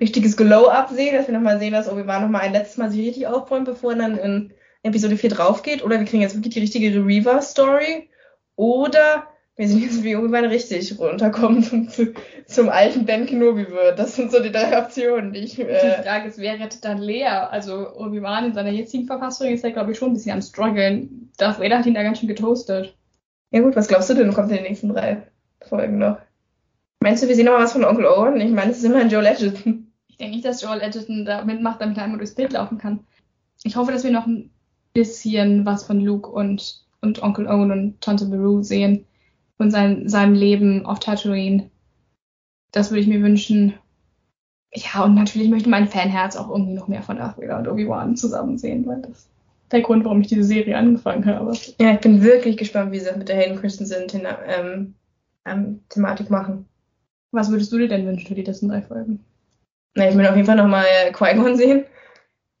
richtiges 0.00 0.36
Glow-Up 0.36 0.90
sehen, 0.90 1.14
dass 1.14 1.26
wir 1.26 1.34
nochmal 1.34 1.58
sehen, 1.58 1.72
dass 1.72 1.90
Obi-Wan 1.90 2.22
nochmal 2.22 2.42
ein 2.42 2.52
letztes 2.52 2.76
Mal 2.76 2.90
sich 2.90 3.06
richtig 3.06 3.26
aufräumt, 3.26 3.66
bevor 3.66 3.92
er 3.92 3.98
dann 3.98 4.18
in 4.18 4.52
Episode 4.82 5.16
4 5.16 5.30
draufgeht. 5.30 5.84
Oder 5.84 5.98
wir 5.98 6.06
kriegen 6.06 6.22
jetzt 6.22 6.34
wirklich 6.34 6.54
die 6.54 6.60
richtige 6.60 7.04
Reaver-Story. 7.04 8.08
Oder 8.56 9.28
wir 9.56 9.68
sind 9.68 9.82
jetzt 9.82 10.02
wie 10.02 10.16
Obi-Wan 10.16 10.46
richtig 10.46 10.98
runterkommt 10.98 11.72
und 11.72 11.90
zu, 11.90 12.12
zum 12.46 12.68
alten 12.68 13.06
Ben 13.06 13.26
Kenobi 13.26 13.68
wird. 13.70 13.98
Das 13.98 14.16
sind 14.16 14.32
so 14.32 14.42
die 14.42 14.50
drei 14.50 14.76
Optionen, 14.78 15.32
die 15.32 15.40
ich. 15.40 15.58
Äh 15.58 15.96
die 15.98 16.02
Frage 16.02 16.28
ist, 16.28 16.38
wer 16.38 16.58
rettet 16.58 16.84
dann 16.84 16.98
Lea? 16.98 17.24
Also 17.24 17.94
Obi-Wan 17.94 18.46
in 18.46 18.54
seiner 18.54 18.70
jetzigen 18.70 19.06
Verfassung 19.06 19.48
ist 19.48 19.64
ja, 19.64 19.70
glaube 19.70 19.92
ich, 19.92 19.98
schon 19.98 20.10
ein 20.10 20.14
bisschen 20.14 20.32
am 20.32 20.42
struggeln. 20.42 21.30
Darth 21.38 21.60
Vader 21.60 21.78
hat 21.78 21.86
ihn 21.86 21.94
da 21.94 22.02
ganz 22.02 22.18
schön 22.18 22.28
getoastet. 22.28 22.96
Ja 23.50 23.60
gut, 23.60 23.76
was 23.76 23.86
glaubst 23.86 24.10
du 24.10 24.14
denn, 24.14 24.32
kommt 24.32 24.50
in 24.50 24.56
den 24.56 24.64
nächsten 24.64 24.88
drei 24.88 25.22
Folgen 25.68 25.98
noch? 25.98 26.18
Meinst 27.04 27.22
du, 27.22 27.28
wir 27.28 27.36
sehen 27.36 27.44
noch 27.44 27.52
mal 27.52 27.64
was 27.64 27.74
von 27.74 27.84
Onkel 27.84 28.06
Owen? 28.06 28.40
Ich 28.40 28.50
meine, 28.50 28.70
es 28.70 28.78
ist 28.78 28.84
immerhin 28.84 29.10
Joel 29.10 29.26
Edgerton. 29.26 29.92
Ich 30.08 30.16
denke 30.16 30.36
nicht, 30.36 30.46
dass 30.46 30.62
Joel 30.62 30.80
Edgerton 30.80 31.26
da 31.26 31.44
mitmacht, 31.44 31.78
damit 31.82 31.98
er 31.98 32.04
einmal 32.04 32.16
durchs 32.16 32.34
Bild 32.34 32.54
laufen 32.54 32.78
kann. 32.78 33.00
Ich 33.62 33.76
hoffe, 33.76 33.92
dass 33.92 34.04
wir 34.04 34.10
noch 34.10 34.26
ein 34.26 34.50
bisschen 34.94 35.66
was 35.66 35.84
von 35.84 36.00
Luke 36.00 36.30
und, 36.30 36.82
und 37.02 37.22
Onkel 37.22 37.46
Owen 37.46 37.72
und 37.72 38.00
Tante 38.00 38.24
Beru 38.24 38.62
sehen 38.62 39.04
von 39.58 39.70
sein, 39.70 40.08
seinem 40.08 40.32
Leben 40.32 40.86
auf 40.86 40.98
Tatooine. 40.98 41.68
Das 42.72 42.90
würde 42.90 43.02
ich 43.02 43.06
mir 43.06 43.20
wünschen. 43.20 43.74
Ja, 44.72 45.04
und 45.04 45.14
natürlich 45.14 45.50
möchte 45.50 45.68
mein 45.68 45.88
Fanherz 45.88 46.36
auch 46.36 46.48
irgendwie 46.48 46.72
noch 46.72 46.88
mehr 46.88 47.02
von 47.02 47.18
Darth 47.18 47.36
Vader 47.36 47.58
und 47.58 47.68
Obi-Wan 47.68 48.16
zusammen 48.16 48.56
sehen, 48.56 48.86
weil 48.86 49.02
das 49.02 49.10
ist 49.10 49.28
der 49.72 49.82
Grund, 49.82 50.06
warum 50.06 50.22
ich 50.22 50.28
diese 50.28 50.44
Serie 50.44 50.78
angefangen 50.78 51.26
habe. 51.26 51.52
Ja, 51.78 51.92
ich 51.92 52.00
bin 52.00 52.22
wirklich 52.22 52.56
gespannt, 52.56 52.92
wie 52.92 53.00
sie 53.00 53.06
das 53.06 53.16
mit 53.18 53.28
der 53.28 53.36
Hayden 53.36 53.60
Christensen 53.60 54.06
ähm, 54.46 54.94
ähm, 55.44 55.80
Thematik 55.90 56.30
machen. 56.30 56.66
Was 57.34 57.50
würdest 57.50 57.72
du 57.72 57.78
dir 57.78 57.88
denn 57.88 58.06
wünschen 58.06 58.28
für 58.28 58.34
die 58.34 58.44
letzten 58.44 58.68
drei 58.68 58.80
Folgen? 58.80 59.24
Na, 59.94 60.08
ich 60.08 60.16
will 60.16 60.26
auf 60.26 60.36
jeden 60.36 60.46
Fall 60.46 60.56
nochmal 60.56 60.86
Qui-Gon 61.12 61.56
sehen. 61.56 61.84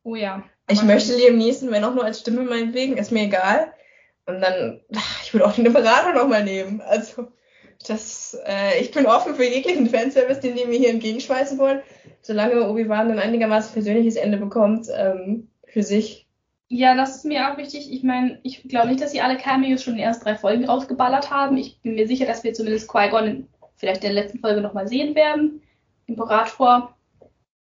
Oh 0.02 0.16
ja. 0.16 0.42
Ich 0.68 0.82
möchte 0.82 1.14
Liam 1.16 1.36
Neeson, 1.36 1.70
wenn 1.70 1.84
auch 1.84 1.94
nur 1.94 2.04
als 2.04 2.20
Stimme 2.20 2.42
meinetwegen, 2.42 2.96
ist 2.96 3.12
mir 3.12 3.24
egal. 3.24 3.72
Und 4.26 4.40
dann, 4.40 4.80
ich 5.22 5.32
würde 5.32 5.46
auch 5.46 5.52
den 5.52 5.66
Imperator 5.66 6.12
nochmal 6.12 6.42
nehmen. 6.42 6.80
Also, 6.80 7.28
das, 7.86 8.36
äh, 8.46 8.80
ich 8.80 8.90
bin 8.90 9.06
offen 9.06 9.34
für 9.34 9.44
jeglichen 9.44 9.88
Fanservice, 9.88 10.40
den 10.40 10.56
die 10.56 10.64
mir 10.64 10.78
hier 10.78 10.90
entgegenschmeißen 10.90 11.58
wollen, 11.58 11.82
solange 12.22 12.68
Obi-Wan 12.68 13.12
ein 13.12 13.18
einigermaßen 13.18 13.72
persönliches 13.72 14.16
Ende 14.16 14.38
bekommt, 14.38 14.88
ähm, 14.92 15.48
für 15.66 15.82
sich. 15.82 16.26
Ja, 16.68 16.96
das 16.96 17.16
ist 17.16 17.24
mir 17.24 17.52
auch 17.52 17.58
wichtig. 17.58 17.92
Ich 17.92 18.02
meine, 18.02 18.40
ich 18.42 18.66
glaube 18.68 18.88
nicht, 18.88 19.02
dass 19.02 19.12
sie 19.12 19.20
alle 19.20 19.36
Cameos 19.36 19.82
schon 19.82 19.94
in 19.94 19.98
den 19.98 20.06
ersten 20.06 20.24
drei 20.24 20.34
Folgen 20.34 20.64
rausgeballert 20.64 21.30
haben. 21.30 21.58
Ich 21.58 21.80
bin 21.82 21.94
mir 21.94 22.08
sicher, 22.08 22.26
dass 22.26 22.42
wir 22.42 22.54
zumindest 22.54 22.90
Qui-Gon 22.90 23.46
vielleicht 23.76 24.04
in 24.04 24.14
der 24.14 24.22
letzten 24.22 24.40
Folge 24.40 24.60
nochmal 24.60 24.88
sehen 24.88 25.14
werden. 25.14 25.62
Imperator, 26.06 26.94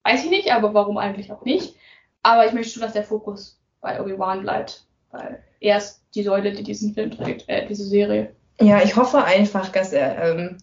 weiß 0.04 0.26
ich 0.26 0.30
nicht, 0.30 0.52
aber 0.52 0.74
warum 0.74 0.98
eigentlich 0.98 1.32
auch 1.32 1.46
nicht. 1.46 1.76
Aber 2.24 2.46
ich 2.46 2.54
möchte 2.54 2.74
schon, 2.74 2.82
dass 2.82 2.94
der 2.94 3.04
Fokus 3.04 3.60
bei 3.82 4.00
Obi-Wan 4.02 4.42
bleibt, 4.42 4.86
weil 5.12 5.44
er 5.60 5.78
ist 5.78 6.04
die 6.16 6.24
Säule, 6.24 6.52
die 6.52 6.64
diesen 6.64 6.94
Film 6.94 7.12
trägt, 7.12 7.48
äh, 7.50 7.66
diese 7.66 7.86
Serie. 7.86 8.36
Ja, 8.60 8.82
ich 8.82 8.96
hoffe 8.96 9.24
einfach, 9.24 9.70
dass 9.70 9.94
er 9.94 10.24
ähm, 10.24 10.58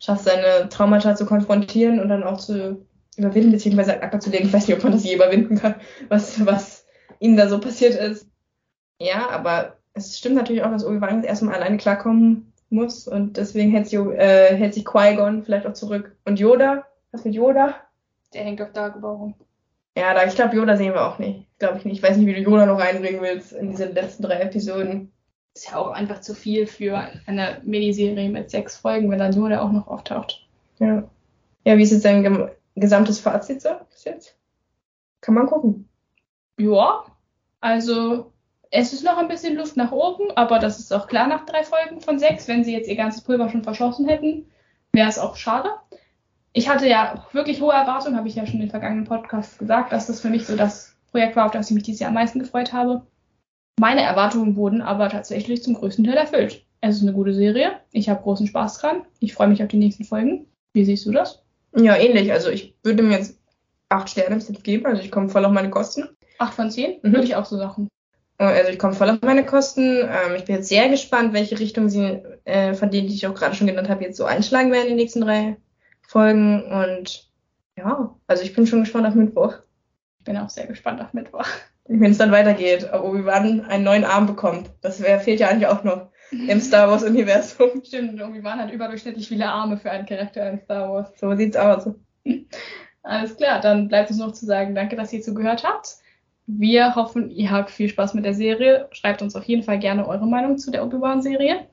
schafft, 0.00 0.24
seine 0.24 0.68
Traumata 0.68 1.14
zu 1.14 1.26
konfrontieren 1.26 2.00
und 2.00 2.08
dann 2.08 2.24
auch 2.24 2.38
zu 2.38 2.84
überwinden, 3.16 3.52
beziehungsweise 3.52 4.02
abzulegen. 4.02 4.48
Ich 4.48 4.52
weiß 4.52 4.66
nicht, 4.66 4.76
ob 4.76 4.82
man 4.82 4.92
das 4.92 5.04
je 5.04 5.14
überwinden 5.14 5.56
kann, 5.56 5.76
was, 6.08 6.44
was 6.44 6.86
ihm 7.20 7.36
da 7.36 7.48
so 7.48 7.60
passiert 7.60 7.94
ist. 7.94 8.28
Ja, 8.98 9.28
aber 9.30 9.76
es 9.94 10.18
stimmt 10.18 10.34
natürlich 10.34 10.62
auch, 10.62 10.70
dass 10.70 10.84
Obi-Wan 10.84 11.24
erstmal 11.24 11.54
alleine 11.54 11.76
klarkommen 11.76 12.52
muss 12.70 13.06
und 13.06 13.36
deswegen 13.36 13.70
hält 13.70 13.88
sich, 13.88 13.98
äh, 13.98 14.56
hält 14.56 14.74
sich 14.74 14.84
Qui-Gon 14.84 15.44
vielleicht 15.44 15.66
auch 15.66 15.72
zurück. 15.72 16.16
Und 16.24 16.38
Yoda? 16.38 16.86
Was 17.12 17.24
mit 17.24 17.34
Yoda? 17.34 17.74
Der 18.34 18.44
hängt 18.44 18.60
auf 18.60 18.72
Dagobah 18.72 19.12
rum. 19.12 19.34
Ja, 19.96 20.12
da, 20.12 20.24
ich 20.24 20.34
glaube, 20.34 20.56
Yoda 20.56 20.76
sehen 20.76 20.92
wir 20.92 21.06
auch 21.06 21.18
nicht. 21.18 21.46
Glaube 21.58 21.78
ich 21.78 21.84
nicht. 21.84 21.96
Ich 21.96 22.02
weiß 22.02 22.16
nicht, 22.16 22.26
wie 22.26 22.34
du 22.34 22.40
Yoda 22.40 22.66
noch 22.66 22.78
reinbringen 22.78 23.22
willst 23.22 23.52
in 23.52 23.70
diese 23.70 23.86
letzten 23.86 24.24
drei 24.24 24.40
Episoden. 24.40 25.12
Ist 25.54 25.70
ja 25.70 25.76
auch 25.76 25.90
einfach 25.90 26.20
zu 26.20 26.34
viel 26.34 26.66
für 26.66 27.08
eine 27.26 27.62
Miniserie 27.64 28.28
mit 28.28 28.50
sechs 28.50 28.76
Folgen, 28.76 29.10
wenn 29.10 29.18
dann 29.18 29.32
Yoda 29.32 29.62
auch 29.62 29.72
noch 29.72 29.86
auftaucht. 29.86 30.46
Ja. 30.78 31.08
Ja, 31.64 31.78
wie 31.78 31.82
ist 31.82 31.92
jetzt 31.92 32.04
dein 32.04 32.50
gesamtes 32.74 33.20
Fazit 33.20 33.62
so 33.62 33.70
bis 33.90 34.04
jetzt? 34.04 34.36
Kann 35.22 35.34
man 35.34 35.46
gucken. 35.46 35.88
Ja, 36.58 37.04
also 37.60 38.32
Es 38.70 38.92
ist 38.92 39.04
noch 39.04 39.16
ein 39.16 39.28
bisschen 39.28 39.56
Luft 39.56 39.76
nach 39.76 39.92
oben, 39.92 40.30
aber 40.34 40.58
das 40.58 40.78
ist 40.78 40.92
auch 40.92 41.06
klar 41.06 41.26
nach 41.28 41.46
drei 41.46 41.62
Folgen 41.62 42.00
von 42.00 42.18
sechs. 42.18 42.48
Wenn 42.48 42.64
sie 42.64 42.72
jetzt 42.72 42.88
ihr 42.88 42.96
ganzes 42.96 43.22
Pulver 43.22 43.48
schon 43.48 43.62
verschossen 43.62 44.08
hätten, 44.08 44.46
wäre 44.92 45.08
es 45.08 45.18
auch 45.18 45.36
schade. 45.36 45.70
Ich 46.52 46.68
hatte 46.68 46.88
ja 46.88 47.26
wirklich 47.32 47.60
hohe 47.60 47.72
Erwartungen, 47.72 48.16
habe 48.16 48.28
ich 48.28 48.34
ja 48.34 48.46
schon 48.46 48.56
in 48.56 48.62
den 48.62 48.70
vergangenen 48.70 49.04
Podcasts 49.04 49.58
gesagt, 49.58 49.92
dass 49.92 50.06
das 50.06 50.20
für 50.20 50.30
mich 50.30 50.46
so 50.46 50.56
das 50.56 50.96
Projekt 51.10 51.36
war, 51.36 51.46
auf 51.46 51.52
das 51.52 51.68
ich 51.68 51.74
mich 51.74 51.84
dieses 51.84 52.00
Jahr 52.00 52.08
am 52.08 52.14
meisten 52.14 52.38
gefreut 52.38 52.72
habe. 52.72 53.06
Meine 53.78 54.02
Erwartungen 54.02 54.56
wurden 54.56 54.80
aber 54.80 55.10
tatsächlich 55.10 55.62
zum 55.62 55.74
größten 55.74 56.04
Teil 56.04 56.16
erfüllt. 56.16 56.64
Es 56.80 56.96
ist 56.96 57.02
eine 57.02 57.12
gute 57.12 57.34
Serie. 57.34 57.80
Ich 57.92 58.08
habe 58.08 58.22
großen 58.22 58.46
Spaß 58.46 58.78
dran. 58.78 59.02
Ich 59.20 59.34
freue 59.34 59.48
mich 59.48 59.62
auf 59.62 59.68
die 59.68 59.76
nächsten 59.76 60.04
Folgen. 60.04 60.46
Wie 60.72 60.84
siehst 60.84 61.04
du 61.04 61.12
das? 61.12 61.42
Ja, 61.76 61.96
ähnlich. 61.96 62.32
Also 62.32 62.48
ich 62.48 62.74
würde 62.82 63.02
mir 63.02 63.18
jetzt 63.18 63.38
acht 63.88 64.08
Sterne 64.08 64.38
geben. 64.62 64.86
Also 64.86 65.02
ich 65.02 65.10
komme 65.10 65.28
voll 65.28 65.44
auf 65.44 65.52
meine 65.52 65.70
Kosten. 65.70 66.08
Acht 66.38 66.54
von 66.54 66.70
zehn? 66.70 66.98
Mhm. 67.02 67.12
Würde 67.12 67.24
ich 67.24 67.36
auch 67.36 67.44
so 67.44 67.56
sagen. 67.58 67.88
Also 68.38 68.70
ich 68.70 68.78
komme 68.78 68.94
voll 68.94 69.08
auf 69.10 69.22
meine 69.22 69.46
Kosten. 69.46 70.00
Ähm, 70.02 70.34
ich 70.36 70.44
bin 70.44 70.56
jetzt 70.56 70.68
sehr 70.68 70.88
gespannt, 70.88 71.32
welche 71.32 71.58
Richtung 71.58 71.88
sie, 71.88 72.22
äh, 72.44 72.74
von 72.74 72.90
denen 72.90 73.08
die 73.08 73.14
ich 73.14 73.26
auch 73.26 73.34
gerade 73.34 73.54
schon 73.54 73.66
genannt 73.66 73.88
habe, 73.88 74.04
jetzt 74.04 74.18
so 74.18 74.24
einschlagen 74.24 74.72
werden 74.72 74.84
in 74.84 74.88
den 74.90 74.96
nächsten 74.96 75.22
drei 75.22 75.56
Folgen. 76.02 76.62
Und 76.70 77.30
ja, 77.76 78.14
also 78.26 78.42
ich 78.42 78.54
bin 78.54 78.66
schon 78.66 78.80
gespannt 78.80 79.06
auf 79.06 79.14
Mittwoch. 79.14 79.54
Ich 80.18 80.24
bin 80.24 80.36
auch 80.36 80.50
sehr 80.50 80.66
gespannt 80.66 81.00
auf 81.00 81.14
Mittwoch. 81.14 81.46
Wenn 81.88 82.10
es 82.10 82.18
dann 82.18 82.32
weitergeht, 82.32 82.90
ob 82.92 83.04
Obi-Wan 83.04 83.62
einen 83.62 83.84
neuen 83.84 84.04
Arm 84.04 84.26
bekommt. 84.26 84.70
Das 84.80 85.00
wär, 85.00 85.20
fehlt 85.20 85.40
ja 85.40 85.48
eigentlich 85.48 85.68
auch 85.68 85.84
noch 85.84 86.08
im 86.30 86.60
Star 86.60 86.90
Wars-Universum. 86.90 87.82
Stimmt, 87.84 88.20
Obi-Wan 88.20 88.58
hat 88.58 88.72
überdurchschnittlich 88.72 89.28
viele 89.28 89.46
Arme 89.46 89.76
für 89.76 89.90
einen 89.90 90.04
Charakter 90.04 90.50
in 90.50 90.58
Star 90.58 90.90
Wars. 90.90 91.12
So 91.18 91.34
sieht's 91.36 91.56
aus. 91.56 91.88
Alles 93.02 93.36
klar, 93.36 93.60
dann 93.60 93.86
bleibt 93.88 94.10
uns 94.10 94.18
noch 94.18 94.32
zu 94.32 94.46
sagen, 94.46 94.74
danke, 94.74 94.96
dass 94.96 95.12
ihr 95.12 95.22
zugehört 95.22 95.62
habt. 95.62 95.98
Wir 96.46 96.94
hoffen, 96.94 97.30
ihr 97.30 97.50
habt 97.50 97.70
viel 97.70 97.88
Spaß 97.88 98.14
mit 98.14 98.24
der 98.24 98.34
Serie. 98.34 98.88
Schreibt 98.92 99.20
uns 99.20 99.34
auf 99.34 99.44
jeden 99.44 99.64
Fall 99.64 99.78
gerne 99.78 100.06
eure 100.06 100.26
Meinung 100.26 100.58
zu 100.58 100.70
der 100.70 100.84
Obi-Wan-Serie. 100.84 101.66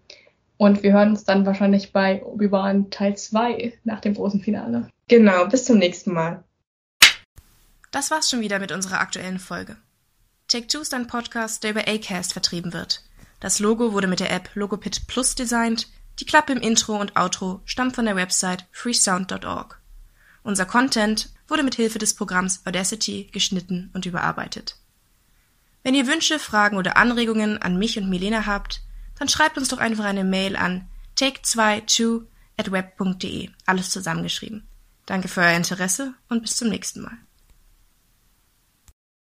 Und 0.58 0.82
wir 0.82 0.94
hören 0.94 1.10
uns 1.10 1.24
dann 1.24 1.46
wahrscheinlich 1.46 1.92
bei 1.92 2.24
Obi-Wan 2.24 2.90
Teil 2.90 3.16
2 3.16 3.74
nach 3.84 4.02
dem 4.02 4.16
großen 4.16 4.42
Finale. 4.42 4.90
Genau, 5.08 5.46
bis 5.46 5.66
zum 5.66 5.78
nächsten 5.78 6.14
Mal. 6.14 6.44
Das 7.92 8.10
war's 8.10 8.30
schon 8.30 8.42
wieder 8.42 8.58
mit 8.58 8.72
unserer 8.72 9.00
aktuellen 9.00 9.38
Folge. 9.40 9.76
Take 10.48 10.68
Two 10.68 10.80
ist 10.80 10.94
ein 10.94 11.08
Podcast, 11.08 11.64
der 11.64 11.72
über 11.72 11.88
Acast 11.88 12.34
vertrieben 12.34 12.74
wird. 12.74 13.04
Das 13.40 13.60
Logo 13.60 13.94
wurde 13.94 14.08
mit 14.08 14.20
der 14.20 14.32
App 14.32 14.50
Logopit 14.56 15.08
Plus 15.08 15.36
designt. 15.36 15.88
Die 16.20 16.26
Klappe 16.26 16.54
im 16.54 16.62
Intro 16.62 17.00
und 17.00 17.16
Outro 17.16 17.62
stammt 17.66 17.96
von 17.96 18.06
der 18.06 18.16
Website 18.16 18.66
freesound.org. 18.72 19.80
Unser 20.44 20.66
Content 20.66 21.33
wurde 21.54 21.62
mit 21.62 21.76
Hilfe 21.76 22.00
des 22.00 22.16
Programms 22.16 22.62
Audacity 22.66 23.30
geschnitten 23.32 23.92
und 23.94 24.08
überarbeitet. 24.08 24.76
Wenn 25.84 25.94
ihr 25.94 26.08
Wünsche, 26.08 26.40
Fragen 26.40 26.78
oder 26.78 26.98
Anregungen 26.98 27.62
an 27.62 27.78
mich 27.78 27.96
und 28.00 28.10
Milena 28.10 28.48
habt, 28.48 28.82
dann 29.20 29.30
schreibt 29.30 29.60
uns 29.60 29.68
doch 29.68 29.78
einfach 29.78 30.06
eine 30.06 30.24
Mail 30.24 30.56
an 30.56 30.88
take22 31.16 32.24
at 32.58 32.72
web.de, 32.72 33.52
alles 33.68 33.92
zusammengeschrieben. 33.92 34.68
Danke 35.06 35.28
für 35.28 35.42
euer 35.42 35.56
Interesse 35.56 36.16
und 36.28 36.42
bis 36.42 36.56
zum 36.56 36.70
nächsten 36.70 37.02
Mal. 37.02 37.18